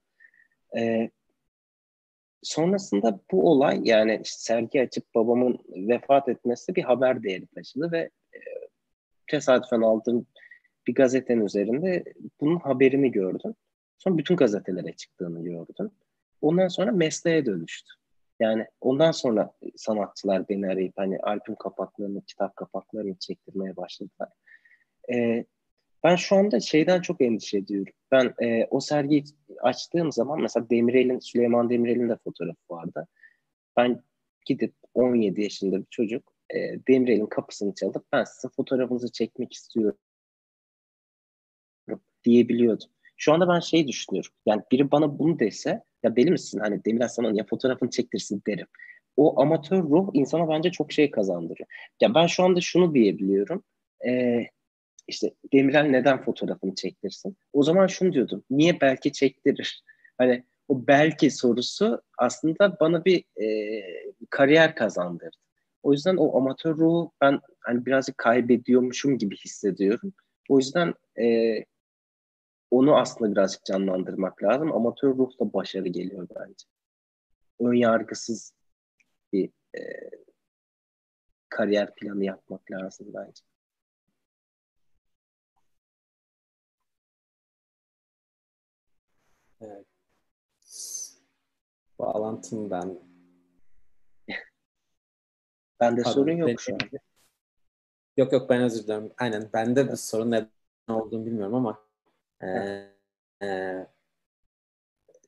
Ee, 0.78 1.10
sonrasında 2.44 3.20
bu 3.32 3.52
olay 3.52 3.80
yani 3.84 4.22
işte 4.24 4.38
sergi 4.40 4.82
açıp 4.82 5.16
babamın 5.16 5.60
vefat 5.70 6.30
etmesi 6.30 6.76
bir 6.76 6.84
haber 6.84 7.24
değeri 7.24 7.48
taşıdı 7.48 7.92
ve 7.92 8.00
e, 8.34 8.40
tesadüfen 9.28 9.82
aldığım 9.82 10.28
bir 10.88 10.96
gazetenin 10.96 11.46
üzerinde 11.46 12.04
bunun 12.42 12.60
haberini 12.60 13.12
gördüm. 13.12 13.56
Sonra 13.98 14.18
bütün 14.18 14.36
gazetelere 14.36 14.94
çıktığını 14.94 15.44
gördüm. 15.44 15.92
Ondan 16.42 16.68
sonra 16.68 16.92
mesleğe 16.92 17.46
dönüştü. 17.46 17.94
Yani 18.40 18.66
ondan 18.82 19.12
sonra 19.12 19.52
sanatçılar 19.76 20.50
beni 20.50 20.68
arayıp 20.68 20.94
hani 20.98 21.20
albüm 21.20 21.56
kapaklarını, 21.56 22.22
kitap 22.22 22.56
kapaklarını 22.56 23.16
çektirmeye 23.16 23.78
başladılar. 23.78 24.30
E, 25.14 25.46
ben 26.04 26.16
şu 26.16 26.36
anda 26.36 26.60
şeyden 26.60 27.02
çok 27.02 27.22
endişe 27.22 27.58
ediyorum. 27.58 27.94
Ben 28.12 28.34
e, 28.44 28.68
o 28.72 28.80
sergiyi 28.80 29.24
açtığım 29.62 30.12
zaman 30.12 30.42
mesela 30.42 30.70
Demirel'in, 30.70 31.20
Süleyman 31.20 31.70
Demirel'in 31.70 32.10
de 32.10 32.18
fotoğrafı 32.24 32.60
vardı. 32.70 33.08
Ben 33.78 34.04
gidip 34.46 34.74
17 34.94 35.42
yaşında 35.42 35.80
bir 35.80 35.88
çocuk 35.90 36.34
e, 36.50 36.58
Demirel'in 36.88 37.26
kapısını 37.26 37.76
çalıp 37.76 38.06
ben 38.12 38.24
sizin 38.24 38.50
fotoğrafınızı 38.50 39.12
çekmek 39.12 39.54
istiyorum 39.54 39.98
diyebiliyordum. 42.26 42.88
Şu 43.18 43.34
anda 43.34 43.48
ben 43.48 43.60
şey 43.60 43.88
düşünüyorum. 43.88 44.32
Yani 44.46 44.62
biri 44.72 44.92
bana 44.92 45.20
bunu 45.20 45.40
dese 45.40 45.84
ya 46.04 46.16
deli 46.16 46.32
misin? 46.32 46.60
Hani 46.60 46.86
Demirel 46.86 47.08
sana 47.08 47.32
ya 47.34 47.46
fotoğrafını 47.50 47.90
çektirsin 47.90 48.42
derim. 48.48 48.68
O 49.18 49.42
amatör 49.42 49.84
ruh 49.84 50.10
insana 50.14 50.50
bence 50.50 50.72
çok 50.72 50.92
şey 50.92 51.12
kazandırıyor. 51.12 51.68
Ya 52.02 52.16
ben 52.16 52.28
şu 52.28 52.44
anda 52.44 52.62
şunu 52.62 52.94
diyebiliyorum. 52.94 53.64
Ee, 54.08 54.46
işte 55.08 55.34
Demirel 55.54 55.86
neden 55.86 56.22
fotoğrafını 56.22 56.76
çektirsin? 56.76 57.38
O 57.54 57.64
zaman 57.64 57.88
şunu 57.88 58.14
diyordum. 58.14 58.44
Niye 58.50 58.82
belki 58.82 59.12
çektirir? 59.12 59.84
Hani 60.18 60.44
o 60.68 60.88
belki 60.88 61.32
sorusu 61.32 62.02
aslında 62.18 62.80
bana 62.80 63.06
bir 63.06 63.24
e, 63.42 63.82
kariyer 64.30 64.76
kazandırdı. 64.76 65.38
O 65.84 65.92
yüzden 65.92 66.16
o 66.18 66.38
amatör 66.38 66.78
ruhu 66.78 67.12
ben 67.22 67.40
hani 67.60 67.86
birazcık 67.86 68.18
kaybediyormuşum 68.18 69.18
gibi 69.18 69.36
hissediyorum. 69.38 70.14
O 70.50 70.58
yüzden 70.58 70.94
e, 71.20 71.56
onu 72.72 72.98
aslında 72.98 73.32
birazcık 73.32 73.66
canlandırmak 73.66 74.44
lazım. 74.44 74.74
Amatör 74.74 75.10
ruhla 75.10 75.54
başarı 75.54 75.88
geliyor 75.88 76.28
bence. 76.36 76.66
Ön 77.60 77.74
yargısız 77.74 78.54
bir 79.34 79.50
e, 79.78 79.82
kariyer 81.50 81.96
planı 81.96 82.26
yapmak 82.26 82.72
lazım 82.72 83.08
bence. 83.14 83.44
Bağlantım 92.00 92.72
ben. 92.72 93.00
Bende 95.80 96.02
Pardon, 96.02 96.12
sorun 96.12 96.38
yok 96.38 96.62
şu 96.62 96.74
an. 96.74 96.80
Yok 98.18 98.34
yok 98.34 98.50
ben 98.50 98.62
özür 98.62 98.84
dilerim. 98.84 99.12
Aynen 99.18 99.50
bende 99.54 99.92
bir 99.92 99.96
sorun 99.96 100.32
neden 100.32 100.50
olduğunu 100.90 101.26
bilmiyorum 101.26 101.56
ama 101.56 101.80
e, 102.44 102.48
e, 103.46 103.88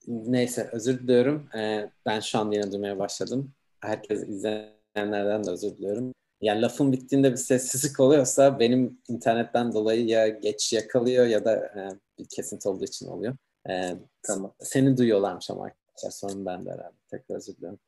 neyse 0.08 0.70
özür 0.72 1.00
diliyorum. 1.00 1.50
E, 1.56 1.92
ben 2.06 2.20
şu 2.20 2.40
an 2.40 2.52
yine 2.52 2.72
duymaya 2.72 3.00
başladım. 3.00 3.54
Herkes 3.82 4.24
izleyenlerden 4.24 5.44
de 5.44 5.52
özür 5.52 5.78
diliyorum. 5.78 6.14
Yani 6.42 6.62
lafın 6.62 6.92
bittiğinde 6.92 7.32
bir 7.32 7.38
sessizlik 7.38 8.00
oluyorsa 8.00 8.60
benim 8.60 9.02
internetten 9.08 9.74
dolayı 9.74 10.06
ya 10.06 10.28
geç 10.28 10.74
yakalıyor 10.74 11.26
ya 11.26 11.46
da 11.46 11.56
e, 11.56 11.90
bir 12.20 12.26
kesinti 12.30 12.70
olduğu 12.70 12.86
için 12.86 13.08
oluyor. 13.08 13.38
E, 13.70 13.96
tamam. 14.24 14.54
Seni 14.60 14.98
duyuyorlarmış 14.98 15.50
ama 15.50 15.72
arkadaşlar 15.98 16.30
sorun 16.30 16.46
bende 16.46 16.72
herhalde. 16.72 16.96
Tekrar 17.12 17.36
özür 17.36 17.56
diliyorum. 17.56 17.80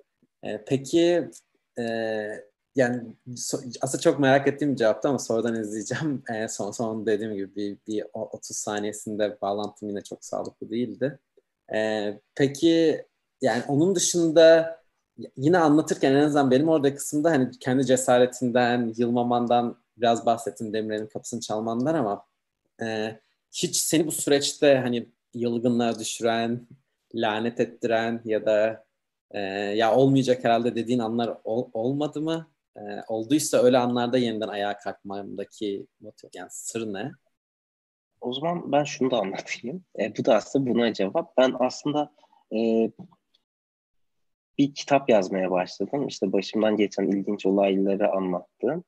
E, 0.43 0.64
peki 0.66 1.30
e, 1.80 1.84
yani 2.76 3.03
so, 3.38 3.57
aslında 3.82 4.01
çok 4.01 4.20
merak 4.20 4.47
ettiğim 4.47 4.72
bir 4.72 4.78
cevaptı 4.78 5.10
ama 5.10 5.20
sonradan 5.20 5.62
izleyeceğim. 5.62 6.24
E, 6.34 6.47
son 6.47 6.72
son 6.72 7.05
dediğim 7.05 7.34
gibi 7.34 7.55
bir, 7.55 7.78
bir 7.88 8.05
30 8.14 8.57
saniyesinde 8.57 9.38
bağlantım 9.41 9.89
yine 9.89 10.01
çok 10.01 10.26
sağlıklı 10.26 10.70
değildi. 10.70 11.20
E, 11.74 12.20
peki 12.36 13.05
yani 13.41 13.64
onun 13.68 13.95
dışında 13.95 14.80
yine 15.38 15.57
anlatırken 15.57 16.14
en 16.14 16.24
azından 16.24 16.51
benim 16.51 16.70
orada 16.70 16.95
kısımda 16.95 17.32
hani 17.32 17.51
kendi 17.60 17.86
cesaretinden, 17.86 18.93
yılmamandan 18.97 19.78
biraz 19.97 20.26
bahsettim 20.26 20.74
Demirel'in 20.74 21.07
kapısını 21.07 21.39
çalmandan 21.39 21.95
ama 21.95 22.26
e, 22.82 23.20
hiç 23.51 23.76
seni 23.76 24.07
bu 24.07 24.12
süreçte 24.12 24.78
hani 24.78 25.10
yılgınlığa 25.34 25.99
düşüren, 25.99 26.68
lanet 27.14 27.60
ettiren 27.60 28.22
ya 28.26 28.45
da 28.45 28.86
e, 29.32 29.39
ya 29.76 29.95
olmayacak 29.95 30.43
herhalde 30.43 30.76
dediğin 30.76 30.99
anlar 30.99 31.38
ol, 31.43 31.70
olmadı 31.74 32.22
mı? 32.22 32.51
E, 32.78 32.82
olduysa 33.07 33.57
öyle 33.57 33.78
anlarda 33.78 34.18
yeniden 34.18 34.47
ayağa 34.47 34.78
kalkmamdaki 34.78 35.88
motiv 35.99 36.30
yani 36.34 36.49
sır 36.51 36.93
ne? 36.93 37.12
O 38.22 38.34
zaman 38.34 38.72
ben 38.72 38.84
şunu 38.84 39.12
da 39.12 39.20
anlatayım. 39.20 39.86
E, 39.99 40.18
bu 40.18 40.26
da 40.26 40.36
aslında 40.36 40.70
buna 40.70 40.93
cevap. 40.93 41.38
Ben 41.38 41.55
aslında 41.60 42.12
e, 42.55 42.91
bir 44.57 44.74
kitap 44.74 45.10
yazmaya 45.10 45.51
başladım. 45.51 46.07
İşte 46.07 46.32
başımdan 46.32 46.78
geçen 46.78 47.03
ilginç 47.03 47.45
olayları 47.45 48.12
anlattığım. 48.12 48.84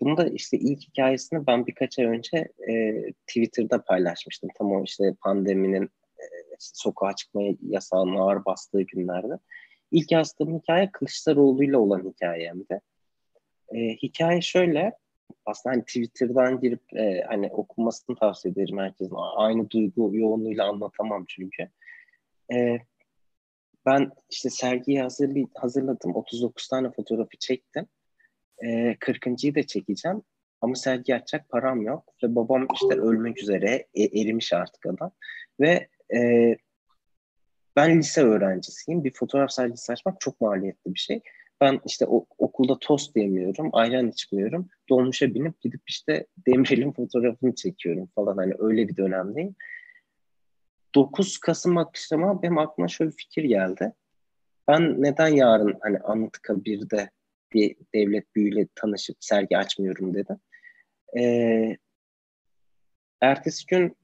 Bunu 0.00 0.16
da 0.16 0.28
işte 0.28 0.58
ilk 0.58 0.82
hikayesini 0.82 1.46
ben 1.46 1.66
birkaç 1.66 1.98
ay 1.98 2.04
önce 2.04 2.52
e, 2.68 3.02
Twitter'da 3.26 3.82
paylaşmıştım. 3.82 4.50
Tam 4.58 4.72
o 4.72 4.84
işte 4.84 5.14
pandeminin 5.20 5.90
e, 6.58 6.70
sokağa 6.74 7.16
çıkma 7.16 7.42
yasağının 7.62 8.16
ağır 8.16 8.44
bastığı 8.44 8.82
günlerde. 8.82 9.38
İlk 9.90 10.12
yazdığım 10.12 10.58
hikaye 10.58 10.90
Kılıçdaroğlu 10.92 11.64
ile 11.64 11.76
olan 11.76 12.04
hikayemdi. 12.04 12.80
E, 13.74 13.78
hikaye 13.78 14.40
şöyle, 14.40 14.92
aslında 15.46 15.74
hani 15.74 15.84
Twitter'dan 15.84 16.60
girip 16.60 16.96
e, 16.96 17.24
hani 17.28 17.50
okunmasını 17.52 18.16
tavsiye 18.16 18.52
ederim 18.52 18.78
herkesin. 18.78 19.16
Aynı 19.36 19.70
duygu 19.70 20.16
yoğunluğuyla 20.16 20.68
anlatamam 20.68 21.24
çünkü. 21.28 21.68
E, 22.52 22.78
ben 23.86 24.10
işte 24.30 24.50
sergiyi 24.50 25.02
hazırlı, 25.02 25.46
hazırladım. 25.54 26.14
39 26.14 26.68
tane 26.68 26.90
fotoğrafı 26.90 27.36
çektim. 27.38 27.86
E, 28.58 28.68
40.yı 28.92 29.54
da 29.54 29.62
çekeceğim. 29.62 30.22
Ama 30.60 30.74
sergi 30.74 31.14
açacak 31.14 31.48
param 31.48 31.82
yok. 31.82 32.14
Ve 32.22 32.34
babam 32.34 32.66
işte 32.74 33.00
ölmek 33.00 33.42
üzere 33.42 33.86
e, 33.94 34.02
erimiş 34.02 34.52
artık 34.52 34.86
adam. 34.86 35.10
Ve 35.60 35.88
e, 36.14 36.56
ben 37.76 37.98
lise 37.98 38.22
öğrencisiyim. 38.22 39.04
Bir 39.04 39.12
fotoğraf 39.14 39.52
sergisi 39.52 39.92
açmak 39.92 40.20
çok 40.20 40.40
maliyetli 40.40 40.94
bir 40.94 40.98
şey. 40.98 41.20
Ben 41.60 41.80
işte 41.86 42.06
o, 42.06 42.26
okulda 42.38 42.78
tost 42.78 43.16
yemiyorum, 43.16 43.70
ayran 43.72 44.08
içmiyorum. 44.08 44.68
Dolmuşa 44.88 45.34
binip 45.34 45.60
gidip 45.60 45.80
işte 45.86 46.26
Demirel'in 46.46 46.92
fotoğrafını 46.92 47.54
çekiyorum 47.54 48.06
falan. 48.14 48.36
Hani 48.36 48.54
öyle 48.58 48.88
bir 48.88 48.96
dönemdeyim. 48.96 49.56
9 50.94 51.38
Kasım 51.38 51.78
akşama 51.78 52.42
benim 52.42 52.58
aklıma 52.58 52.88
şöyle 52.88 53.10
bir 53.10 53.16
fikir 53.16 53.44
geldi. 53.44 53.92
Ben 54.68 55.02
neden 55.02 55.28
yarın 55.28 55.78
hani 55.80 55.98
Anıtkabir'de 55.98 57.10
bir 57.52 57.76
devlet 57.94 58.34
büyüyle 58.34 58.66
tanışıp 58.74 59.16
sergi 59.20 59.58
açmıyorum 59.58 60.14
dedim. 60.14 60.36
Ee, 61.18 61.76
ertesi 63.20 63.66
gün 63.66 63.96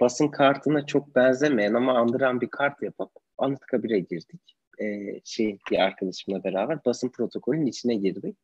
basın 0.00 0.28
kartına 0.28 0.86
çok 0.86 1.16
benzemeyen 1.16 1.74
ama 1.74 1.98
andıran 1.98 2.40
bir 2.40 2.48
kart 2.50 2.82
yapıp 2.82 3.10
Anıtkabir'e 3.38 3.98
girdik. 3.98 4.56
Ee, 4.80 5.20
şey 5.24 5.58
bir 5.70 5.78
arkadaşımla 5.78 6.44
beraber 6.44 6.84
basın 6.84 7.08
protokolünün 7.08 7.66
içine 7.66 7.94
girdik. 7.94 8.36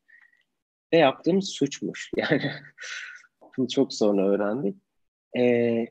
Ve 0.93 0.99
yaptığımız 0.99 1.49
suçmuş. 1.49 2.11
Yani 2.17 2.43
bunu 3.57 3.69
çok 3.69 3.93
sonra 3.95 4.29
öğrendik. 4.29 4.77
Ee, 5.37 5.87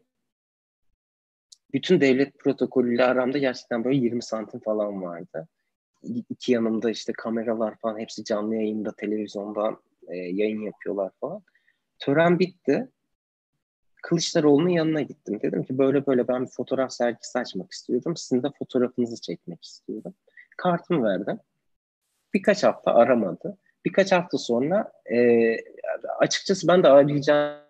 bütün 1.74 2.02
devlet 2.02 2.40
protokolüyle 2.40 3.06
aramda 3.06 3.38
gerçekten 3.38 3.84
böyle 3.84 3.98
20 3.98 4.24
santim 4.24 4.60
falan 4.60 5.02
vardı. 5.02 5.48
İki 6.30 6.52
yanımda 6.52 6.90
işte 6.90 7.14
kameralar 7.14 7.76
falan 7.76 8.00
hepsi 8.00 8.24
canlı 8.24 8.56
yayında 8.56 8.96
televizyondan 8.96 9.82
e, 10.08 10.18
yayın 10.18 10.62
yapıyorlar 10.62 11.12
falan. 11.22 11.44
Tören 12.00 12.40
bitti. 12.40 12.90
Kılıçdaroğlu'nun 14.04 14.70
yanına 14.70 15.02
gittim. 15.02 15.40
Dedim 15.44 15.64
ki 15.64 15.78
böyle 15.78 16.06
böyle 16.06 16.28
ben 16.28 16.46
bir 16.46 16.50
fotoğraf 16.50 16.92
sergisi 16.92 17.40
açmak 17.40 17.72
istiyorum. 17.72 18.16
Sizin 18.18 18.44
de 18.44 18.48
fotoğrafınızı 18.60 19.22
çekmek 19.22 19.66
istiyorum. 19.66 20.14
Kartımı 20.58 21.04
verdim. 21.04 21.40
Birkaç 22.34 22.64
hafta 22.64 22.94
aramadı. 22.94 23.58
Birkaç 23.86 24.12
hafta 24.12 24.38
sonra 24.38 24.92
e, 25.14 25.58
açıkçası 26.20 26.68
ben 26.68 26.84
de 26.84 26.88
arayacağını 26.88 27.64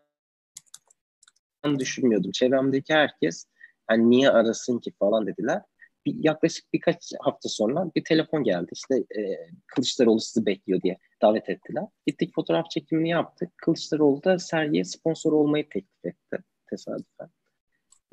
düşünmüyordum. 1.79 2.31
Çevremdeki 2.31 2.93
herkes 2.93 3.45
hani 3.87 4.09
niye 4.09 4.29
arasın 4.29 4.79
ki 4.79 4.91
falan 4.99 5.27
dediler. 5.27 5.61
Bir, 6.05 6.15
yaklaşık 6.23 6.73
birkaç 6.73 7.11
hafta 7.19 7.49
sonra 7.49 7.91
bir 7.95 8.03
telefon 8.03 8.43
geldi. 8.43 8.69
İşte 8.71 8.95
e, 8.95 9.49
Kılıçdaroğlu 9.67 10.19
sizi 10.19 10.45
bekliyor 10.45 10.81
diye 10.81 10.97
davet 11.21 11.49
ettiler. 11.49 11.83
Gittik 12.07 12.35
fotoğraf 12.35 12.69
çekimini 12.69 13.09
yaptık. 13.09 13.57
Kılıçdaroğlu 13.57 14.23
da 14.23 14.39
sergiye 14.39 14.83
sponsor 14.83 15.31
olmayı 15.31 15.69
teklif 15.69 16.05
etti 16.05 16.43
tesadüfen. 16.69 17.29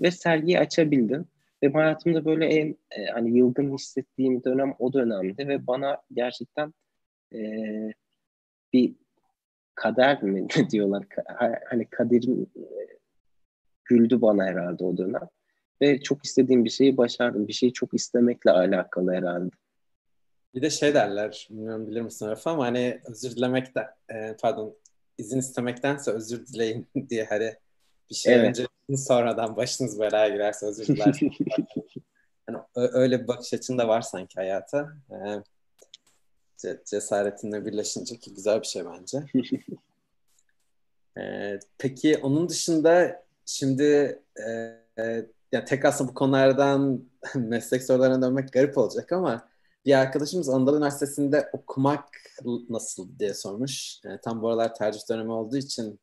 Ve 0.01 0.11
sergiyi 0.11 0.59
açabildim. 0.59 1.29
Ve 1.63 1.73
hayatımda 1.73 2.25
böyle 2.25 2.47
en 2.47 2.77
e, 2.91 3.07
hani 3.07 3.39
yılgın 3.39 3.75
hissettiğim 3.75 4.45
dönem 4.45 4.75
o 4.79 4.93
dönemdi 4.93 5.49
ve 5.49 5.67
bana 5.67 6.03
gerçekten 6.13 6.75
e, 7.35 7.41
bir 8.73 8.95
kader 9.75 10.23
mi 10.23 10.47
diyorlar 10.71 11.05
hani 11.71 11.85
kaderim 11.91 12.47
e, 12.57 12.63
güldü 13.85 14.21
bana 14.21 14.45
herhalde 14.45 14.85
o 14.85 14.97
dönem 14.97 15.29
ve 15.83 16.01
çok 16.03 16.25
istediğim 16.25 16.65
bir 16.65 16.71
şeyi 16.71 16.97
başardım. 16.97 17.49
Bir 17.49 17.53
şeyi 17.53 17.73
çok 17.73 17.95
istemekle 17.95 18.51
alakalı 18.51 19.13
herhalde. 19.13 19.51
Bir 20.55 20.63
de 20.63 20.71
şey 20.71 20.95
derler, 20.95 21.49
bilmiyorum 21.51 21.87
bilir 21.87 22.01
misin 22.01 22.27
Arif 22.27 22.47
ama 22.47 22.67
hani 22.67 23.01
özür 23.07 23.37
dilemek 23.37 23.75
de, 23.75 23.87
e, 24.15 24.37
pardon 24.43 24.77
izin 25.19 25.39
istemektense 25.39 26.11
özür 26.11 26.47
dileyin 26.47 26.89
diye 27.11 27.25
hani 27.25 27.55
bir 28.11 28.15
şey 28.15 28.35
evet. 28.35 28.49
önce 28.49 28.67
sonradan 28.97 29.57
başınız 29.57 30.01
belaya 30.01 30.29
girerse 30.29 30.67
özür 30.67 30.87
dilersiniz. 30.87 31.33
yani 32.49 32.59
öyle 32.75 33.23
bir 33.23 33.29
bakış 33.29 33.55
açın 33.55 33.79
da 33.79 33.89
var 33.89 34.01
sanki 34.01 34.35
hayata. 34.35 34.93
Ee, 35.11 35.43
cesaretinle 36.87 37.67
birleşince 37.67 38.17
ki 38.17 38.35
güzel 38.35 38.61
bir 38.61 38.67
şey 38.67 38.83
bence. 38.85 39.19
ee, 41.19 41.59
peki 41.79 42.19
onun 42.19 42.49
dışında 42.49 43.25
şimdi 43.47 44.19
e, 44.47 44.51
e, 45.03 45.27
ya 45.53 45.65
tek 45.65 45.85
aslında 45.85 46.11
bu 46.11 46.15
konulardan 46.15 47.05
meslek 47.35 47.83
sorularına 47.83 48.23
dönmek 48.23 48.53
garip 48.53 48.79
olacak 48.79 49.13
ama 49.13 49.49
bir 49.85 49.95
arkadaşımız 49.95 50.49
Anadolu 50.49 50.77
Üniversitesi'nde 50.77 51.51
okumak 51.53 52.09
nasıl 52.69 53.19
diye 53.19 53.35
sormuş. 53.35 54.01
Yani 54.05 54.21
tam 54.25 54.43
bu 54.43 54.49
aralar 54.49 54.75
tercih 54.75 55.01
dönemi 55.11 55.33
olduğu 55.33 55.57
için 55.57 56.01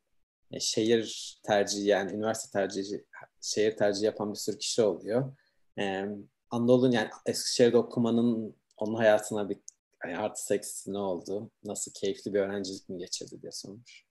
e, 0.52 0.60
şehir 0.60 1.38
tercihi 1.42 1.86
yani 1.86 2.12
üniversite 2.12 2.58
tercihi 2.58 3.04
şehir 3.40 3.76
tercihi 3.76 4.04
yapan 4.04 4.32
bir 4.32 4.38
sürü 4.38 4.58
kişi 4.58 4.82
oluyor. 4.82 5.32
Ee, 5.78 6.08
Anadolu'nun 6.50 6.92
yani 6.92 7.08
Eskişehir'de 7.26 7.76
okumanın 7.76 8.56
onun 8.76 8.94
hayatına 8.94 9.48
bir 9.48 9.58
yani 10.04 10.18
artı 10.18 10.54
eksi 10.54 10.92
ne 10.92 10.98
oldu? 10.98 11.50
Nasıl 11.64 11.92
keyifli 11.92 12.34
bir 12.34 12.40
öğrencilik 12.40 12.88
mi 12.88 12.98
geçirdi 12.98 13.42
diye 13.42 13.52
sormuş. 13.52 14.04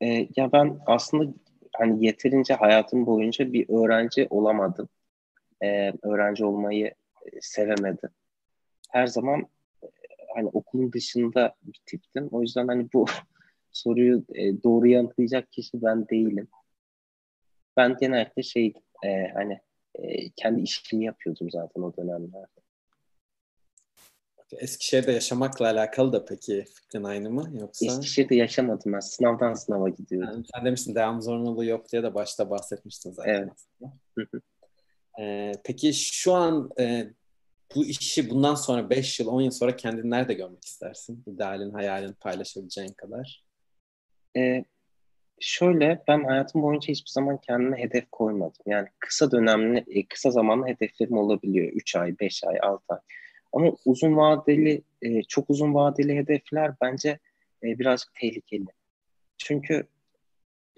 Ee, 0.00 0.28
ya 0.36 0.52
ben 0.52 0.80
aslında 0.86 1.34
hani 1.78 2.06
yeterince 2.06 2.54
hayatım 2.54 3.06
boyunca 3.06 3.52
bir 3.52 3.68
öğrenci 3.68 4.26
olamadım. 4.30 4.88
Ee, 5.62 5.92
öğrenci 6.02 6.44
olmayı 6.44 6.86
e, 6.86 7.40
sevemedim. 7.40 8.10
Her 8.90 9.06
zaman 9.06 9.40
e, 9.82 9.86
hani 10.34 10.48
okulun 10.48 10.92
dışında 10.92 11.54
bir 11.62 11.80
tiptim. 11.86 12.28
O 12.32 12.42
yüzden 12.42 12.68
hani 12.68 12.88
bu 12.92 13.06
soruyu 13.72 14.24
e, 14.34 14.62
doğru 14.62 14.86
yanıtlayacak 14.86 15.52
kişi 15.52 15.82
ben 15.82 16.08
değilim. 16.08 16.48
Ben 17.76 17.96
genellikle 18.00 18.42
şey 18.42 18.72
e, 19.04 19.28
hani 19.34 19.60
e, 19.94 20.30
kendi 20.30 20.60
işimi 20.60 21.04
yapıyordum 21.04 21.50
zaten 21.50 21.82
o 21.82 21.96
dönemlerde. 21.96 22.60
Eskişehir'de 24.52 25.12
yaşamakla 25.12 25.66
alakalı 25.66 26.12
da 26.12 26.24
peki 26.24 26.64
fikrin 26.74 27.04
aynı 27.04 27.30
mı 27.30 27.50
yoksa? 27.60 27.86
Eskişehir'de 27.86 28.34
yaşamadım 28.34 28.92
ben. 28.92 29.00
Sınavdan 29.00 29.54
sınava 29.54 29.88
gidiyordum. 29.88 30.30
Yani 30.32 30.44
sen 30.54 30.64
demiştin 30.64 30.94
devam 30.94 31.22
zorunluluğu 31.22 31.64
yok 31.64 31.92
diye 31.92 32.02
de 32.02 32.14
başta 32.14 32.50
bahsetmiştin 32.50 33.12
zaten. 33.12 33.50
Evet. 34.16 34.28
ee, 35.20 35.52
peki 35.64 35.92
şu 35.94 36.34
an 36.34 36.70
e, 36.80 37.06
bu 37.74 37.86
işi 37.86 38.30
bundan 38.30 38.54
sonra 38.54 38.90
5 38.90 39.20
yıl, 39.20 39.26
10 39.26 39.40
yıl 39.40 39.50
sonra 39.50 39.76
kendini 39.76 40.10
nerede 40.10 40.34
görmek 40.34 40.64
istersin? 40.64 41.22
İdealin, 41.26 41.70
hayalin 41.70 42.12
paylaşabileceğin 42.12 42.92
kadar. 42.92 43.44
Ee, 44.36 44.64
şöyle 45.40 46.02
ben 46.08 46.24
hayatım 46.24 46.62
boyunca 46.62 46.88
hiçbir 46.88 47.10
zaman 47.10 47.38
kendime 47.38 47.78
hedef 47.78 48.10
koymadım. 48.12 48.62
Yani 48.66 48.88
kısa 48.98 49.30
dönemli, 49.30 49.84
e, 49.88 50.06
kısa 50.06 50.30
zamanlı 50.30 50.66
hedeflerim 50.66 51.18
olabiliyor. 51.18 51.72
3 51.72 51.96
ay, 51.96 52.18
5 52.20 52.44
ay, 52.44 52.58
6 52.62 52.84
ay. 52.88 52.98
Ama 53.52 53.72
uzun 53.84 54.16
vadeli, 54.16 54.82
e, 55.02 55.22
çok 55.22 55.50
uzun 55.50 55.74
vadeli 55.74 56.16
hedefler 56.16 56.74
bence 56.80 57.18
e, 57.62 57.78
birazcık 57.78 58.14
tehlikeli. 58.14 58.66
Çünkü 59.38 59.86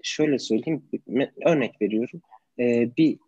şöyle 0.03 0.39
söyleyeyim, 0.39 0.83
örnek 1.45 1.81
veriyorum. 1.81 2.21
E, 2.59 2.95
bir 2.97 3.19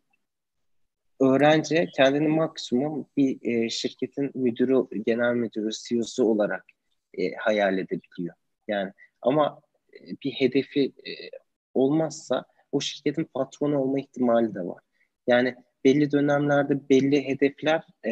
öğrenci 1.22 1.90
kendini 1.96 2.28
maksimum 2.28 3.06
bir 3.18 3.40
e, 3.42 3.70
şirketin 3.70 4.32
müdürü, 4.36 5.04
genel 5.06 5.34
müdürü, 5.34 5.70
CEO'su 5.88 6.26
olarak 6.26 6.66
e, 7.18 7.32
hayal 7.34 7.78
edebiliyor. 7.78 8.36
Yani 8.68 8.92
ama 9.22 9.62
e, 9.94 10.00
bir 10.24 10.32
hedefi 10.32 10.84
e, 10.86 11.12
olmazsa 11.74 12.46
o 12.72 12.82
şirketin 12.82 13.24
patronu 13.34 13.80
olma 13.80 14.00
ihtimali 14.00 14.56
de 14.56 14.60
var. 14.60 14.84
Yani 15.28 15.56
belli 15.84 16.12
dönemlerde 16.12 16.90
belli 16.90 17.28
hedefler 17.28 17.84
e, 18.06 18.12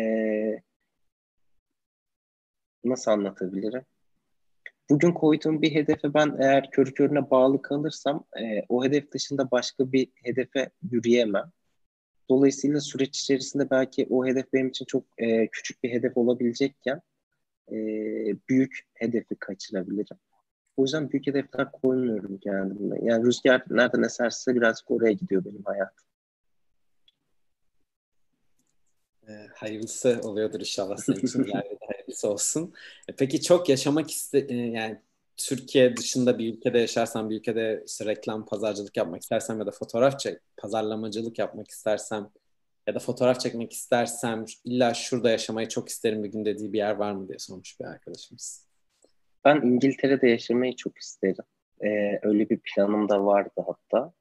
nasıl 2.84 3.12
anlatabilirim? 3.12 3.86
Bugün 4.90 5.12
koyduğum 5.12 5.62
bir 5.62 5.76
hedefe 5.76 6.14
ben 6.14 6.38
eğer 6.40 6.72
körü 6.72 6.94
körüne 6.94 7.30
bağlı 7.32 7.62
kalırsam 7.62 8.24
e, 8.40 8.66
o 8.70 8.84
hedef 8.84 9.12
dışında 9.12 9.52
başka 9.52 9.92
bir 9.92 10.08
hedefe 10.16 10.70
yürüyemem. 10.92 11.52
Dolayısıyla 12.30 12.80
süreç 12.80 13.20
içerisinde 13.20 13.70
belki 13.70 14.08
o 14.10 14.26
hedef 14.26 14.54
benim 14.54 14.68
için 14.68 14.86
çok 14.86 15.04
e, 15.18 15.48
küçük 15.48 15.84
bir 15.84 15.92
hedef 15.92 16.18
olabilecekken 16.18 17.02
e, 17.72 17.76
büyük 18.50 18.88
hedefi 18.94 19.36
kaçırabilirim. 19.36 20.18
O 20.78 20.84
yüzden 20.84 21.12
büyük 21.12 21.28
hedefler 21.28 21.72
koymuyorum 21.72 22.38
kendime. 22.38 23.00
Yani 23.04 23.26
rüzgar 23.26 23.64
nereden 23.70 24.04
eserse 24.04 24.56
birazcık 24.56 24.92
oraya 24.92 25.12
gidiyor 25.12 25.46
benim 25.46 25.64
hayatım. 25.64 26.08
E, 29.28 29.48
hayırlısı 29.56 30.20
oluyordur 30.24 30.60
inşallah 30.60 30.98
senin 30.98 31.20
için. 31.20 31.44
Yani 31.54 31.78
hayırlısı 32.12 32.30
olsun. 32.30 32.74
E, 33.08 33.16
peki 33.16 33.42
çok 33.42 33.70
yaşamak 33.70 34.12
iste 34.12 34.40
e, 34.50 34.56
yani 34.56 34.98
Türkiye 35.38 35.98
dışında 35.98 36.40
bir 36.40 36.54
ülkede 36.54 36.80
yaşarsam, 36.80 37.30
bir 37.30 37.40
ülkede 37.40 37.84
işte 37.88 38.06
reklam, 38.06 38.46
pazarcılık 38.46 38.98
yapmak 38.98 39.22
istersem 39.22 39.60
ya 39.60 39.66
da 39.66 39.72
fotoğraf 39.72 40.20
çek, 40.20 40.40
pazarlamacılık 40.58 41.40
yapmak 41.40 41.70
istersem 41.70 42.30
ya 42.88 42.96
da 42.96 43.00
fotoğraf 43.00 43.40
çekmek 43.40 43.74
istersem 43.74 44.46
illa 44.66 44.94
şurada 44.94 45.30
yaşamayı 45.30 45.68
çok 45.68 45.90
isterim 45.90 46.24
bir 46.24 46.32
gün 46.32 46.46
dediği 46.46 46.74
bir 46.74 46.78
yer 46.78 46.96
var 46.96 47.12
mı 47.12 47.28
diye 47.28 47.40
sormuş 47.40 47.80
bir 47.80 47.86
arkadaşımız. 47.86 48.68
Ben 49.46 49.62
İngiltere'de 49.62 50.28
yaşamayı 50.28 50.76
çok 50.76 50.98
isterim. 50.98 51.46
Ee, 51.84 52.20
öyle 52.24 52.50
bir 52.50 52.60
planım 52.60 53.10
da 53.10 53.26
vardı 53.26 53.62
hatta. 53.68 54.14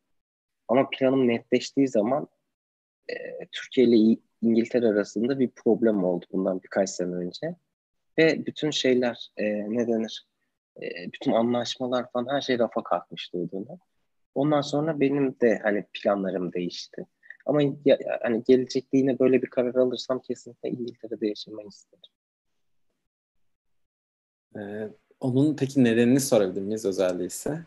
Ama 0.68 0.90
planım 0.90 1.28
netleştiği 1.28 1.88
zaman 1.88 2.28
e, 3.08 3.14
Türkiye 3.52 3.86
ile 3.86 4.16
İngiltere 4.42 4.86
arasında 4.86 5.38
bir 5.38 5.50
problem 5.50 6.04
oldu 6.04 6.26
bundan 6.32 6.62
birkaç 6.62 6.90
sene 6.90 7.14
önce. 7.14 7.56
Ve 8.20 8.46
bütün 8.46 8.70
şeyler 8.70 9.30
e, 9.36 9.44
ne 9.44 9.88
denir? 9.88 10.26
E, 10.82 11.12
bütün 11.12 11.32
anlaşmalar 11.32 12.10
falan 12.12 12.34
her 12.34 12.40
şey 12.40 12.58
rafa 12.58 12.82
kalkmıştı 12.82 13.38
o 13.38 13.50
dönem. 13.50 13.78
Ondan 14.34 14.60
sonra 14.60 15.00
benim 15.00 15.40
de 15.40 15.60
hani 15.62 15.84
planlarım 15.92 16.52
değişti. 16.52 17.06
Ama 17.46 17.62
ya, 17.62 17.98
hani 18.22 18.42
gelecekte 18.44 18.98
yine 18.98 19.18
böyle 19.18 19.42
bir 19.42 19.46
karar 19.46 19.74
alırsam 19.74 20.20
kesinlikle 20.20 20.68
İngiltere'de 20.68 21.26
yaşamayı 21.26 21.68
isterim. 21.68 22.02
Ee, 24.56 24.88
onun 25.20 25.56
peki 25.56 25.84
nedenini 25.84 26.20
sorabilir 26.20 26.62
miyiz 26.62 26.84
özelliğiyse? 26.84 27.60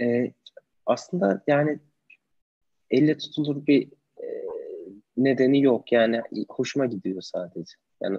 Ee, 0.00 0.32
aslında 0.86 1.42
yani 1.46 1.78
elle 2.90 3.18
tutulur 3.18 3.66
bir 3.66 3.88
nedeni 5.18 5.62
yok. 5.62 5.92
Yani 5.92 6.22
hoşuma 6.48 6.86
gidiyor 6.86 7.20
sadece. 7.20 7.72
Yani 8.02 8.18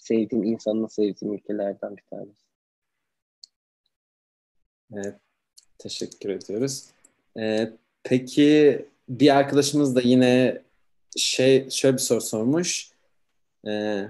sevdiğim 0.00 0.44
insanın 0.44 0.86
sevdiğim 0.86 1.34
ülkelerden 1.34 1.96
bir 1.96 2.02
tanesi. 2.02 2.44
Evet, 4.92 5.14
teşekkür 5.78 6.30
ediyoruz. 6.30 6.84
Ee, 7.38 7.72
peki 8.02 8.84
bir 9.08 9.36
arkadaşımız 9.36 9.96
da 9.96 10.00
yine 10.00 10.62
şey 11.16 11.70
şöyle 11.70 11.96
bir 11.96 12.02
soru 12.02 12.20
sormuş. 12.20 12.90
Ee, 13.66 14.04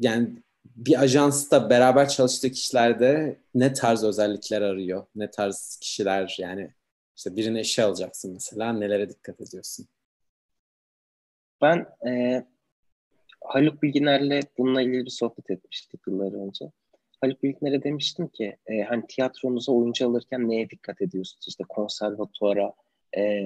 yani 0.00 0.42
bir 0.64 1.00
ajansta 1.00 1.70
beraber 1.70 2.08
çalıştığı 2.08 2.50
kişilerde 2.50 3.36
ne 3.54 3.72
tarz 3.72 4.04
özellikler 4.04 4.62
arıyor? 4.62 5.06
Ne 5.14 5.30
tarz 5.30 5.78
kişiler 5.80 6.36
yani 6.38 6.70
işte 7.16 7.36
birine 7.36 7.60
işe 7.60 7.82
alacaksın 7.84 8.32
mesela 8.32 8.72
nelere 8.72 9.08
dikkat 9.08 9.40
ediyorsun? 9.40 9.86
Ben 11.62 11.86
e, 12.06 12.44
Haluk 13.48 13.82
Bilginer'le 13.82 14.40
bununla 14.58 14.82
ilgili 14.82 15.04
bir 15.04 15.10
sohbet 15.10 15.50
etmiştik 15.50 16.00
yıllar 16.06 16.32
önce. 16.32 16.72
Haluk 17.20 17.42
Bilginer'e 17.42 17.82
demiştim 17.82 18.28
ki 18.28 18.56
e, 18.66 18.82
hani 18.82 19.06
tiyatronuza 19.08 19.72
oyuncu 19.72 20.08
alırken 20.08 20.48
neye 20.48 20.70
dikkat 20.70 21.02
ediyorsunuz? 21.02 21.48
İşte 21.48 21.64
konservatuara 21.68 22.72
e, 23.16 23.42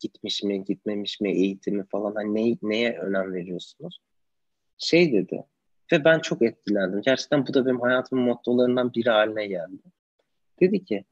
gitmiş 0.00 0.42
mi, 0.42 0.64
gitmemiş 0.64 1.20
mi, 1.20 1.32
eğitimi 1.32 1.86
falan 1.86 2.14
hani 2.14 2.34
ne, 2.34 2.56
neye 2.62 2.98
önem 2.98 3.34
veriyorsunuz? 3.34 4.00
Şey 4.78 5.12
dedi 5.12 5.44
ve 5.92 6.04
ben 6.04 6.18
çok 6.18 6.42
etkilendim. 6.42 7.02
Gerçekten 7.02 7.46
bu 7.46 7.54
da 7.54 7.66
benim 7.66 7.80
hayatımın 7.80 8.24
mottolarından 8.24 8.94
biri 8.94 9.10
haline 9.10 9.46
geldi. 9.46 9.82
Dedi 10.60 10.84
ki 10.84 11.04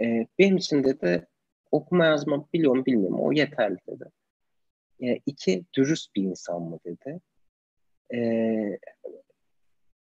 e, 0.00 0.26
benim 0.38 0.56
için 0.56 0.84
dedi 0.84 1.26
okuma 1.70 2.06
yazma 2.06 2.48
biliyorum 2.52 2.86
bilmiyorum 2.86 3.20
o 3.20 3.32
yeterli 3.32 3.78
dedi. 3.88 4.04
E, 5.00 5.18
iki, 5.26 5.64
dürüst 5.76 6.16
bir 6.16 6.22
insan 6.22 6.62
mı 6.62 6.78
dedi. 6.86 7.20
E, 8.14 8.78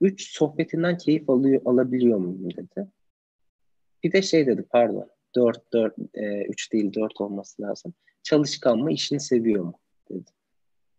üç, 0.00 0.30
sohbetinden 0.30 0.98
keyif 0.98 1.30
alıyor, 1.30 1.62
alabiliyor 1.64 2.18
muyum 2.18 2.57
dedi. 2.57 2.88
Bir 4.03 4.12
de 4.12 4.22
şey 4.22 4.46
dedi 4.46 4.64
pardon. 4.70 5.11
Dört, 5.34 5.72
dört, 5.72 5.94
e, 6.14 6.44
üç 6.44 6.72
değil 6.72 6.92
dört 6.94 7.20
olması 7.20 7.62
lazım. 7.62 7.94
Çalışkan 8.22 8.78
mı, 8.78 8.92
işini 8.92 9.20
seviyor 9.20 9.64
mu 9.64 9.78
dedi. 10.11 10.30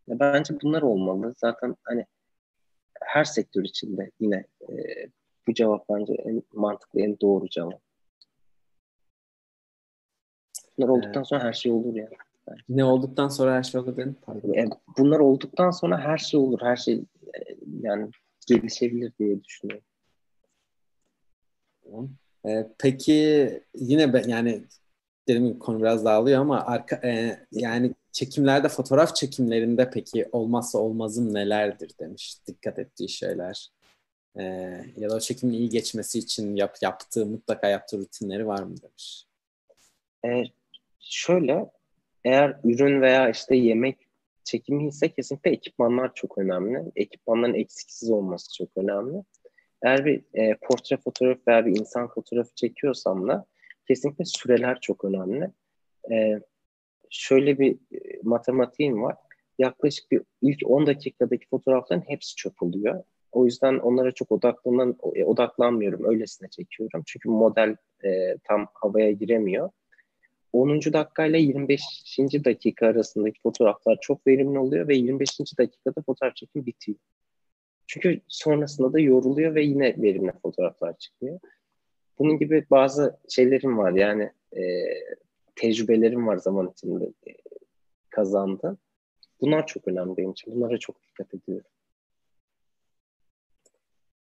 Ya 0.08 0.20
bence 0.20 0.54
bunlar 0.62 0.82
olmalı. 0.82 1.34
Zaten 1.38 1.76
hani 1.84 2.06
her 3.02 3.24
sektör 3.24 3.64
içinde 3.64 4.12
yine 4.20 4.46
e, 4.62 4.74
bu 5.48 5.54
cevap 5.54 5.90
bence 5.90 6.14
en 6.14 6.44
mantıklı, 6.54 7.02
en 7.02 7.20
doğru 7.20 7.50
cevap. 7.50 7.82
Bunlar 10.78 10.90
olduktan 10.90 11.24
sonra 11.24 11.44
her 11.44 11.54
şey 11.54 11.72
olur 11.72 11.96
yani. 11.96 12.16
Ne 12.70 12.84
olduktan 12.84 13.28
sonra 13.28 13.56
her 13.56 13.64
şey. 13.64 13.82
Pardon. 14.22 14.54
Yani 14.54 14.70
bunlar 14.98 15.20
olduktan 15.20 15.72
sonra 15.72 16.00
her 16.00 16.18
şey 16.18 16.40
olur. 16.40 16.60
Her 16.62 16.76
şey 16.76 16.96
e, 17.34 17.40
yani 17.82 18.10
gelişebilir 18.48 19.12
diye 19.20 19.44
düşünüyorum. 19.44 19.86
Ee, 22.46 22.68
peki 22.78 23.62
yine 23.76 24.14
ben, 24.14 24.28
yani 24.28 24.64
dediğim 25.28 25.48
gibi 25.48 25.60
konu 25.60 25.80
biraz 25.80 26.06
dağılıyor 26.06 26.42
ama 26.42 26.66
arka, 26.66 26.96
e, 27.08 27.40
yani 27.52 27.94
çekimlerde 28.12 28.70
fotoğraf 28.70 29.16
çekimlerinde 29.16 29.90
peki 29.90 30.30
olmazsa 30.32 30.78
olmazım 30.78 31.34
nelerdir 31.34 31.92
demiş 32.00 32.38
dikkat 32.48 32.80
ettiği 32.80 33.10
şeyler. 33.10 33.70
Ee, 34.40 34.44
ya 34.98 35.10
da 35.10 35.16
o 35.16 35.20
çekimin 35.20 35.54
iyi 35.54 35.70
geçmesi 35.70 36.20
için 36.20 36.56
yap, 36.56 36.78
yaptığı 36.82 37.26
mutlaka 37.26 37.68
yaptığı 37.68 37.98
rutinleri 37.98 38.48
var 38.48 38.64
mı 38.64 38.76
demiş. 38.82 39.26
Ee, 40.26 40.44
şöyle 41.00 41.72
eğer 42.26 42.60
ürün 42.64 43.02
veya 43.02 43.30
işte 43.30 43.56
yemek 43.56 44.08
çekimi 44.44 44.88
ise 44.88 45.10
kesinlikle 45.10 45.52
ekipmanlar 45.52 46.14
çok 46.14 46.38
önemli. 46.38 46.92
Ekipmanların 46.96 47.54
eksiksiz 47.54 48.10
olması 48.12 48.58
çok 48.58 48.70
önemli. 48.76 49.24
Eğer 49.84 50.06
bir 50.06 50.24
e, 50.34 50.58
portre 50.62 50.98
fotoğrafı 50.98 51.42
veya 51.48 51.66
bir 51.66 51.80
insan 51.80 52.08
fotoğrafı 52.08 52.56
çekiyorsam 52.56 53.28
da 53.28 53.46
kesinlikle 53.88 54.26
süreler 54.26 54.80
çok 54.82 55.06
önemli. 55.06 55.50
E, 56.12 56.40
şöyle 57.10 57.60
bir 57.60 57.74
e, 57.74 58.20
matematiğim 58.24 59.04
var. 59.04 59.16
Yaklaşık 59.60 60.12
bir 60.12 60.22
ilk 60.42 60.60
10 60.66 60.88
dakikadaki 60.88 61.48
fotoğrafların 61.48 62.04
hepsi 62.08 62.36
çöp 62.36 62.64
oluyor. 62.64 63.04
O 63.32 63.46
yüzden 63.46 63.80
onlara 63.80 64.12
çok 64.12 64.32
odaklanan, 64.32 64.98
e, 65.16 65.24
odaklanmıyorum. 65.24 66.06
Öylesine 66.06 66.50
çekiyorum. 66.50 67.04
Çünkü 67.06 67.30
model 67.30 67.76
e, 68.04 68.38
tam 68.44 68.68
havaya 68.74 69.12
giremiyor. 69.12 69.70
10. 70.54 70.94
dakika 70.94 71.26
ile 71.26 71.40
25. 71.40 71.82
dakika 72.46 72.88
arasındaki 72.88 73.42
fotoğraflar 73.42 73.98
çok 74.02 74.28
verimli 74.28 74.60
oluyor 74.60 74.88
ve 74.88 74.96
25. 74.96 75.40
dakikada 75.58 76.02
fotoğraf 76.02 76.36
çekim 76.36 76.66
bitiyor. 76.66 76.98
Çünkü 77.88 78.22
sonrasında 78.28 78.94
da 78.94 79.00
yoruluyor 79.00 79.56
ve 79.56 79.64
yine 79.64 80.02
verimli 80.02 80.32
fotoğraflar 80.42 80.98
çıkıyor. 80.98 81.40
Bunun 82.20 82.38
gibi 82.38 82.66
bazı 82.72 83.20
şeylerim 83.30 83.78
var 83.78 83.92
yani 83.92 84.32
e, 84.58 84.62
tecrübelerim 85.56 86.28
var 86.28 86.38
zaman 86.38 86.72
içinde 86.72 87.06
e, 87.06 87.32
kazandı. 88.10 88.78
Bunlar 89.42 89.68
çok 89.68 89.88
önemli 89.88 90.18
benim 90.18 90.32
için. 90.32 90.56
Bunlara 90.56 90.78
çok 90.78 91.04
dikkat 91.04 91.34
ediyorum. 91.34 91.72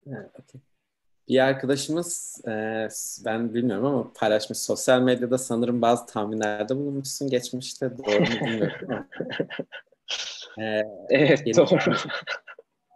Evet, 0.06 0.30
okay. 0.40 0.60
Bir 1.28 1.38
arkadaşımız 1.38 2.40
e, 2.48 2.88
ben 3.24 3.54
bilmiyorum 3.54 3.84
ama 3.86 4.12
paylaşmış 4.14 4.58
sosyal 4.58 5.02
medyada 5.02 5.38
sanırım 5.38 5.82
bazı 5.82 6.06
tahminlerde 6.06 6.76
bulunmuşsun 6.76 7.30
geçmişte 7.30 7.98
doğru 7.98 8.20
mu 8.20 8.26
bilmiyorum 8.26 9.06
e, 10.58 10.82
evet 11.10 11.56
doğru. 11.56 11.94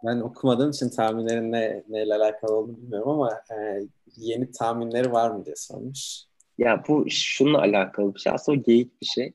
Ben 0.05 0.19
okumadığım 0.19 0.69
için 0.69 0.89
tahminlerin 0.89 1.51
ne, 1.51 1.83
neyle 1.89 2.15
alakalı 2.15 2.55
olduğunu 2.55 2.77
bilmiyorum 2.77 3.09
ama 3.09 3.31
e, 3.31 3.81
yeni 4.17 4.51
tahminleri 4.51 5.11
var 5.11 5.31
mı 5.31 5.45
diye 5.45 5.55
sormuş. 5.55 6.23
Ya 6.57 6.83
bu 6.87 7.05
şununla 7.09 7.59
alakalı 7.59 8.15
bir 8.15 8.19
şey. 8.19 8.33
Aslında 8.33 8.59
o 8.59 8.63
geyik 8.63 9.01
bir 9.01 9.05
şey. 9.05 9.33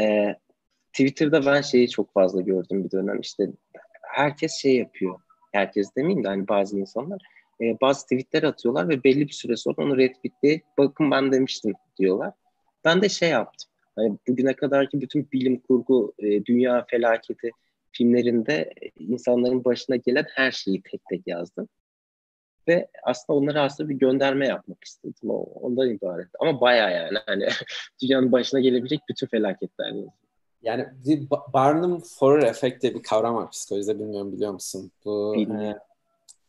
Ee, 0.00 0.36
Twitter'da 0.92 1.46
ben 1.46 1.60
şeyi 1.60 1.90
çok 1.90 2.12
fazla 2.12 2.40
gördüm 2.40 2.84
bir 2.84 2.90
dönem. 2.90 3.20
İşte 3.20 3.48
herkes 4.02 4.52
şey 4.52 4.76
yapıyor. 4.76 5.20
Herkes 5.52 5.96
demeyeyim 5.96 6.24
de 6.24 6.28
hani 6.28 6.48
bazı 6.48 6.78
insanlar 6.78 7.20
e, 7.60 7.80
bazı 7.80 8.02
tweetler 8.02 8.42
atıyorlar 8.42 8.88
ve 8.88 9.04
belli 9.04 9.28
bir 9.28 9.32
süre 9.32 9.56
sonra 9.56 9.76
onu 9.78 9.96
retweetleyip 9.96 10.64
bakın 10.78 11.10
ben 11.10 11.32
demiştim 11.32 11.74
diyorlar. 11.98 12.32
Ben 12.84 13.02
de 13.02 13.08
şey 13.08 13.28
yaptım. 13.28 13.70
Hani 13.96 14.18
bugüne 14.28 14.56
kadarki 14.56 15.00
bütün 15.00 15.28
bilim 15.32 15.60
kurgu, 15.60 16.12
e, 16.18 16.44
dünya 16.44 16.84
felaketi 16.90 17.50
filmlerinde 17.92 18.72
insanların 18.98 19.64
başına 19.64 19.96
gelen 19.96 20.26
her 20.34 20.50
şeyi 20.50 20.82
tek 20.82 21.00
tek 21.10 21.26
yazdım. 21.26 21.68
Ve 22.68 22.88
aslında 23.02 23.38
onlara 23.38 23.62
aslında 23.62 23.88
bir 23.88 23.94
gönderme 23.94 24.46
yapmak 24.46 24.84
istedim. 24.84 25.30
O, 25.30 25.36
ondan 25.36 25.90
ibaret. 25.90 26.28
Ama 26.38 26.60
baya 26.60 26.90
yani 26.90 27.18
hani 27.26 27.48
dünyanın 28.02 28.32
başına 28.32 28.60
gelebilecek 28.60 29.00
bütün 29.08 29.26
felaketler 29.26 29.86
yazdım. 29.86 30.12
Yani 30.62 30.86
Barnum 31.52 32.00
Forer 32.00 32.42
Effect 32.42 32.82
diye 32.82 32.94
bir 32.94 33.02
kavram 33.02 33.34
var 33.34 33.50
psikolojide 33.50 33.98
bilmiyorum 33.98 34.32
biliyor 34.32 34.52
musun? 34.52 34.90
Bu 35.04 35.36
e, 35.36 35.78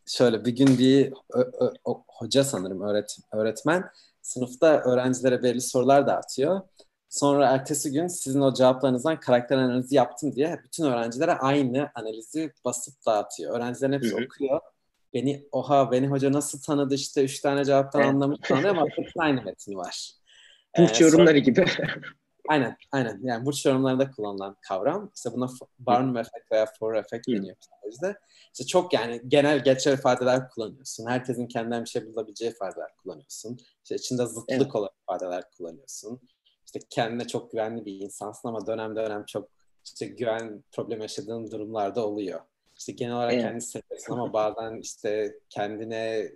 şöyle 0.07 0.45
bir 0.45 0.55
gün 0.55 0.77
bir 0.77 1.13
ö, 1.33 1.39
ö, 1.39 1.73
o, 1.85 2.03
hoca 2.07 2.43
sanırım 2.43 2.81
öğret, 2.81 3.17
öğretmen 3.33 3.83
sınıfta 4.21 4.81
öğrencilere 4.81 5.43
belli 5.43 5.61
sorular 5.61 6.07
dağıtıyor. 6.07 6.61
Sonra 7.09 7.49
ertesi 7.49 7.91
gün 7.91 8.07
sizin 8.07 8.41
o 8.41 8.53
cevaplarınızdan 8.53 9.19
karakter 9.19 9.57
analizi 9.57 9.95
yaptım 9.95 10.35
diye 10.35 10.59
bütün 10.63 10.83
öğrencilere 10.83 11.33
aynı 11.33 11.89
analizi 11.95 12.51
basıp 12.65 13.05
dağıtıyor. 13.05 13.55
Öğrencilerin 13.55 13.93
hepsi 13.93 14.11
Hı-hı. 14.11 14.25
okuyor. 14.25 14.61
Beni 15.13 15.47
oha 15.51 15.91
beni 15.91 16.07
hoca 16.07 16.31
nasıl 16.31 16.61
tanıdı 16.61 16.95
işte 16.95 17.23
üç 17.23 17.39
tane 17.39 17.65
cevaptan 17.65 18.01
anlamış 18.01 18.39
sanıyor 18.47 18.69
ama 18.69 18.85
aynı 19.17 19.43
metin 19.43 19.75
var. 19.75 20.11
Burç 20.77 21.01
ee, 21.01 21.03
yorumları 21.03 21.27
sonra, 21.27 21.37
gibi. 21.37 21.65
Aynen 22.47 22.77
aynen 22.91 23.19
yani 23.23 23.45
burç 23.45 23.65
yorumlarında 23.65 24.11
kullanılan 24.11 24.57
kavram. 24.61 25.11
İşte 25.15 25.29
buna 25.33 25.47
Barnum 25.79 26.17
efekt 26.17 26.51
veya 26.51 26.65
for 26.79 26.95
efekt 26.95 27.27
deniyor 27.27 27.55
psikolojide. 27.55 28.19
İşte 28.53 28.65
çok 28.65 28.93
yani 28.93 29.21
genel 29.27 29.63
geçer 29.63 29.93
ifadeler 29.93 30.49
kullanıyorsun. 30.49 31.07
Herkesin 31.07 31.47
kendinden 31.47 31.83
bir 31.83 31.89
şey 31.89 32.05
bulabileceği 32.05 32.51
ifadeler 32.51 32.95
kullanıyorsun. 33.03 33.57
İşte 33.83 33.95
içinde 33.95 34.25
zıtlık 34.25 34.51
evet. 34.51 34.75
olan 34.75 34.89
ifadeler 35.03 35.43
kullanıyorsun 35.57 36.21
işte 36.67 36.79
kendine 36.89 37.27
çok 37.27 37.51
güvenli 37.51 37.85
bir 37.85 37.99
insansın 37.99 38.47
ama 38.47 38.67
dönem 38.67 38.95
dönem 38.95 39.25
çok 39.25 39.49
işte 39.85 40.05
güven 40.05 40.63
problem 40.71 41.01
yaşadığın 41.01 41.51
durumlarda 41.51 42.07
oluyor. 42.07 42.39
İşte 42.77 42.91
genel 42.91 43.15
olarak 43.15 43.33
evet. 43.33 43.43
kendini 43.43 43.61
seviyorsun 43.61 44.13
ama 44.13 44.33
bazen 44.33 44.81
işte 44.81 45.39
kendine 45.49 46.31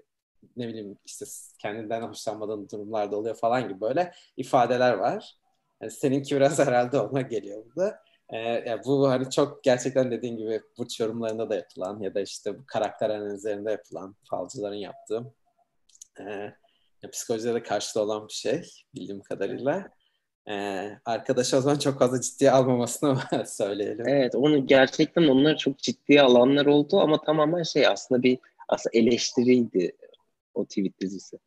ne 0.57 0.68
bileyim 0.68 0.97
işte 1.05 1.26
kendinden 1.59 2.01
hoşlanmadığın 2.01 2.70
durumlarda 2.70 3.18
oluyor 3.18 3.36
falan 3.36 3.70
gibi 3.70 3.82
böyle 3.82 4.14
ifadeler 4.38 4.93
var. 4.93 5.38
Yani 5.82 5.92
seninki 5.92 6.36
biraz 6.36 6.60
herhalde 6.68 7.00
ona 7.00 7.22
geliyor 7.22 7.66
burada. 7.66 8.00
Ee, 8.30 8.38
yani 8.38 8.82
bu 8.86 9.10
hani 9.10 9.30
çok 9.30 9.64
gerçekten 9.64 10.12
dediğin 10.12 10.38
gibi 10.38 10.62
burç 10.78 11.00
yorumlarında 11.00 11.50
da 11.50 11.56
yapılan 11.56 12.00
ya 12.00 12.16
da 12.16 12.22
işte 12.22 12.60
bu 12.60 12.66
karakter 12.66 13.10
analizlerinde 13.10 13.72
yapılan 13.72 14.16
falcıların 14.30 14.76
yaptığı 14.76 15.34
e, 16.20 16.54
psikolojide 17.12 17.54
de 17.54 17.64
karşılığı 17.64 18.04
olan 18.04 18.28
bir 18.28 18.34
şey 18.34 18.62
bildiğim 18.96 19.22
kadarıyla. 19.22 19.90
Ee, 20.50 20.92
arkadaş 21.06 21.54
o 21.54 21.62
zaman 21.62 21.80
çok 21.80 22.00
fazla 22.00 22.22
ciddiye 22.22 22.52
almamasını 22.52 23.20
söyleyelim. 23.46 24.08
Evet 24.08 24.36
onu 24.36 24.68
gerçekten 24.68 25.24
onlar 25.24 25.58
çok 25.58 25.80
ciddiye 25.80 26.22
alanlar 26.22 26.66
oldu 26.66 27.00
ama 27.00 27.22
tamamen 27.22 27.64
şey 27.64 27.88
aslında 27.88 28.24
bir 28.24 28.40
aslında 28.70 28.98
eleştiriydi 28.98 29.96
o 30.54 30.66
tweet 30.66 31.02
dizisi. 31.02 31.38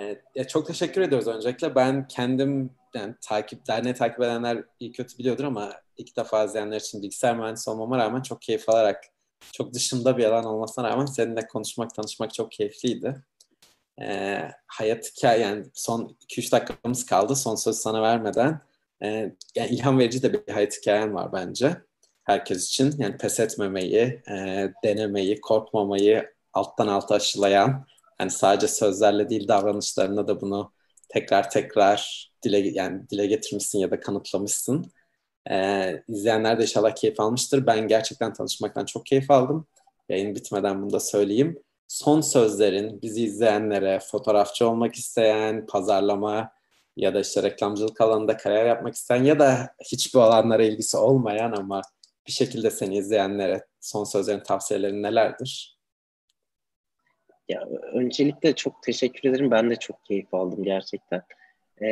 Evet, 0.00 0.22
ya 0.34 0.46
çok 0.46 0.66
teşekkür 0.66 1.00
ediyoruz 1.00 1.28
öncelikle. 1.28 1.74
Ben 1.74 2.08
kendim 2.08 2.70
yani 2.94 3.14
takip, 3.20 3.66
derneği 3.66 3.94
takip 3.94 4.20
edenler 4.20 4.64
iyi 4.80 4.92
kötü 4.92 5.18
biliyordur 5.18 5.44
ama 5.44 5.72
ilk 5.96 6.16
defa 6.16 6.44
izleyenler 6.44 6.80
için 6.80 7.02
bilgisayar 7.02 7.36
mühendisi 7.36 7.70
olmama 7.70 7.98
rağmen 7.98 8.22
çok 8.22 8.42
keyif 8.42 8.68
alarak 8.68 9.04
çok 9.52 9.74
dışımda 9.74 10.16
bir 10.16 10.24
alan 10.24 10.44
olmasına 10.44 10.88
rağmen 10.88 11.06
seninle 11.06 11.46
konuşmak, 11.46 11.94
tanışmak 11.94 12.34
çok 12.34 12.52
keyifliydi 12.52 13.22
e, 14.00 14.38
hayat 14.66 15.10
hikaye 15.16 15.40
yani 15.40 15.64
son 15.74 16.16
2-3 16.28 16.52
dakikamız 16.52 17.06
kaldı 17.06 17.36
son 17.36 17.54
söz 17.54 17.76
sana 17.76 18.02
vermeden. 18.02 18.60
E, 19.02 19.08
yani 19.54 19.70
ilham 19.70 19.98
verici 19.98 20.22
de 20.22 20.32
bir 20.32 20.52
hayat 20.52 20.76
hikayen 20.76 21.14
var 21.14 21.32
bence 21.32 21.76
herkes 22.24 22.68
için. 22.68 22.94
Yani 22.98 23.16
pes 23.16 23.40
etmemeyi, 23.40 24.22
e, 24.30 24.68
denemeyi, 24.84 25.40
korkmamayı 25.40 26.34
alttan 26.52 26.86
alta 26.86 27.14
aşılayan 27.14 27.86
yani 28.20 28.30
sadece 28.30 28.68
sözlerle 28.68 29.28
değil 29.28 29.48
davranışlarında 29.48 30.28
da 30.28 30.40
bunu 30.40 30.72
tekrar 31.08 31.50
tekrar 31.50 32.30
dile 32.42 32.58
yani 32.58 33.08
dile 33.10 33.26
getirmişsin 33.26 33.78
ya 33.78 33.90
da 33.90 34.00
kanıtlamışsın. 34.00 34.92
Ee, 35.50 36.02
izleyenler 36.08 36.58
de 36.58 36.62
inşallah 36.62 36.94
keyif 36.94 37.20
almıştır. 37.20 37.66
Ben 37.66 37.88
gerçekten 37.88 38.32
tanışmaktan 38.32 38.84
çok 38.84 39.06
keyif 39.06 39.30
aldım. 39.30 39.66
Yayın 40.08 40.34
bitmeden 40.34 40.82
bunu 40.82 40.92
da 40.92 41.00
söyleyeyim 41.00 41.58
son 41.88 42.20
sözlerin 42.20 43.02
bizi 43.02 43.24
izleyenlere, 43.24 44.00
fotoğrafçı 44.00 44.68
olmak 44.68 44.94
isteyen, 44.94 45.66
pazarlama 45.66 46.50
ya 46.96 47.14
da 47.14 47.20
işte 47.20 47.42
reklamcılık 47.42 48.00
alanında 48.00 48.36
kariyer 48.36 48.66
yapmak 48.66 48.94
isteyen 48.94 49.24
ya 49.24 49.38
da 49.38 49.74
hiçbir 49.92 50.20
alanlara 50.20 50.64
ilgisi 50.64 50.96
olmayan 50.96 51.52
ama 51.52 51.82
bir 52.26 52.32
şekilde 52.32 52.70
seni 52.70 52.98
izleyenlere 52.98 53.66
son 53.80 54.04
sözlerin, 54.04 54.40
tavsiyelerin 54.40 55.02
nelerdir? 55.02 55.77
Ya 57.48 57.68
öncelikle 57.92 58.54
çok 58.54 58.82
teşekkür 58.82 59.28
ederim. 59.28 59.50
Ben 59.50 59.70
de 59.70 59.76
çok 59.76 60.04
keyif 60.04 60.34
aldım 60.34 60.64
gerçekten. 60.64 61.22
Ee, 61.82 61.86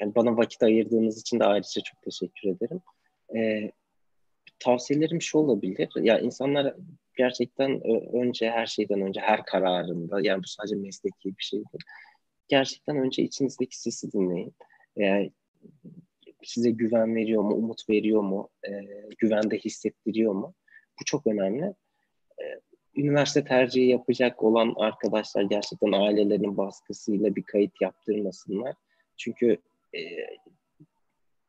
yani 0.00 0.14
bana 0.14 0.36
vakit 0.36 0.62
ayırdığınız 0.62 1.20
için 1.20 1.40
de 1.40 1.44
ayrıca 1.44 1.82
çok 1.82 2.02
teşekkür 2.02 2.48
ederim. 2.48 2.80
Ee, 3.36 3.70
tavsiyelerim 4.58 5.22
şu 5.22 5.38
olabilir. 5.38 5.88
Ya 5.96 6.18
insanlar 6.18 6.74
gerçekten 7.16 7.80
önce 8.16 8.50
her 8.50 8.66
şeyden 8.66 9.00
önce 9.00 9.20
her 9.20 9.44
kararında 9.44 10.20
yani 10.22 10.42
bu 10.42 10.46
sadece 10.46 10.76
mesleki 10.76 11.28
bir 11.28 11.42
şey 11.42 11.58
değil. 11.58 11.84
Gerçekten 12.48 12.96
önce 12.96 13.22
içinizdeki 13.22 13.80
sesi 13.80 14.12
dinleyin. 14.12 14.54
Yani 14.96 15.32
size 16.42 16.70
güven 16.70 17.14
veriyor 17.16 17.42
mu, 17.42 17.54
umut 17.54 17.88
veriyor 17.88 18.22
mu, 18.22 18.48
e, 18.68 18.70
güvende 19.18 19.58
hissettiriyor 19.58 20.32
mu? 20.32 20.54
Bu 21.00 21.04
çok 21.04 21.26
önemli. 21.26 21.74
Üniversite 22.96 23.44
tercihi 23.44 23.86
yapacak 23.86 24.42
olan 24.42 24.74
arkadaşlar 24.76 25.42
gerçekten 25.42 25.92
ailelerin 25.92 26.56
baskısıyla 26.56 27.36
bir 27.36 27.42
kayıt 27.42 27.80
yaptırmasınlar. 27.80 28.74
Çünkü 29.16 29.58
e, 29.94 30.00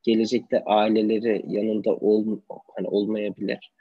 gelecekte 0.04 0.64
aileleri 0.64 1.44
yanında 1.48 1.96
ol, 1.96 2.40
hani 2.76 2.88
olmayabilir. 2.88 3.72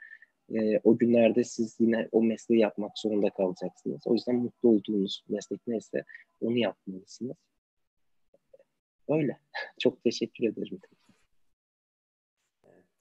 E, 0.53 0.79
o 0.83 0.97
günlerde 0.97 1.43
siz 1.43 1.75
yine 1.79 2.07
o 2.11 2.23
mesleği 2.23 2.61
yapmak 2.61 2.97
zorunda 2.97 3.29
kalacaksınız. 3.29 4.01
O 4.05 4.13
yüzden 4.13 4.35
mutlu 4.35 4.69
olduğunuz 4.69 5.23
meslek 5.29 5.59
neyse 5.67 6.03
onu 6.41 6.57
yapmalısınız. 6.57 7.37
Öyle. 9.09 9.37
Çok 9.79 10.03
teşekkür 10.03 10.47
ederim. 10.47 10.79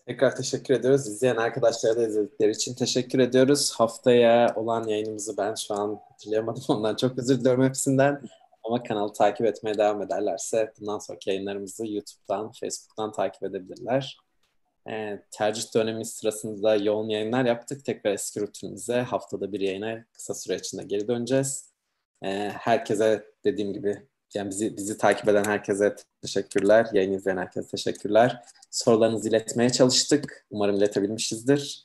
Tekrar 0.06 0.36
teşekkür 0.36 0.74
ediyoruz. 0.74 1.06
İzleyen 1.06 1.36
arkadaşlara 1.36 1.96
da 1.96 2.06
izledikleri 2.06 2.50
için 2.50 2.74
teşekkür 2.74 3.18
ediyoruz. 3.18 3.72
Haftaya 3.72 4.54
olan 4.56 4.88
yayınımızı 4.88 5.36
ben 5.36 5.54
şu 5.54 5.74
an 5.74 6.00
hatırlayamadım. 6.08 6.62
Ondan 6.68 6.96
çok 6.96 7.18
özür 7.18 7.40
diliyorum 7.40 7.64
hepsinden. 7.64 8.20
Ama 8.64 8.82
kanalı 8.82 9.12
takip 9.12 9.46
etmeye 9.46 9.78
devam 9.78 10.02
ederlerse 10.02 10.72
bundan 10.80 10.98
sonraki 10.98 11.30
yayınlarımızı 11.30 11.86
YouTube'dan, 11.86 12.52
Facebook'tan 12.52 13.12
takip 13.12 13.42
edebilirler. 13.42 14.18
E, 14.90 15.22
tercih 15.30 15.74
dönemi 15.74 16.04
sırasında 16.04 16.76
yoğun 16.76 17.08
yayınlar 17.08 17.44
yaptık. 17.44 17.84
Tekrar 17.84 18.12
eski 18.12 18.40
rutinimize 18.40 19.00
haftada 19.00 19.52
bir 19.52 19.60
yayına 19.60 20.04
kısa 20.12 20.34
süre 20.34 20.56
içinde 20.56 20.82
geri 20.82 21.08
döneceğiz. 21.08 21.70
E, 22.22 22.28
herkese 22.48 23.24
dediğim 23.44 23.72
gibi 23.72 24.06
yani 24.34 24.50
bizi 24.50 24.76
bizi 24.76 24.98
takip 24.98 25.28
eden 25.28 25.44
herkese 25.44 25.96
teşekkürler. 26.22 26.86
Yayın 26.92 27.12
izleyen 27.12 27.36
herkese 27.36 27.68
teşekkürler. 27.68 28.42
Sorularınızı 28.70 29.28
iletmeye 29.28 29.70
çalıştık. 29.70 30.46
Umarım 30.50 30.76
iletebilmişizdir. 30.76 31.84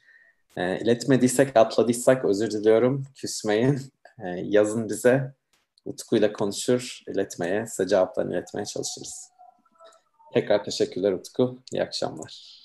E, 0.58 0.80
iletmediysek, 0.80 1.58
atladıysak 1.58 2.26
özür 2.26 2.52
diliyorum. 2.52 3.04
Küsmeyin. 3.16 3.82
E, 4.24 4.28
yazın 4.28 4.90
bize. 4.90 5.34
Utku'yla 5.86 6.34
konuşur, 6.34 7.02
iletmeye, 7.08 7.68
size 7.68 7.88
cevaplarını 7.88 8.34
iletmeye 8.34 8.66
çalışırız. 8.66 9.30
Tekrar 10.34 10.64
teşekkürler 10.64 11.12
Utku. 11.12 11.60
İyi 11.74 11.84
akşamlar. 11.84 12.65